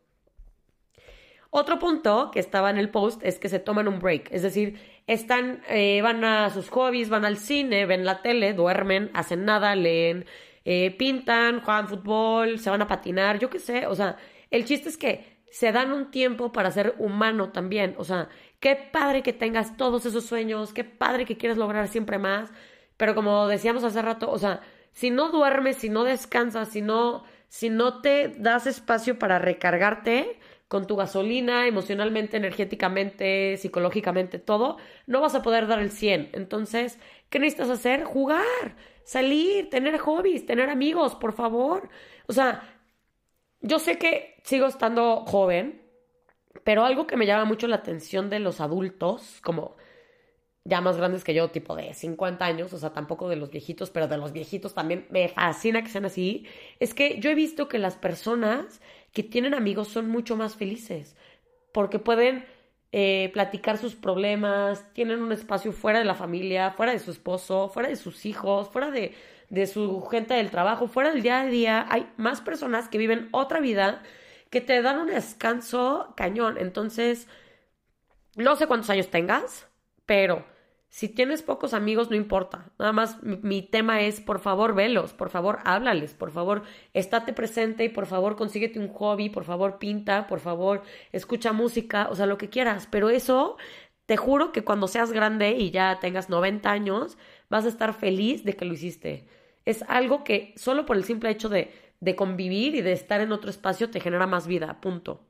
otro 1.57 1.79
punto 1.79 2.29
que 2.31 2.39
estaba 2.39 2.69
en 2.69 2.77
el 2.77 2.89
post 2.89 3.21
es 3.23 3.39
que 3.39 3.49
se 3.49 3.59
toman 3.59 3.87
un 3.87 3.99
break, 3.99 4.29
es 4.31 4.43
decir, 4.43 4.79
están, 5.07 5.61
eh, 5.67 6.01
van 6.01 6.23
a 6.23 6.49
sus 6.49 6.69
hobbies, 6.69 7.09
van 7.09 7.25
al 7.25 7.37
cine, 7.37 7.85
ven 7.85 8.05
la 8.05 8.21
tele, 8.21 8.53
duermen, 8.53 9.09
hacen 9.13 9.43
nada, 9.43 9.75
leen, 9.75 10.25
eh, 10.65 10.91
pintan, 10.97 11.61
juegan 11.61 11.87
fútbol, 11.87 12.59
se 12.59 12.69
van 12.69 12.81
a 12.81 12.87
patinar, 12.87 13.39
yo 13.39 13.49
qué 13.49 13.59
sé, 13.59 13.87
o 13.87 13.95
sea, 13.95 14.17
el 14.51 14.65
chiste 14.65 14.89
es 14.89 14.97
que 14.97 15.37
se 15.49 15.71
dan 15.71 15.91
un 15.91 16.11
tiempo 16.11 16.51
para 16.51 16.71
ser 16.71 16.95
humano 16.99 17.51
también, 17.51 17.95
o 17.97 18.03
sea, 18.03 18.29
qué 18.59 18.75
padre 18.75 19.23
que 19.23 19.33
tengas 19.33 19.77
todos 19.77 20.05
esos 20.05 20.25
sueños, 20.25 20.73
qué 20.73 20.83
padre 20.83 21.25
que 21.25 21.37
quieres 21.37 21.57
lograr 21.57 21.87
siempre 21.87 22.19
más, 22.19 22.51
pero 22.97 23.15
como 23.15 23.47
decíamos 23.47 23.83
hace 23.83 24.01
rato, 24.01 24.29
o 24.29 24.37
sea, 24.37 24.61
si 24.91 25.09
no 25.09 25.29
duermes, 25.29 25.77
si 25.77 25.89
no 25.89 26.03
descansas, 26.03 26.69
si 26.69 26.81
no, 26.81 27.23
si 27.47 27.69
no 27.69 28.01
te 28.01 28.29
das 28.37 28.67
espacio 28.67 29.17
para 29.17 29.39
recargarte, 29.39 30.39
con 30.67 30.87
tu 30.87 30.95
gasolina, 30.95 31.67
emocionalmente, 31.67 32.37
energéticamente, 32.37 33.57
psicológicamente, 33.57 34.39
todo, 34.39 34.77
no 35.05 35.21
vas 35.21 35.35
a 35.35 35.41
poder 35.41 35.67
dar 35.67 35.79
el 35.79 35.91
100. 35.91 36.31
Entonces, 36.33 36.99
¿qué 37.29 37.39
necesitas 37.39 37.69
hacer? 37.69 38.03
Jugar, 38.03 38.75
salir, 39.03 39.69
tener 39.69 39.97
hobbies, 39.97 40.45
tener 40.45 40.69
amigos, 40.69 41.15
por 41.15 41.33
favor. 41.33 41.89
O 42.27 42.33
sea, 42.33 42.61
yo 43.61 43.79
sé 43.79 43.97
que 43.97 44.41
sigo 44.43 44.67
estando 44.67 45.25
joven, 45.25 45.81
pero 46.63 46.83
algo 46.83 47.07
que 47.07 47.17
me 47.17 47.25
llama 47.25 47.45
mucho 47.45 47.67
la 47.67 47.77
atención 47.77 48.29
de 48.29 48.39
los 48.39 48.59
adultos, 48.59 49.39
como 49.43 49.77
ya 50.65 50.81
más 50.81 50.97
grandes 50.97 51.23
que 51.23 51.33
yo, 51.33 51.49
tipo 51.49 51.75
de 51.75 51.93
50 51.93 52.43
años, 52.43 52.73
o 52.73 52.77
sea, 52.77 52.91
tampoco 52.91 53.29
de 53.29 53.37
los 53.37 53.49
viejitos, 53.51 53.89
pero 53.89 54.09
de 54.09 54.17
los 54.17 54.33
viejitos 54.33 54.73
también 54.73 55.07
me 55.09 55.29
fascina 55.29 55.81
que 55.81 55.89
sean 55.89 56.03
así, 56.05 56.45
es 56.79 56.93
que 56.93 57.19
yo 57.19 57.29
he 57.29 57.35
visto 57.35 57.69
que 57.69 57.79
las 57.79 57.95
personas 57.95 58.81
que 59.17 59.23
tienen 59.23 59.55
amigos 59.55 59.87
son 59.87 60.07
mucho 60.09 60.35
más 60.35 60.55
felices, 60.55 61.15
porque 61.71 61.97
pueden 61.97 62.45
eh, 62.91 63.31
platicar 63.33 63.79
sus 63.79 63.95
problemas, 63.95 64.93
tienen 64.93 65.23
un 65.23 65.31
espacio 65.31 65.71
fuera 65.71 65.97
de 65.97 66.05
la 66.05 66.13
familia, 66.13 66.69
fuera 66.69 66.91
de 66.91 66.99
su 66.99 67.09
esposo, 67.09 67.67
fuera 67.67 67.89
de 67.89 67.95
sus 67.95 68.27
hijos, 68.27 68.69
fuera 68.69 68.91
de, 68.91 69.15
de 69.49 69.65
su 69.65 70.03
gente 70.03 70.35
del 70.35 70.51
trabajo, 70.51 70.87
fuera 70.87 71.09
del 71.11 71.23
día 71.23 71.41
a 71.41 71.45
día, 71.47 71.87
hay 71.89 72.07
más 72.17 72.41
personas 72.41 72.89
que 72.89 72.99
viven 72.99 73.29
otra 73.31 73.59
vida 73.59 74.03
que 74.51 74.61
te 74.61 74.83
dan 74.83 74.99
un 74.99 75.07
descanso 75.07 76.13
cañón, 76.15 76.59
entonces 76.59 77.27
no 78.35 78.55
sé 78.55 78.67
cuántos 78.67 78.91
años 78.91 79.09
tengas, 79.09 79.67
pero 80.05 80.45
si 80.89 81.09
tienes 81.09 81.41
pocos 81.41 81.73
amigos, 81.73 82.09
no 82.09 82.15
importa. 82.15 82.71
Nada 82.79 82.91
más 82.91 83.21
mi, 83.21 83.61
tema 83.61 84.01
es, 84.01 84.21
por 84.21 84.39
favor, 84.39 84.73
velos, 84.73 85.13
por 85.13 85.29
favor, 85.29 85.59
háblales, 85.65 86.13
por 86.13 86.31
favor, 86.31 86.63
estate 86.93 87.33
presente 87.33 87.83
y 87.83 87.89
por 87.89 88.05
favor, 88.05 88.35
consíguete 88.35 88.79
un 88.79 88.87
hobby, 88.89 89.29
por 89.29 89.43
favor, 89.43 89.79
pinta, 89.79 90.27
por 90.27 90.39
favor, 90.39 90.83
escucha 91.11 91.53
música, 91.53 92.07
o 92.09 92.15
sea, 92.15 92.25
lo 92.25 92.37
que 92.37 92.49
quieras. 92.49 92.87
Pero 92.89 93.09
eso, 93.09 93.57
te 94.05 94.17
juro 94.17 94.51
que 94.51 94.63
cuando 94.63 94.87
seas 94.87 95.11
grande 95.11 95.51
y 95.51 95.71
ya 95.71 95.99
tengas 95.99 96.29
90 96.29 96.71
años, 96.71 97.17
vas 97.49 97.65
a 97.65 97.69
estar 97.69 97.93
feliz 97.93 98.43
de 98.43 98.55
que 98.55 98.65
lo 98.65 98.73
hiciste. 98.73 99.27
Es 99.65 99.83
algo 99.89 100.23
que 100.23 100.53
solo 100.55 100.85
por 100.85 100.95
el 100.95 101.03
simple 101.03 101.29
hecho 101.29 101.49
de, 101.49 101.73
de 101.99 102.15
convivir 102.15 102.75
y 102.75 102.81
de 102.81 102.93
estar 102.93 103.21
en 103.21 103.33
otro 103.33 103.49
espacio 103.49 103.89
te 103.89 103.99
genera 103.99 104.25
más 104.25 104.47
vida, 104.47 104.79
punto. 104.81 105.27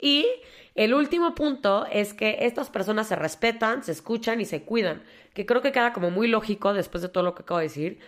Y 0.00 0.26
el 0.74 0.94
último 0.94 1.34
punto 1.34 1.86
es 1.90 2.14
que 2.14 2.38
estas 2.40 2.70
personas 2.70 3.08
se 3.08 3.16
respetan, 3.16 3.82
se 3.82 3.92
escuchan 3.92 4.40
y 4.40 4.44
se 4.44 4.62
cuidan, 4.62 5.02
que 5.34 5.46
creo 5.46 5.60
que 5.62 5.72
queda 5.72 5.92
como 5.92 6.10
muy 6.10 6.28
lógico 6.28 6.72
después 6.72 7.02
de 7.02 7.08
todo 7.08 7.24
lo 7.24 7.34
que 7.34 7.42
acabo 7.42 7.58
de 7.58 7.66
decir. 7.66 7.98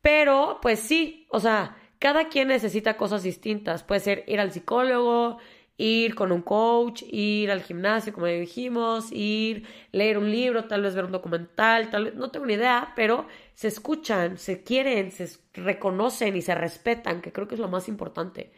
Pero, 0.00 0.58
pues 0.62 0.80
sí, 0.80 1.26
o 1.30 1.40
sea, 1.40 1.76
cada 1.98 2.28
quien 2.28 2.48
necesita 2.48 2.96
cosas 2.96 3.22
distintas. 3.22 3.82
Puede 3.82 4.00
ser 4.00 4.24
ir 4.26 4.40
al 4.40 4.52
psicólogo, 4.52 5.38
ir 5.76 6.14
con 6.14 6.30
un 6.32 6.42
coach, 6.42 7.02
ir 7.10 7.50
al 7.50 7.62
gimnasio, 7.62 8.12
como 8.12 8.26
dijimos, 8.26 9.10
ir, 9.12 9.66
leer 9.92 10.18
un 10.18 10.30
libro, 10.30 10.66
tal 10.66 10.82
vez 10.82 10.94
ver 10.94 11.06
un 11.06 11.12
documental, 11.12 11.90
tal 11.90 12.04
vez, 12.04 12.14
no 12.14 12.30
tengo 12.30 12.46
ni 12.46 12.54
idea, 12.54 12.92
pero 12.96 13.26
se 13.54 13.68
escuchan, 13.68 14.38
se 14.38 14.62
quieren, 14.62 15.10
se 15.10 15.28
reconocen 15.54 16.36
y 16.36 16.42
se 16.42 16.54
respetan, 16.54 17.22
que 17.22 17.32
creo 17.32 17.48
que 17.48 17.54
es 17.54 17.60
lo 17.60 17.68
más 17.68 17.88
importante. 17.88 18.52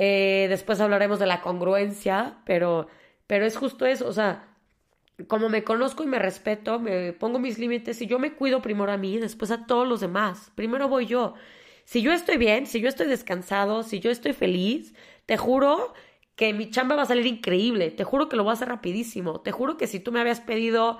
Eh, 0.00 0.46
después 0.48 0.80
hablaremos 0.80 1.18
de 1.18 1.26
la 1.26 1.40
congruencia, 1.40 2.38
pero, 2.46 2.86
pero 3.26 3.44
es 3.46 3.56
justo 3.56 3.84
eso, 3.84 4.06
o 4.06 4.12
sea, 4.12 4.56
como 5.26 5.48
me 5.48 5.64
conozco 5.64 6.04
y 6.04 6.06
me 6.06 6.20
respeto, 6.20 6.78
me 6.78 7.12
pongo 7.12 7.40
mis 7.40 7.58
límites 7.58 8.00
y 8.00 8.06
yo 8.06 8.20
me 8.20 8.34
cuido 8.34 8.62
primero 8.62 8.92
a 8.92 8.96
mí, 8.96 9.18
después 9.18 9.50
a 9.50 9.66
todos 9.66 9.88
los 9.88 10.00
demás. 10.00 10.52
Primero 10.54 10.88
voy 10.88 11.06
yo. 11.06 11.34
Si 11.84 12.00
yo 12.02 12.12
estoy 12.12 12.36
bien, 12.36 12.66
si 12.66 12.80
yo 12.80 12.88
estoy 12.88 13.08
descansado, 13.08 13.82
si 13.82 13.98
yo 14.00 14.10
estoy 14.12 14.34
feliz, 14.34 14.94
te 15.26 15.36
juro 15.36 15.94
que 16.36 16.52
mi 16.54 16.70
chamba 16.70 16.94
va 16.94 17.02
a 17.02 17.06
salir 17.06 17.26
increíble, 17.26 17.90
te 17.90 18.04
juro 18.04 18.28
que 18.28 18.36
lo 18.36 18.44
voy 18.44 18.50
a 18.50 18.54
hacer 18.54 18.68
rapidísimo, 18.68 19.40
te 19.40 19.50
juro 19.52 19.76
que 19.76 19.88
si 19.88 19.98
tú 20.00 20.12
me 20.12 20.20
habías 20.20 20.40
pedido, 20.40 20.98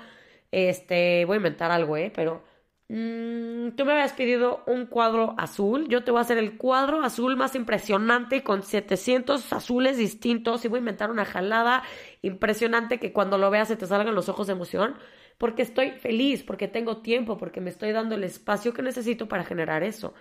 este, 0.50 1.24
voy 1.26 1.34
a 1.34 1.36
inventar 1.38 1.70
algo, 1.70 1.96
¿eh? 1.96 2.10
Pero 2.14 2.42
Mm, 2.90 3.72
tú 3.76 3.84
me 3.84 3.92
habías 3.92 4.14
pedido 4.14 4.62
un 4.66 4.86
cuadro 4.86 5.34
azul. 5.38 5.88
Yo 5.88 6.04
te 6.04 6.10
voy 6.10 6.18
a 6.18 6.22
hacer 6.22 6.38
el 6.38 6.56
cuadro 6.56 7.02
azul 7.02 7.36
más 7.36 7.54
impresionante 7.54 8.42
con 8.42 8.62
700 8.62 9.52
azules 9.52 9.98
distintos 9.98 10.64
y 10.64 10.68
voy 10.68 10.78
a 10.78 10.80
inventar 10.80 11.10
una 11.10 11.26
jalada 11.26 11.82
impresionante 12.22 12.98
que 12.98 13.12
cuando 13.12 13.36
lo 13.36 13.50
veas 13.50 13.68
se 13.68 13.76
te 13.76 13.86
salgan 13.86 14.14
los 14.14 14.28
ojos 14.30 14.46
de 14.46 14.54
emoción. 14.54 14.96
Porque 15.36 15.62
estoy 15.62 15.92
feliz, 15.92 16.42
porque 16.42 16.66
tengo 16.66 16.98
tiempo, 17.02 17.36
porque 17.36 17.60
me 17.60 17.70
estoy 17.70 17.92
dando 17.92 18.14
el 18.14 18.24
espacio 18.24 18.72
que 18.72 18.82
necesito 18.82 19.28
para 19.28 19.44
generar 19.44 19.82
eso. 19.82 20.14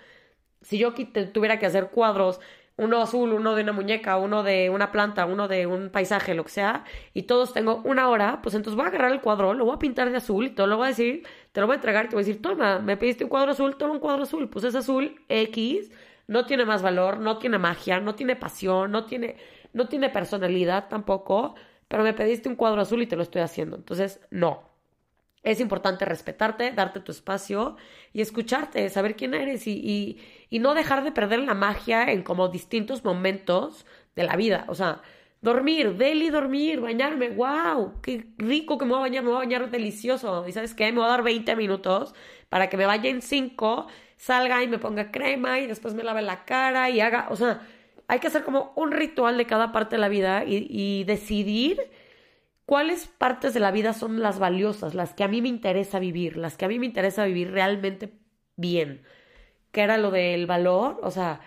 Si 0.62 0.78
yo 0.78 0.94
tuviera 0.94 1.60
que 1.60 1.66
hacer 1.66 1.90
cuadros 1.92 2.40
uno 2.78 3.02
azul, 3.02 3.34
uno 3.34 3.56
de 3.56 3.64
una 3.64 3.72
muñeca, 3.74 4.18
uno 4.18 4.44
de 4.44 4.70
una 4.70 4.92
planta, 4.92 5.26
uno 5.26 5.48
de 5.48 5.66
un 5.66 5.90
paisaje, 5.90 6.36
lo 6.36 6.44
que 6.44 6.52
sea, 6.52 6.84
y 7.14 7.24
todos 7.24 7.52
tengo 7.54 7.82
una 7.84 8.08
hora, 8.10 8.40
pues 8.44 8.54
entonces 8.56 8.76
voy 8.76 8.86
a 8.86 8.90
agarrar 8.90 9.12
el 9.12 9.22
cuadro, 9.22 9.54
lo 9.56 9.66
voy 9.66 9.76
a 9.76 9.80
pintar 9.80 10.12
de 10.12 10.18
azul 10.18 10.46
y 10.46 10.50
todo 10.52 10.68
lo 10.68 10.78
voy 10.78 10.86
a 10.86 10.90
decir, 10.90 11.26
te 11.58 11.62
lo 11.62 11.66
voy 11.66 11.74
a 11.74 11.78
entregar 11.78 12.06
y 12.06 12.10
te 12.10 12.16
voy 12.16 12.22
a 12.22 12.28
decir, 12.28 12.40
toma, 12.40 12.78
me 12.78 12.98
pediste 12.98 13.24
un 13.24 13.32
cuadro 13.32 13.52
azul, 13.52 13.78
toma 13.78 13.94
un 13.94 14.00
cuadro 14.00 14.22
azul, 14.22 14.48
pues 14.48 14.64
es 14.64 14.76
azul 14.76 15.20
X, 15.28 15.90
no 16.28 16.46
tiene 16.46 16.66
más 16.66 16.84
valor, 16.84 17.18
no 17.18 17.40
tiene 17.40 17.58
magia, 17.58 18.00
no 18.00 18.14
tiene 18.14 18.36
pasión, 18.36 18.92
no 18.92 19.06
tiene, 19.06 19.38
no 19.74 19.88
tiene 19.88 20.12
personalidad 20.12 20.88
tampoco, 20.88 21.56
pero 21.88 22.04
me 22.04 22.14
pediste 22.14 22.48
un 22.48 22.56
cuadro 22.56 22.82
azul 22.82 23.02
y 23.02 23.08
te 23.08 23.16
lo 23.16 23.24
estoy 23.24 23.42
haciendo. 23.42 23.76
Entonces, 23.76 24.20
no. 24.30 24.70
Es 25.42 25.60
importante 25.60 26.06
respetarte, 26.06 26.74
darte 26.74 27.00
tu 27.00 27.12
espacio 27.12 27.76
y 28.14 28.22
escucharte, 28.22 28.88
saber 28.92 29.16
quién 29.16 29.34
eres 29.34 29.66
y, 29.66 30.20
y, 30.52 30.60
no 30.60 30.76
dejar 30.76 31.04
de 31.04 31.12
perder 31.12 31.40
la 31.40 31.56
magia 31.56 32.12
en 32.12 32.22
como 32.22 32.50
distintos 32.50 33.04
momentos 33.04 33.88
de 34.16 34.24
la 34.26 34.36
vida. 34.36 34.66
O 34.68 34.76
sea, 34.76 35.02
dormir, 35.42 35.96
deli 35.98 36.30
dormir, 36.30 36.82
bañarme, 36.82 37.30
wow, 37.30 38.02
qué 38.02 38.28
rico 38.38 38.78
que 38.78 38.86
me 38.86 38.92
voy 38.92 39.00
a 39.00 39.02
bañar, 39.02 39.24
me 39.24 39.30
voy 39.30 39.38
a 39.38 39.40
bañar 39.40 39.72
delicioso. 39.72 40.48
¿Y 40.48 40.52
sabes 40.52 40.74
qué? 40.74 40.92
Me 40.92 41.00
voy 41.00 41.06
a 41.06 41.12
dar 41.12 41.24
20 41.24 41.56
minutos 41.56 42.14
para 42.50 42.70
que 42.70 42.78
me 42.78 42.86
vaya 42.86 43.10
en 43.10 43.22
5, 43.22 43.88
salga 44.18 44.64
y 44.64 44.68
me 44.68 44.80
ponga 44.80 45.12
crema 45.12 45.60
y 45.60 45.68
después 45.68 45.94
me 45.94 46.04
lave 46.04 46.22
la 46.22 46.46
cara 46.46 46.90
y 46.90 47.02
haga, 47.02 47.28
o 47.30 47.36
sea, 47.36 47.62
hay 48.08 48.20
que 48.20 48.28
hacer 48.28 48.44
como 48.44 48.74
un 48.76 48.92
ritual 48.92 49.38
de 49.38 49.46
cada 49.46 49.72
parte 49.72 49.96
de 49.98 50.00
la 50.02 50.10
vida 50.10 50.44
y, 50.46 50.68
y 50.70 51.04
decidir 51.04 51.90
cuáles 52.66 53.08
partes 53.08 53.54
de 53.54 53.60
la 53.60 53.72
vida 53.72 53.94
son 53.94 54.22
las 54.22 54.40
valiosas, 54.40 54.94
las 54.96 55.14
que 55.14 55.24
a 55.24 55.28
mí 55.28 55.42
me 55.42 55.50
interesa 55.50 56.00
vivir, 56.00 56.38
las 56.38 56.58
que 56.58 56.66
a 56.66 56.68
mí 56.68 56.80
me 56.80 56.86
interesa 56.86 57.26
vivir 57.26 57.52
realmente 57.52 58.14
bien. 58.56 59.04
¿Qué 59.72 59.82
era 59.82 59.98
lo 59.98 60.12
del 60.12 60.48
valor? 60.48 61.00
O 61.04 61.12
sea, 61.12 61.42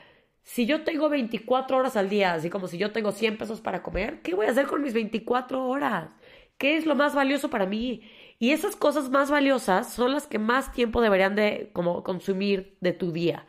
si 0.50 0.66
yo 0.66 0.82
tengo 0.82 1.08
24 1.08 1.76
horas 1.76 1.96
al 1.96 2.08
día, 2.08 2.32
así 2.34 2.50
como 2.50 2.66
si 2.66 2.76
yo 2.76 2.90
tengo 2.90 3.12
100 3.12 3.38
pesos 3.38 3.60
para 3.60 3.84
comer, 3.84 4.20
¿qué 4.22 4.34
voy 4.34 4.46
a 4.46 4.50
hacer 4.50 4.66
con 4.66 4.82
mis 4.82 4.94
24 4.94 5.64
horas? 5.64 6.16
¿Qué 6.58 6.76
es 6.76 6.86
lo 6.86 6.96
más 6.96 7.14
valioso 7.14 7.50
para 7.50 7.66
mí? 7.66 8.02
Y 8.40 8.50
esas 8.50 8.74
cosas 8.74 9.10
más 9.10 9.30
valiosas 9.30 9.92
son 9.92 10.10
las 10.10 10.26
que 10.26 10.40
más 10.40 10.72
tiempo 10.72 11.00
deberían 11.02 11.36
de 11.36 11.70
como 11.72 12.02
consumir 12.02 12.76
de 12.80 12.92
tu 12.92 13.12
día, 13.12 13.46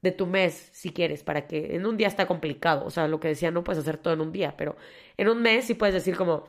de 0.00 0.12
tu 0.12 0.26
mes, 0.28 0.70
si 0.72 0.90
quieres, 0.92 1.24
para 1.24 1.48
que 1.48 1.74
en 1.74 1.86
un 1.86 1.96
día 1.96 2.06
está 2.06 2.26
complicado. 2.26 2.86
O 2.86 2.90
sea, 2.90 3.08
lo 3.08 3.18
que 3.18 3.28
decía, 3.28 3.50
no 3.50 3.64
puedes 3.64 3.80
hacer 3.82 3.96
todo 3.96 4.14
en 4.14 4.20
un 4.20 4.30
día, 4.30 4.56
pero 4.56 4.76
en 5.16 5.28
un 5.28 5.42
mes 5.42 5.64
sí 5.64 5.74
puedes 5.74 5.94
decir 5.94 6.16
como, 6.16 6.48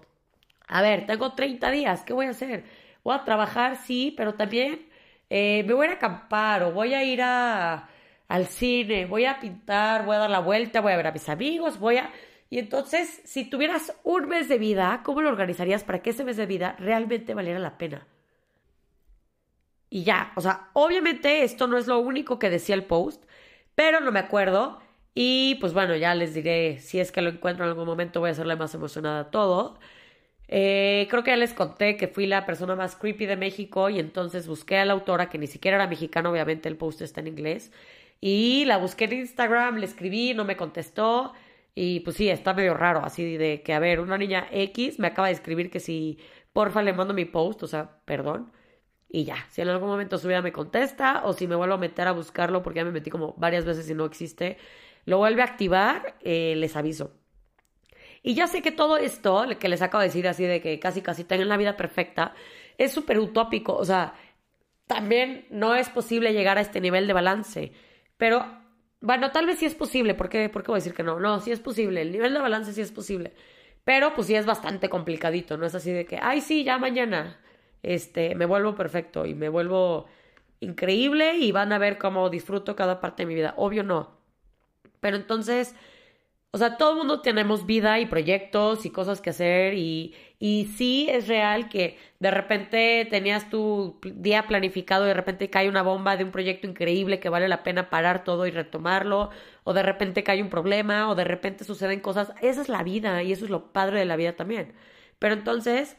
a 0.67 0.83
ver, 0.83 1.07
tengo 1.07 1.33
30 1.33 1.71
días, 1.71 2.03
¿qué 2.03 2.13
voy 2.13 2.27
a 2.27 2.29
hacer? 2.31 2.65
Voy 3.03 3.15
a 3.15 3.23
trabajar, 3.23 3.77
sí, 3.77 4.13
pero 4.15 4.35
también 4.35 4.87
eh, 5.31 5.63
me 5.65 5.73
voy 5.73 5.87
a 5.87 5.91
a 5.91 5.93
acampar 5.93 6.61
o 6.61 6.71
voy 6.73 6.93
a 6.93 7.03
ir 7.03 7.21
a, 7.23 7.89
al 8.27 8.47
cine, 8.47 9.05
voy 9.05 9.25
a 9.25 9.39
pintar, 9.39 10.05
voy 10.05 10.15
a 10.15 10.19
dar 10.19 10.29
la 10.29 10.39
vuelta, 10.39 10.81
voy 10.81 10.93
a 10.93 10.97
ver 10.97 11.07
a 11.07 11.11
mis 11.11 11.29
amigos, 11.29 11.79
voy 11.79 11.97
a... 11.97 12.11
Y 12.49 12.59
entonces, 12.59 13.21
si 13.25 13.49
tuvieras 13.49 13.93
un 14.03 14.27
mes 14.29 14.47
de 14.49 14.57
vida, 14.57 15.01
¿cómo 15.03 15.21
lo 15.21 15.29
organizarías 15.29 15.83
para 15.83 16.01
que 16.01 16.11
ese 16.11 16.23
mes 16.23 16.37
de 16.37 16.45
vida 16.45 16.75
realmente 16.79 17.33
valiera 17.33 17.59
la 17.59 17.77
pena? 17.77 18.07
Y 19.89 20.03
ya, 20.03 20.33
o 20.35 20.41
sea, 20.41 20.69
obviamente 20.73 21.43
esto 21.43 21.67
no 21.67 21.77
es 21.77 21.87
lo 21.87 21.99
único 21.99 22.39
que 22.39 22.49
decía 22.49 22.75
el 22.75 22.83
post, 22.85 23.23
pero 23.75 23.99
no 23.99 24.11
me 24.11 24.19
acuerdo. 24.19 24.79
Y 25.13 25.55
pues 25.61 25.73
bueno, 25.73 25.95
ya 25.95 26.13
les 26.15 26.33
diré, 26.33 26.79
si 26.79 26.99
es 26.99 27.11
que 27.11 27.21
lo 27.21 27.29
encuentro 27.29 27.63
en 27.65 27.69
algún 27.69 27.85
momento, 27.85 28.19
voy 28.19 28.29
a 28.29 28.31
hacerle 28.33 28.55
más 28.55 28.73
emocionada 28.75 29.21
a 29.21 29.31
todo. 29.31 29.79
Eh, 30.47 31.07
creo 31.09 31.23
que 31.23 31.31
ya 31.31 31.37
les 31.37 31.53
conté 31.53 31.97
que 31.97 32.07
fui 32.07 32.27
la 32.27 32.45
persona 32.45 32.75
más 32.75 32.95
creepy 32.95 33.25
de 33.25 33.35
México 33.37 33.89
y 33.89 33.99
entonces 33.99 34.47
busqué 34.47 34.77
a 34.77 34.85
la 34.85 34.93
autora, 34.93 35.29
que 35.29 35.37
ni 35.37 35.47
siquiera 35.47 35.77
era 35.77 35.87
mexicana, 35.87 36.29
obviamente 36.29 36.69
el 36.69 36.77
post 36.77 37.01
está 37.01 37.21
en 37.21 37.27
inglés, 37.27 37.71
y 38.21 38.65
la 38.65 38.77
busqué 38.77 39.05
en 39.05 39.13
Instagram, 39.13 39.77
le 39.77 39.85
escribí, 39.85 40.33
no 40.33 40.45
me 40.45 40.57
contestó, 40.57 41.33
y 41.75 41.99
pues 42.01 42.15
sí, 42.17 42.29
está 42.29 42.53
medio 42.53 42.73
raro, 42.73 43.03
así 43.03 43.37
de 43.37 43.61
que, 43.61 43.73
a 43.73 43.79
ver, 43.79 43.99
una 43.99 44.17
niña 44.17 44.47
X 44.51 44.99
me 44.99 45.07
acaba 45.07 45.27
de 45.27 45.33
escribir 45.33 45.69
que 45.69 45.79
si 45.79 46.19
porfa 46.53 46.81
le 46.81 46.93
mando 46.93 47.13
mi 47.13 47.25
post, 47.25 47.63
o 47.63 47.67
sea, 47.67 47.99
perdón, 48.05 48.51
y 49.09 49.25
ya, 49.25 49.47
si 49.49 49.61
en 49.61 49.69
algún 49.69 49.89
momento 49.89 50.17
su 50.17 50.27
vida 50.27 50.41
me 50.41 50.51
contesta, 50.51 51.21
o 51.25 51.33
si 51.33 51.47
me 51.47 51.55
vuelvo 51.55 51.75
a 51.75 51.77
meter 51.77 52.07
a 52.07 52.11
buscarlo, 52.11 52.63
porque 52.63 52.77
ya 52.77 52.85
me 52.85 52.91
metí 52.91 53.09
como 53.09 53.33
varias 53.37 53.65
veces 53.65 53.89
y 53.89 53.93
no 53.93 54.05
existe, 54.05 54.57
lo 55.05 55.19
vuelve 55.19 55.41
a 55.41 55.45
activar, 55.45 56.17
eh, 56.21 56.55
les 56.57 56.75
aviso. 56.75 57.13
Y 58.23 58.33
ya 58.33 58.47
sé 58.47 58.61
que 58.63 58.71
todo 58.71 58.97
esto, 58.97 59.45
que 59.59 59.69
les 59.69 59.83
acabo 59.83 60.01
de 60.01 60.07
decir 60.07 60.27
así 60.27 60.45
de 60.45 60.59
que 60.59 60.79
casi 60.79 61.01
casi 61.01 61.23
tengan 61.23 61.47
la 61.47 61.57
vida 61.57 61.77
perfecta, 61.77 62.33
es 62.77 62.91
súper 62.91 63.19
utópico. 63.19 63.75
O 63.75 63.85
sea, 63.85 64.15
también 64.87 65.45
no 65.51 65.75
es 65.75 65.89
posible 65.89 66.33
llegar 66.33 66.57
a 66.57 66.61
este 66.61 66.81
nivel 66.81 67.05
de 67.05 67.13
balance. 67.13 67.71
Pero, 68.17 68.45
bueno, 69.01 69.31
tal 69.31 69.45
vez 69.45 69.59
sí 69.59 69.65
es 69.65 69.75
posible. 69.75 70.15
¿Por 70.15 70.29
qué, 70.29 70.49
¿Por 70.49 70.63
qué 70.63 70.67
voy 70.71 70.77
a 70.77 70.81
decir 70.81 70.93
que 70.93 71.03
no? 71.03 71.19
No, 71.19 71.39
sí 71.39 71.51
es 71.51 71.59
posible. 71.59 72.01
El 72.01 72.11
nivel 72.11 72.33
de 72.33 72.39
balance 72.39 72.73
sí 72.73 72.81
es 72.81 72.91
posible. 72.91 73.33
Pero 73.83 74.13
pues 74.15 74.27
sí 74.27 74.35
es 74.35 74.45
bastante 74.45 74.89
complicadito. 74.89 75.57
No 75.57 75.65
es 75.65 75.75
así 75.75 75.91
de 75.91 76.05
que, 76.05 76.19
ay, 76.21 76.41
sí, 76.41 76.63
ya 76.63 76.77
mañana 76.79 77.39
este, 77.83 78.35
me 78.35 78.45
vuelvo 78.45 78.75
perfecto 78.75 79.25
y 79.25 79.35
me 79.35 79.49
vuelvo 79.49 80.07
increíble 80.59 81.37
y 81.37 81.51
van 81.51 81.71
a 81.73 81.77
ver 81.77 81.97
cómo 81.97 82.29
disfruto 82.29 82.75
cada 82.75 82.99
parte 83.01 83.23
de 83.23 83.27
mi 83.27 83.35
vida. 83.35 83.53
Obvio 83.57 83.83
no. 83.83 84.17
Pero 84.99 85.17
entonces 85.17 85.75
o 86.55 86.57
sea, 86.57 86.77
todo 86.77 86.91
el 86.91 86.97
mundo 86.99 87.19
tenemos 87.19 87.65
vida 87.65 87.99
y 87.99 88.05
proyectos 88.05 88.85
y 88.85 88.89
cosas 88.89 89.19
que 89.19 89.31
hacer 89.31 89.73
y, 89.73 90.15
y 90.39 90.71
sí 90.77 91.05
es 91.09 91.27
real 91.27 91.67
que 91.67 91.97
de 92.19 92.31
repente 92.31 93.05
tenías 93.11 93.49
tu 93.49 93.99
día 94.01 94.47
planificado 94.47 95.03
y 95.03 95.09
de 95.09 95.15
repente 95.15 95.49
cae 95.49 95.67
una 95.67 95.81
bomba 95.81 96.15
de 96.15 96.23
un 96.23 96.31
proyecto 96.31 96.65
increíble 96.65 97.19
que 97.19 97.27
vale 97.27 97.49
la 97.49 97.61
pena 97.61 97.89
parar 97.89 98.23
todo 98.23 98.47
y 98.47 98.51
retomarlo, 98.51 99.31
o 99.65 99.73
de 99.73 99.83
repente 99.83 100.23
cae 100.23 100.41
un 100.41 100.49
problema, 100.49 101.09
o 101.09 101.15
de 101.15 101.25
repente 101.25 101.65
suceden 101.65 101.99
cosas. 101.99 102.31
Esa 102.41 102.61
es 102.61 102.69
la 102.69 102.83
vida 102.83 103.21
y 103.21 103.33
eso 103.33 103.43
es 103.43 103.51
lo 103.51 103.73
padre 103.73 103.99
de 103.99 104.05
la 104.05 104.15
vida 104.15 104.37
también. 104.37 104.75
Pero 105.19 105.33
entonces, 105.33 105.97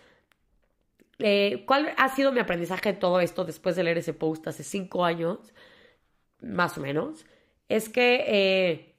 eh, 1.18 1.64
¿cuál 1.66 1.92
ha 1.98 2.08
sido 2.08 2.32
mi 2.32 2.40
aprendizaje 2.40 2.94
de 2.94 2.98
todo 2.98 3.20
esto 3.20 3.44
después 3.44 3.76
de 3.76 3.84
leer 3.84 3.98
ese 3.98 4.14
post 4.14 4.48
hace 4.48 4.62
cinco 4.64 5.04
años, 5.04 5.52
más 6.40 6.78
o 6.78 6.80
menos? 6.80 7.26
Es 7.68 7.90
que... 7.90 8.24
Eh, 8.26 8.95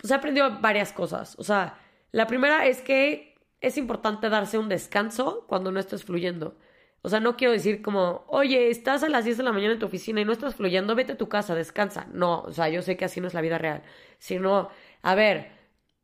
pues 0.00 0.10
he 0.10 0.14
aprendido 0.14 0.60
varias 0.60 0.92
cosas. 0.92 1.36
O 1.38 1.44
sea, 1.44 1.78
la 2.10 2.26
primera 2.26 2.66
es 2.66 2.80
que 2.80 3.34
es 3.60 3.76
importante 3.76 4.30
darse 4.30 4.58
un 4.58 4.68
descanso 4.68 5.44
cuando 5.46 5.70
no 5.70 5.80
estés 5.80 6.04
fluyendo. 6.04 6.56
O 7.02 7.08
sea, 7.08 7.20
no 7.20 7.36
quiero 7.36 7.52
decir 7.52 7.82
como, 7.82 8.24
oye, 8.28 8.70
estás 8.70 9.02
a 9.02 9.08
las 9.08 9.24
10 9.24 9.38
de 9.38 9.42
la 9.42 9.52
mañana 9.52 9.74
en 9.74 9.78
tu 9.78 9.86
oficina 9.86 10.20
y 10.20 10.24
no 10.24 10.32
estás 10.32 10.54
fluyendo, 10.54 10.94
vete 10.94 11.12
a 11.12 11.18
tu 11.18 11.28
casa, 11.28 11.54
descansa. 11.54 12.06
No, 12.12 12.42
o 12.42 12.52
sea, 12.52 12.68
yo 12.68 12.82
sé 12.82 12.96
que 12.96 13.06
así 13.06 13.20
no 13.20 13.28
es 13.28 13.34
la 13.34 13.40
vida 13.40 13.58
real. 13.58 13.82
Sino, 14.18 14.68
a 15.02 15.14
ver, 15.14 15.50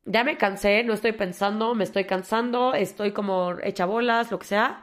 ya 0.05 0.23
me 0.23 0.37
cansé, 0.37 0.83
no 0.83 0.93
estoy 0.93 1.11
pensando, 1.13 1.75
me 1.75 1.83
estoy 1.83 2.05
cansando, 2.05 2.73
estoy 2.73 3.11
como 3.11 3.55
hecha 3.63 3.85
bolas, 3.85 4.31
lo 4.31 4.39
que 4.39 4.47
sea. 4.47 4.81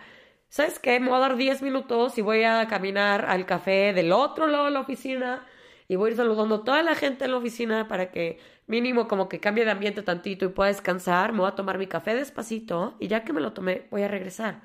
¿Sabes 0.49 0.79
qué? 0.79 1.01
Me 1.01 1.09
voy 1.09 1.17
a 1.17 1.21
dar 1.21 1.37
10 1.37 1.63
minutos 1.63 2.19
y 2.19 2.23
voy 2.23 2.45
a 2.45 2.67
caminar 2.69 3.25
al 3.27 3.47
café 3.47 3.93
del 3.93 4.13
otro 4.13 4.47
lado 4.47 4.67
de 4.67 4.71
la 4.73 4.81
oficina 4.81 5.45
y 5.89 5.97
voy 5.97 6.09
a 6.09 6.11
ir 6.13 6.17
saludando 6.17 6.57
a 6.57 6.65
toda 6.65 6.83
la 6.83 6.95
gente 6.95 7.25
en 7.25 7.33
la 7.33 7.37
oficina 7.39 7.89
para 7.89 8.11
que 8.11 8.39
mínimo 8.67 9.09
como 9.09 9.29
que 9.29 9.41
cambie 9.41 9.65
de 9.65 9.71
ambiente 9.71 10.03
tantito 10.03 10.45
y 10.45 10.49
pueda 10.49 10.69
descansar. 10.69 11.33
Me 11.33 11.41
voy 11.41 11.49
a 11.49 11.55
tomar 11.55 11.79
mi 11.79 11.87
café 11.87 12.15
despacito 12.15 12.97
y 13.01 13.09
ya 13.09 13.25
que 13.25 13.33
me 13.33 13.41
lo 13.41 13.53
tomé 13.53 13.87
voy 13.91 14.03
a 14.03 14.09
regresar. 14.09 14.63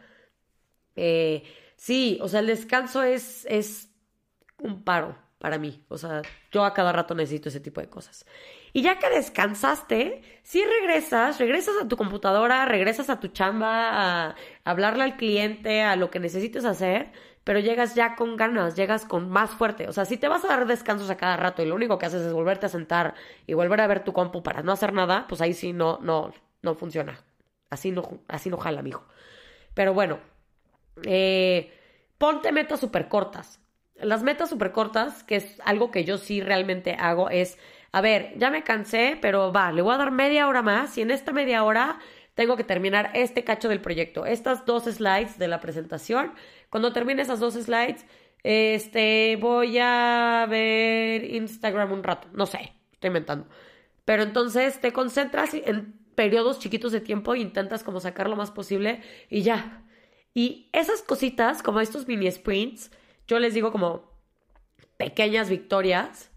Eh, 0.96 1.44
sí, 1.76 2.20
o 2.22 2.28
sea, 2.28 2.40
el 2.42 2.48
descanso 2.48 3.04
es, 3.04 3.46
es 3.50 3.90
un 4.60 4.84
paro 4.84 5.18
para 5.40 5.58
mí. 5.58 5.84
O 5.90 5.98
sea, 5.98 6.22
yo 6.52 6.66
a 6.66 6.74
cada 6.74 6.92
rato 6.92 7.16
necesito 7.16 7.50
ese 7.50 7.60
tipo 7.60 7.82
de 7.82 7.90
cosas. 7.90 8.26
Y 8.74 8.82
ya 8.84 9.00
que 9.00 9.10
descansaste, 9.10 10.22
si 10.44 10.64
regresas, 10.64 11.40
regresas 11.40 11.76
a 11.82 11.88
tu 11.88 11.98
computadora, 11.98 12.66
regresas 12.66 13.10
a 13.10 13.20
tu 13.20 13.30
chamba, 13.30 14.28
a 14.28 14.36
hablarle 14.64 15.04
al 15.04 15.18
cliente, 15.18 15.82
a 15.82 15.96
lo 15.96 16.12
que 16.12 16.20
necesites 16.20 16.66
hacer, 16.66 17.12
pero 17.50 17.62
llegas 17.62 17.96
ya 17.96 18.16
con 18.16 18.38
ganas, 18.38 18.76
llegas 18.76 19.06
con 19.06 19.32
más 19.32 19.50
fuerte. 19.50 19.88
O 19.88 19.92
sea, 19.92 20.06
si 20.06 20.18
te 20.18 20.28
vas 20.28 20.46
a 20.46 20.50
dar 20.50 20.68
descansos 20.68 21.10
a 21.10 21.18
cada 21.18 21.36
rato 21.36 21.64
y 21.64 21.66
lo 21.66 21.74
único 21.74 21.98
que 21.98 22.06
haces 22.06 22.22
es 22.22 22.32
volverte 22.32 22.68
a 22.68 22.70
sentar 22.70 23.16
y 23.48 23.56
volver 23.56 23.82
a 23.82 23.88
ver 23.88 24.04
tu 24.04 24.14
compu 24.14 24.44
para 24.44 24.62
no 24.62 24.72
hacer 24.72 24.94
nada, 24.94 25.26
pues 25.28 25.42
ahí 25.42 25.56
sí 25.56 25.74
no, 25.74 25.98
no, 26.00 26.32
no 26.62 26.76
funciona. 26.76 27.20
Así 27.72 27.90
no, 27.90 28.20
así 28.28 28.52
no 28.52 28.58
jala, 28.58 28.84
mijo. 28.84 29.04
Pero 29.74 29.96
bueno, 29.96 30.20
eh, 31.02 31.74
ponte 32.20 32.52
metas 32.52 32.82
súper 32.82 33.08
cortas. 33.08 33.60
Las 33.96 34.22
metas 34.22 34.52
súper 34.52 34.72
cortas, 34.72 35.24
que 35.24 35.38
es 35.38 35.60
algo 35.66 35.90
que 35.90 36.04
yo 36.04 36.20
sí 36.20 36.42
realmente 36.42 36.98
hago, 37.00 37.32
es, 37.32 37.58
a 37.92 38.02
ver, 38.02 38.32
ya 38.38 38.52
me 38.52 38.64
cansé, 38.64 39.18
pero 39.20 39.52
va, 39.52 39.72
le 39.72 39.82
voy 39.82 39.96
a 39.96 39.98
dar 39.98 40.12
media 40.12 40.48
hora 40.48 40.62
más 40.62 40.96
y 41.00 41.02
en 41.02 41.10
esta 41.10 41.32
media 41.32 41.64
hora 41.64 41.98
tengo 42.40 42.56
que 42.56 42.64
terminar 42.64 43.12
este 43.16 43.44
cacho 43.44 43.68
del 43.68 43.82
proyecto, 43.82 44.26
estas 44.26 44.66
dos 44.66 44.86
slides 44.86 45.38
de 45.38 45.50
la 45.50 45.60
presentación. 45.60 46.32
Cuando 46.70 46.94
termine 46.94 47.22
esas 47.22 47.42
dos 47.42 47.56
slides, 47.56 48.06
este, 48.44 49.38
voy 49.42 49.78
a 49.78 50.48
ver 50.50 51.26
Instagram 51.36 51.92
un 51.92 52.02
rato, 52.02 52.30
no 52.32 52.46
sé, 52.46 52.72
estoy 52.94 53.10
inventando. 53.10 53.46
Pero 54.06 54.24
entonces 54.24 54.80
te 54.80 54.94
concentras 54.94 55.54
en 55.54 56.00
periodos 56.16 56.60
chiquitos 56.60 56.94
de 56.94 57.02
tiempo 57.02 57.36
e 57.36 57.40
intentas 57.40 57.84
como 57.84 58.00
sacar 58.00 58.30
lo 58.30 58.38
más 58.38 58.52
posible 58.52 59.02
y 59.30 59.42
ya. 59.42 59.84
Y 60.34 60.70
esas 60.72 61.02
cositas, 61.02 61.62
como 61.62 61.82
estos 61.82 62.08
mini 62.08 62.32
sprints, 62.32 62.90
yo 63.28 63.38
les 63.40 63.54
digo 63.54 63.74
como 63.74 64.14
pequeñas 64.96 65.50
victorias, 65.50 66.32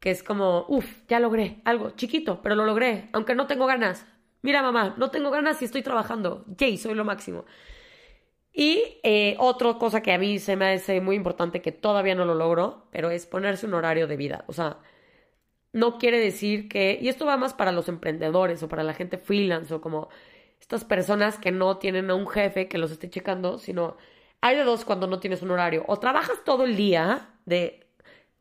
que 0.00 0.10
es 0.10 0.22
como, 0.22 0.64
uff, 0.66 0.86
ya 1.08 1.20
logré 1.20 1.60
algo 1.66 1.90
chiquito, 1.90 2.40
pero 2.40 2.54
lo 2.54 2.64
logré, 2.64 3.10
aunque 3.12 3.34
no 3.34 3.46
tengo 3.46 3.66
ganas. 3.66 4.06
Mira, 4.42 4.62
mamá, 4.62 4.94
no 4.98 5.10
tengo 5.10 5.30
ganas 5.30 5.62
y 5.62 5.64
estoy 5.64 5.82
trabajando. 5.82 6.44
Yay, 6.58 6.76
soy 6.76 6.94
lo 6.94 7.04
máximo. 7.04 7.44
Y 8.52 9.00
eh, 9.02 9.36
otra 9.38 9.74
cosa 9.78 10.02
que 10.02 10.12
a 10.12 10.18
mí 10.18 10.38
se 10.38 10.56
me 10.56 10.74
hace 10.74 11.00
muy 11.00 11.16
importante, 11.16 11.62
que 11.62 11.72
todavía 11.72 12.14
no 12.14 12.24
lo 12.26 12.34
logro, 12.34 12.86
pero 12.90 13.10
es 13.10 13.26
ponerse 13.26 13.66
un 13.66 13.74
horario 13.74 14.06
de 14.06 14.16
vida. 14.16 14.44
O 14.46 14.52
sea, 14.52 14.78
no 15.72 15.98
quiere 15.98 16.18
decir 16.20 16.68
que, 16.68 16.98
y 17.00 17.08
esto 17.08 17.26
va 17.26 17.36
más 17.36 17.54
para 17.54 17.72
los 17.72 17.88
emprendedores 17.88 18.62
o 18.62 18.68
para 18.68 18.82
la 18.84 18.94
gente 18.94 19.18
freelance 19.18 19.72
o 19.74 19.80
como 19.80 20.08
estas 20.60 20.84
personas 20.84 21.38
que 21.38 21.50
no 21.52 21.78
tienen 21.78 22.10
a 22.10 22.14
un 22.14 22.28
jefe 22.28 22.68
que 22.68 22.78
los 22.78 22.90
esté 22.92 23.10
checando, 23.10 23.58
sino 23.58 23.96
hay 24.40 24.56
de 24.56 24.64
dos 24.64 24.84
cuando 24.84 25.06
no 25.06 25.20
tienes 25.20 25.42
un 25.42 25.50
horario. 25.52 25.84
O 25.88 25.98
trabajas 25.98 26.44
todo 26.44 26.64
el 26.64 26.76
día 26.76 27.30
de 27.46 27.86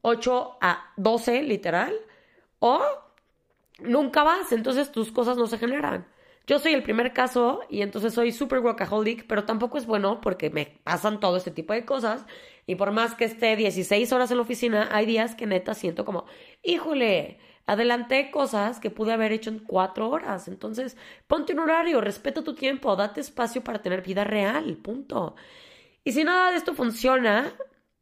8 0.02 0.58
a 0.62 0.94
12, 0.98 1.44
literal, 1.44 1.94
o 2.60 2.82
nunca 3.82 4.24
vas, 4.24 4.52
entonces 4.52 4.92
tus 4.92 5.12
cosas 5.12 5.38
no 5.38 5.48
se 5.48 5.58
generan. 5.58 6.08
Yo 6.48 6.60
soy 6.60 6.74
el 6.74 6.84
primer 6.84 7.14
caso 7.14 7.62
y 7.70 7.82
entonces 7.82 8.14
soy 8.14 8.32
super 8.32 8.60
workaholic, 8.60 9.28
pero 9.28 9.46
tampoco 9.46 9.78
es 9.78 9.86
bueno 9.86 10.22
porque 10.22 10.50
me 10.50 10.66
pasan 10.84 11.20
todo 11.20 11.38
este 11.38 11.52
tipo 11.52 11.74
de 11.74 11.86
cosas. 11.86 12.26
Y 12.66 12.76
por 12.76 12.92
más 12.92 13.16
que 13.16 13.26
esté 13.26 13.56
16 13.56 14.12
horas 14.12 14.32
en 14.32 14.38
la 14.38 14.44
oficina, 14.44 14.90
hay 14.92 15.06
días 15.06 15.36
que 15.36 15.46
neta 15.46 15.74
siento 15.74 16.04
como, 16.04 16.26
híjole, 16.64 17.40
Adelanté 17.72 18.32
cosas 18.32 18.80
que 18.80 18.90
pude 18.90 19.14
haber 19.14 19.32
hecho 19.32 19.50
en 19.50 19.60
cuatro 19.60 20.10
horas. 20.10 20.48
Entonces, 20.48 20.98
ponte 21.28 21.54
un 21.54 21.60
horario, 21.60 22.02
respeta 22.02 22.44
tu 22.44 22.56
tiempo, 22.56 22.96
date 22.96 23.22
espacio 23.22 23.64
para 23.64 23.82
tener 23.82 24.02
vida 24.02 24.24
real, 24.24 24.78
punto. 24.78 25.36
Y 26.04 26.12
si 26.12 26.24
nada 26.24 26.52
de 26.52 26.58
esto 26.58 26.74
funciona, 26.74 27.54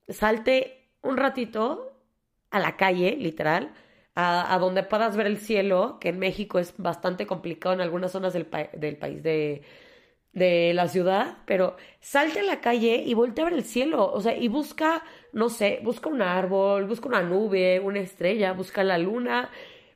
salte 0.08 0.90
un 1.02 1.18
ratito 1.18 1.94
a 2.50 2.60
la 2.60 2.78
calle, 2.78 3.16
literal, 3.18 3.74
a, 4.22 4.58
donde 4.60 4.84
puedas 4.84 5.16
ver 5.16 5.28
el 5.28 5.38
cielo, 5.38 5.98
que 6.00 6.10
en 6.10 6.20
México 6.20 6.60
es 6.60 6.74
bastante 6.78 7.26
complicado 7.26 7.74
en 7.74 7.82
algunas 7.82 8.12
zonas 8.12 8.34
del, 8.34 8.46
país 8.46 9.24
de, 9.24 9.62
de 10.34 10.74
la 10.74 10.88
ciudad, 10.88 11.38
pero 11.46 11.78
salte 12.02 12.42
a 12.42 12.44
la 12.44 12.60
calle 12.62 13.04
y 13.06 13.14
voltea 13.14 13.46
a 13.46 13.50
ver 13.50 13.60
el 13.60 13.64
cielo, 13.66 14.12
o 14.12 14.22
sea, 14.22 14.36
y 14.36 14.48
busca, 14.48 15.04
no 15.34 15.50
sé, 15.50 15.80
busca 15.84 16.10
un 16.10 16.22
árbol, 16.22 16.86
busca 16.86 17.08
una 17.08 17.22
nube, 17.22 17.80
una 17.80 18.00
estrella, 18.00 18.54
busca 18.54 18.84
la 18.84 18.98
luna, 18.98 19.50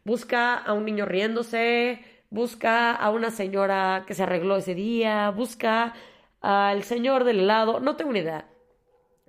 busca 0.06 0.56
a 0.56 0.74
un 0.74 0.86
niño 0.86 1.06
riéndose, 1.06 2.00
busca 2.30 2.94
a 2.96 3.10
una 3.12 3.32
señora 3.32 4.06
que 4.08 4.14
se 4.14 4.24
arregló 4.24 4.58
ese 4.58 4.76
día, 4.76 5.30
busca 5.32 5.94
al 6.42 6.84
señor 6.84 7.24
del 7.26 7.42
helado, 7.42 7.80
no 7.80 7.96
tengo 7.98 8.14
ni 8.14 8.20
idea. 8.20 8.48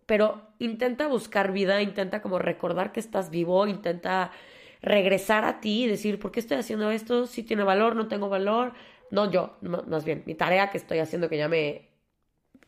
Pero 0.07 0.43
intenta 0.59 1.07
buscar 1.09 1.53
vida, 1.53 1.83
intenta 1.83 2.23
como 2.23 2.39
recordar 2.39 2.93
que 2.93 3.01
estás 3.01 3.31
vivo, 3.31 3.67
intenta 3.67 4.33
regresar 4.85 5.45
a 5.45 5.61
ti 5.61 5.85
y 5.85 5.89
decir, 5.89 6.19
¿por 6.19 6.31
qué 6.31 6.41
estoy 6.41 6.59
haciendo 6.59 6.91
esto? 6.91 7.27
Si 7.27 7.43
tiene 7.43 7.65
valor, 7.65 7.97
no 7.97 8.07
tengo 8.07 8.29
valor, 8.29 8.75
no 9.11 9.31
yo, 9.31 9.57
más 9.63 10.05
bien, 10.05 10.23
mi 10.27 10.35
tarea 10.35 10.71
que 10.71 10.79
estoy 10.79 10.99
haciendo 10.99 11.29
que 11.29 11.39
ya 11.39 11.49
me 11.49 11.89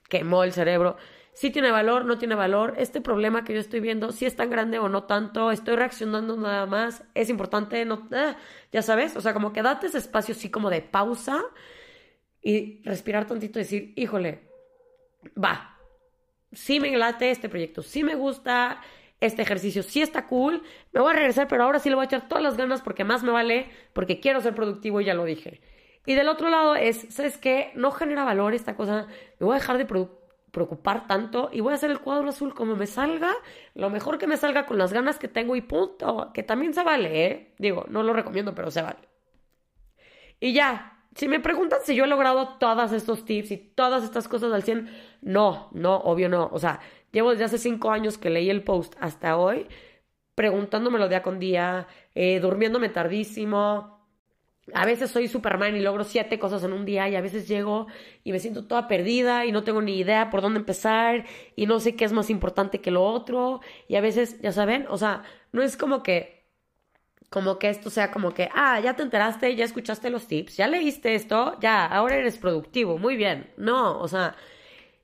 quemó 0.09 0.43
el 0.43 0.53
cerebro, 0.53 0.97
si 1.35 1.51
tiene 1.51 1.71
valor, 1.71 2.07
no 2.07 2.17
tiene 2.17 2.35
valor, 2.35 2.75
este 2.79 3.03
problema 3.03 3.45
que 3.45 3.53
yo 3.53 3.61
estoy 3.61 3.81
viendo, 3.81 4.11
si 4.13 4.25
es 4.25 4.35
tan 4.35 4.49
grande 4.49 4.79
o 4.79 4.89
no 4.89 5.05
tanto, 5.05 5.51
estoy 5.51 5.77
reaccionando 5.77 6.35
nada 6.39 6.65
más, 6.65 7.05
es 7.15 7.29
importante, 7.29 7.85
no, 7.85 8.09
ah, 8.13 8.37
ya 8.73 8.81
sabes, 8.81 9.15
o 9.17 9.21
sea, 9.21 9.35
como 9.35 9.53
que 9.53 9.61
date 9.61 9.89
ese 9.89 9.99
espacio 9.99 10.35
así 10.35 10.49
como 10.49 10.71
de 10.71 10.81
pausa 10.81 11.45
y 12.41 12.81
respirar 12.85 13.27
tantito 13.27 13.59
y 13.59 13.63
decir, 13.63 13.93
híjole, 13.97 14.49
va, 15.37 15.79
sí 16.53 16.81
me 16.81 16.97
late 16.97 17.31
este 17.31 17.51
proyecto, 17.51 17.83
sí 17.83 18.03
me 18.03 18.15
gusta, 18.15 18.81
este 19.21 19.43
ejercicio 19.43 19.83
sí 19.83 20.03
está 20.03 20.27
cool, 20.27 20.63
me 20.93 21.01
voy 21.01 21.11
a 21.11 21.17
regresar, 21.17 21.49
pero 21.49 21.65
ahora 21.65 21.79
sí 21.79 21.89
le 21.89 21.95
voy 21.95 22.05
a 22.05 22.07
echar 22.07 22.29
todas 22.29 22.43
las 22.43 22.57
ganas 22.57 22.83
porque 22.83 23.05
más 23.05 23.23
me 23.23 23.31
vale, 23.31 23.71
porque 23.93 24.21
quiero 24.21 24.41
ser 24.41 24.55
productivo 24.55 25.01
y 25.01 25.05
ya 25.05 25.15
lo 25.15 25.25
dije. 25.25 25.61
Y 26.07 26.15
del 26.15 26.29
otro 26.29 26.49
lado 26.49 26.77
es, 26.77 27.07
¿sabes 27.11 27.37
qué? 27.37 27.73
No 27.75 27.91
genera 27.91 28.25
valor 28.25 28.55
esta 28.55 28.77
cosa. 28.77 29.09
Me 29.41 29.47
voy 29.47 29.57
a 29.57 29.59
dejar 29.59 29.77
de 29.77 29.87
preocupar 30.53 31.09
tanto 31.09 31.51
y 31.53 31.61
voy 31.61 31.73
a 31.73 31.75
hacer 31.75 31.91
el 31.91 32.01
cuadro 32.01 32.29
azul 32.29 32.55
como 32.55 32.77
me 32.77 32.87
salga, 32.87 33.33
lo 33.75 33.91
mejor 33.91 34.17
que 34.17 34.29
me 34.29 34.37
salga 34.37 34.67
con 34.67 34.79
las 34.79 34.93
ganas 34.93 35.19
que 35.19 35.27
tengo 35.27 35.57
y 35.57 35.63
punto. 35.63 36.31
Que 36.33 36.45
también 36.45 36.75
se 36.75 36.85
vale, 36.85 37.27
¿eh? 37.27 37.55
Digo, 37.59 37.87
no 37.89 38.05
lo 38.05 38.13
recomiendo, 38.13 38.55
pero 38.55 38.71
se 38.71 38.83
vale. 38.83 39.01
Y 40.39 40.53
ya, 40.53 40.97
si 41.17 41.27
me 41.27 41.41
preguntan 41.41 41.81
si 41.83 41.97
yo 41.97 42.05
he 42.05 42.09
logrado 42.09 42.57
todos 42.59 42.93
estos 42.93 43.25
tips 43.25 43.51
y 43.51 43.57
todas 43.57 44.05
estas 44.05 44.29
cosas 44.29 44.53
al 44.53 44.63
100, 44.63 44.89
no, 45.23 45.71
no, 45.73 45.97
obvio 45.97 46.29
no. 46.29 46.49
O 46.53 46.61
sea, 46.61 46.79
llevo 47.13 47.31
desde 47.31 47.45
hace 47.45 47.59
cinco 47.59 47.91
años 47.91 48.19
que 48.19 48.31
leí 48.31 48.51
el 48.51 48.63
post 48.63 48.95
hasta 49.01 49.37
hoy, 49.37 49.67
preguntándomelo 50.35 51.09
día 51.09 51.23
con 51.23 51.39
día, 51.39 51.87
eh, 52.15 52.41
durmiéndome 52.41 52.89
tardísimo, 52.89 53.97
a 54.75 54.85
veces 54.85 55.11
soy 55.11 55.29
Superman 55.29 55.77
y 55.77 55.81
logro 55.81 56.03
siete 56.05 56.39
cosas 56.39 56.65
en 56.65 56.73
un 56.73 56.85
día 56.85 57.09
y 57.09 57.15
a 57.15 57.21
veces 57.21 57.47
llego 57.47 57.87
y 58.25 58.33
me 58.33 58.41
siento 58.41 58.67
toda 58.67 58.89
perdida 58.89 59.47
y 59.47 59.53
no 59.53 59.63
tengo 59.63 59.81
ni 59.81 59.97
idea 59.97 60.29
por 60.29 60.43
dónde 60.43 60.59
empezar 60.59 61.25
y 61.55 61.67
no 61.67 61.79
sé 61.79 61.95
qué 61.95 62.05
es 62.05 62.13
más 62.13 62.31
importante 62.31 62.81
que 62.81 62.91
lo 62.91 63.05
otro 63.05 63.61
y 63.87 63.95
a 63.97 64.01
veces, 64.01 64.41
ya 64.41 64.53
saben, 64.53 64.87
o 64.89 64.99
sea, 64.99 65.23
no 65.53 65.63
es 65.63 65.77
como 65.77 66.03
que 66.03 66.37
como 67.31 67.59
que 67.59 67.69
esto 67.71 67.91
sea 67.91 68.11
como 68.13 68.33
que, 68.33 68.49
ah, 68.55 68.81
ya 68.81 68.95
te 68.95 69.03
enteraste, 69.03 69.55
ya 69.57 69.65
escuchaste 69.65 70.11
los 70.11 70.27
tips, 70.27 70.57
ya 70.57 70.69
leíste 70.69 71.15
esto, 71.15 71.59
ya, 71.61 71.85
ahora 71.85 72.17
eres 72.17 72.39
productivo, 72.39 72.99
muy 72.99 73.17
bien. 73.17 73.53
No, 73.57 73.99
o 73.99 74.09
sea, 74.09 74.37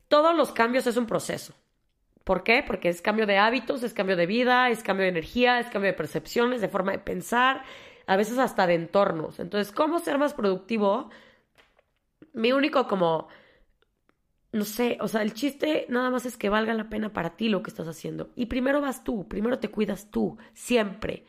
todos 0.09 0.35
los 0.37 0.53
cambios 0.53 0.87
es 0.87 0.97
un 0.97 1.07
proceso. 1.07 1.53
¿Por 2.25 2.45
qué? 2.45 2.63
Porque 2.67 2.89
es 2.89 3.03
cambio 3.03 3.27
de 3.27 3.39
hábitos, 3.39 3.83
es 3.83 3.95
cambio 3.95 4.17
de 4.17 4.27
vida, 4.27 4.71
es 4.71 4.83
cambio 4.83 5.05
de 5.05 5.11
energía, 5.11 5.59
es 5.59 5.67
cambio 5.69 5.91
de 5.91 5.97
percepciones, 5.97 6.61
de 6.61 6.69
forma 6.69 6.93
de 6.93 6.99
pensar, 6.99 7.65
a 8.07 8.17
veces 8.17 8.39
hasta 8.39 8.67
de 8.67 8.75
entornos. 8.75 9.41
Entonces, 9.41 9.73
¿cómo 9.73 9.99
ser 9.99 10.19
más 10.19 10.35
productivo? 10.35 11.11
Mi 12.33 12.53
único 12.53 12.87
como, 12.87 13.29
no 14.53 14.65
sé, 14.65 14.99
o 15.01 15.09
sea, 15.09 15.23
el 15.23 15.35
chiste 15.35 15.87
nada 15.89 16.11
más 16.11 16.27
es 16.27 16.37
que 16.37 16.49
valga 16.49 16.75
la 16.75 16.89
pena 16.89 17.13
para 17.13 17.37
ti 17.37 17.49
lo 17.49 17.63
que 17.63 17.71
estás 17.71 17.89
haciendo. 17.89 18.31
Y 18.37 18.47
primero 18.47 18.81
vas 18.81 19.03
tú, 19.03 19.27
primero 19.29 19.59
te 19.59 19.69
cuidas 19.69 20.11
tú, 20.11 20.39
siempre. 20.53 21.27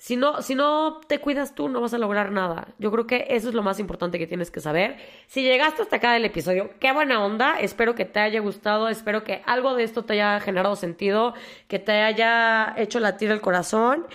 Si 0.00 0.16
no, 0.16 0.40
si 0.40 0.54
no 0.54 0.98
te 1.06 1.18
cuidas 1.18 1.54
tú, 1.54 1.68
no 1.68 1.82
vas 1.82 1.92
a 1.92 1.98
lograr 1.98 2.32
nada. 2.32 2.68
Yo 2.78 2.90
creo 2.90 3.06
que 3.06 3.26
eso 3.28 3.50
es 3.50 3.54
lo 3.54 3.62
más 3.62 3.78
importante 3.78 4.18
que 4.18 4.26
tienes 4.26 4.50
que 4.50 4.60
saber. 4.60 4.96
Si 5.26 5.42
llegaste 5.42 5.82
hasta 5.82 5.96
acá 5.96 6.14
del 6.14 6.24
episodio, 6.24 6.70
qué 6.80 6.90
buena 6.92 7.22
onda. 7.22 7.60
Espero 7.60 7.94
que 7.94 8.06
te 8.06 8.18
haya 8.18 8.40
gustado. 8.40 8.88
Espero 8.88 9.24
que 9.24 9.42
algo 9.44 9.74
de 9.74 9.82
esto 9.84 10.06
te 10.06 10.14
haya 10.14 10.40
generado 10.40 10.74
sentido, 10.74 11.34
que 11.68 11.78
te 11.78 11.92
haya 11.92 12.74
hecho 12.78 12.98
latir 12.98 13.30
el 13.30 13.42
corazón. 13.42 14.06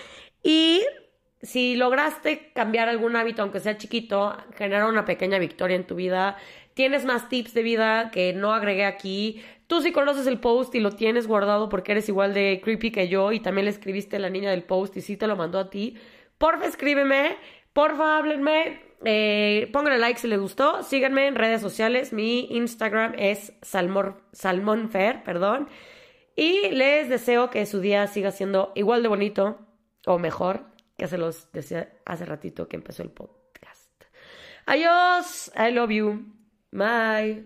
Y 0.42 0.84
si 1.44 1.76
lograste 1.76 2.52
cambiar 2.56 2.90
algún 2.90 3.16
hábito, 3.16 3.44
aunque 3.44 3.60
sea 3.60 3.78
chiquito, 3.78 4.36
generar 4.56 4.90
una 4.90 5.06
pequeña 5.06 5.38
victoria 5.38 5.76
en 5.76 5.86
tu 5.86 5.94
vida, 5.94 6.36
tienes 6.76 7.06
más 7.06 7.28
tips 7.30 7.56
de 7.56 7.64
vida 7.64 8.12
que 8.12 8.34
no 8.34 8.54
agregué 8.54 8.86
aquí. 8.86 9.42
Tú 9.66 9.82
si 9.82 9.92
conoces 9.92 10.28
el 10.28 10.40
post 10.40 10.76
y 10.76 10.80
lo 10.80 10.92
tienes 10.92 11.26
guardado 11.26 11.70
porque 11.70 11.94
eres 11.94 12.08
igual 12.08 12.36
de 12.36 12.62
creepy 12.64 12.92
que 12.92 13.08
yo 13.08 13.32
y 13.32 13.40
también 13.40 13.66
le 13.66 13.72
escribiste 13.72 14.18
a 14.18 14.20
la 14.20 14.30
niña 14.30 14.52
del 14.52 14.64
post 14.64 14.96
y 14.98 15.02
sí 15.02 15.18
te 15.18 15.26
lo 15.26 15.36
mandó 15.36 15.58
a 15.58 15.72
ti, 15.72 15.98
porfa 16.38 16.68
escríbeme, 16.68 17.38
porfa 17.74 18.18
háblenme, 18.18 18.80
eh, 19.04 19.70
pónganle 19.74 19.98
like 19.98 20.20
si 20.20 20.28
les 20.28 20.40
gustó, 20.40 20.84
síganme 20.84 21.26
en 21.26 21.36
redes 21.36 21.62
sociales, 21.62 22.14
mi 22.14 22.48
Instagram 22.52 23.16
es 23.18 23.54
salmor, 23.64 24.22
salmonfer, 24.34 25.24
perdón, 25.24 25.70
y 26.36 26.70
les 26.70 27.10
deseo 27.10 27.50
que 27.50 27.66
su 27.66 27.80
día 27.80 28.06
siga 28.08 28.32
siendo 28.32 28.72
igual 28.76 29.02
de 29.02 29.08
bonito 29.08 29.60
o 30.06 30.20
mejor, 30.20 30.66
que 30.98 31.08
se 31.08 31.18
los 31.18 31.52
decía 31.54 31.90
hace 32.06 32.26
ratito 32.26 32.68
que 32.68 32.76
empezó 32.76 33.02
el 33.02 33.10
podcast. 33.10 34.04
Adiós, 34.68 35.52
I 35.58 35.72
love 35.72 35.90
you. 35.90 36.36
Bye. 36.76 37.46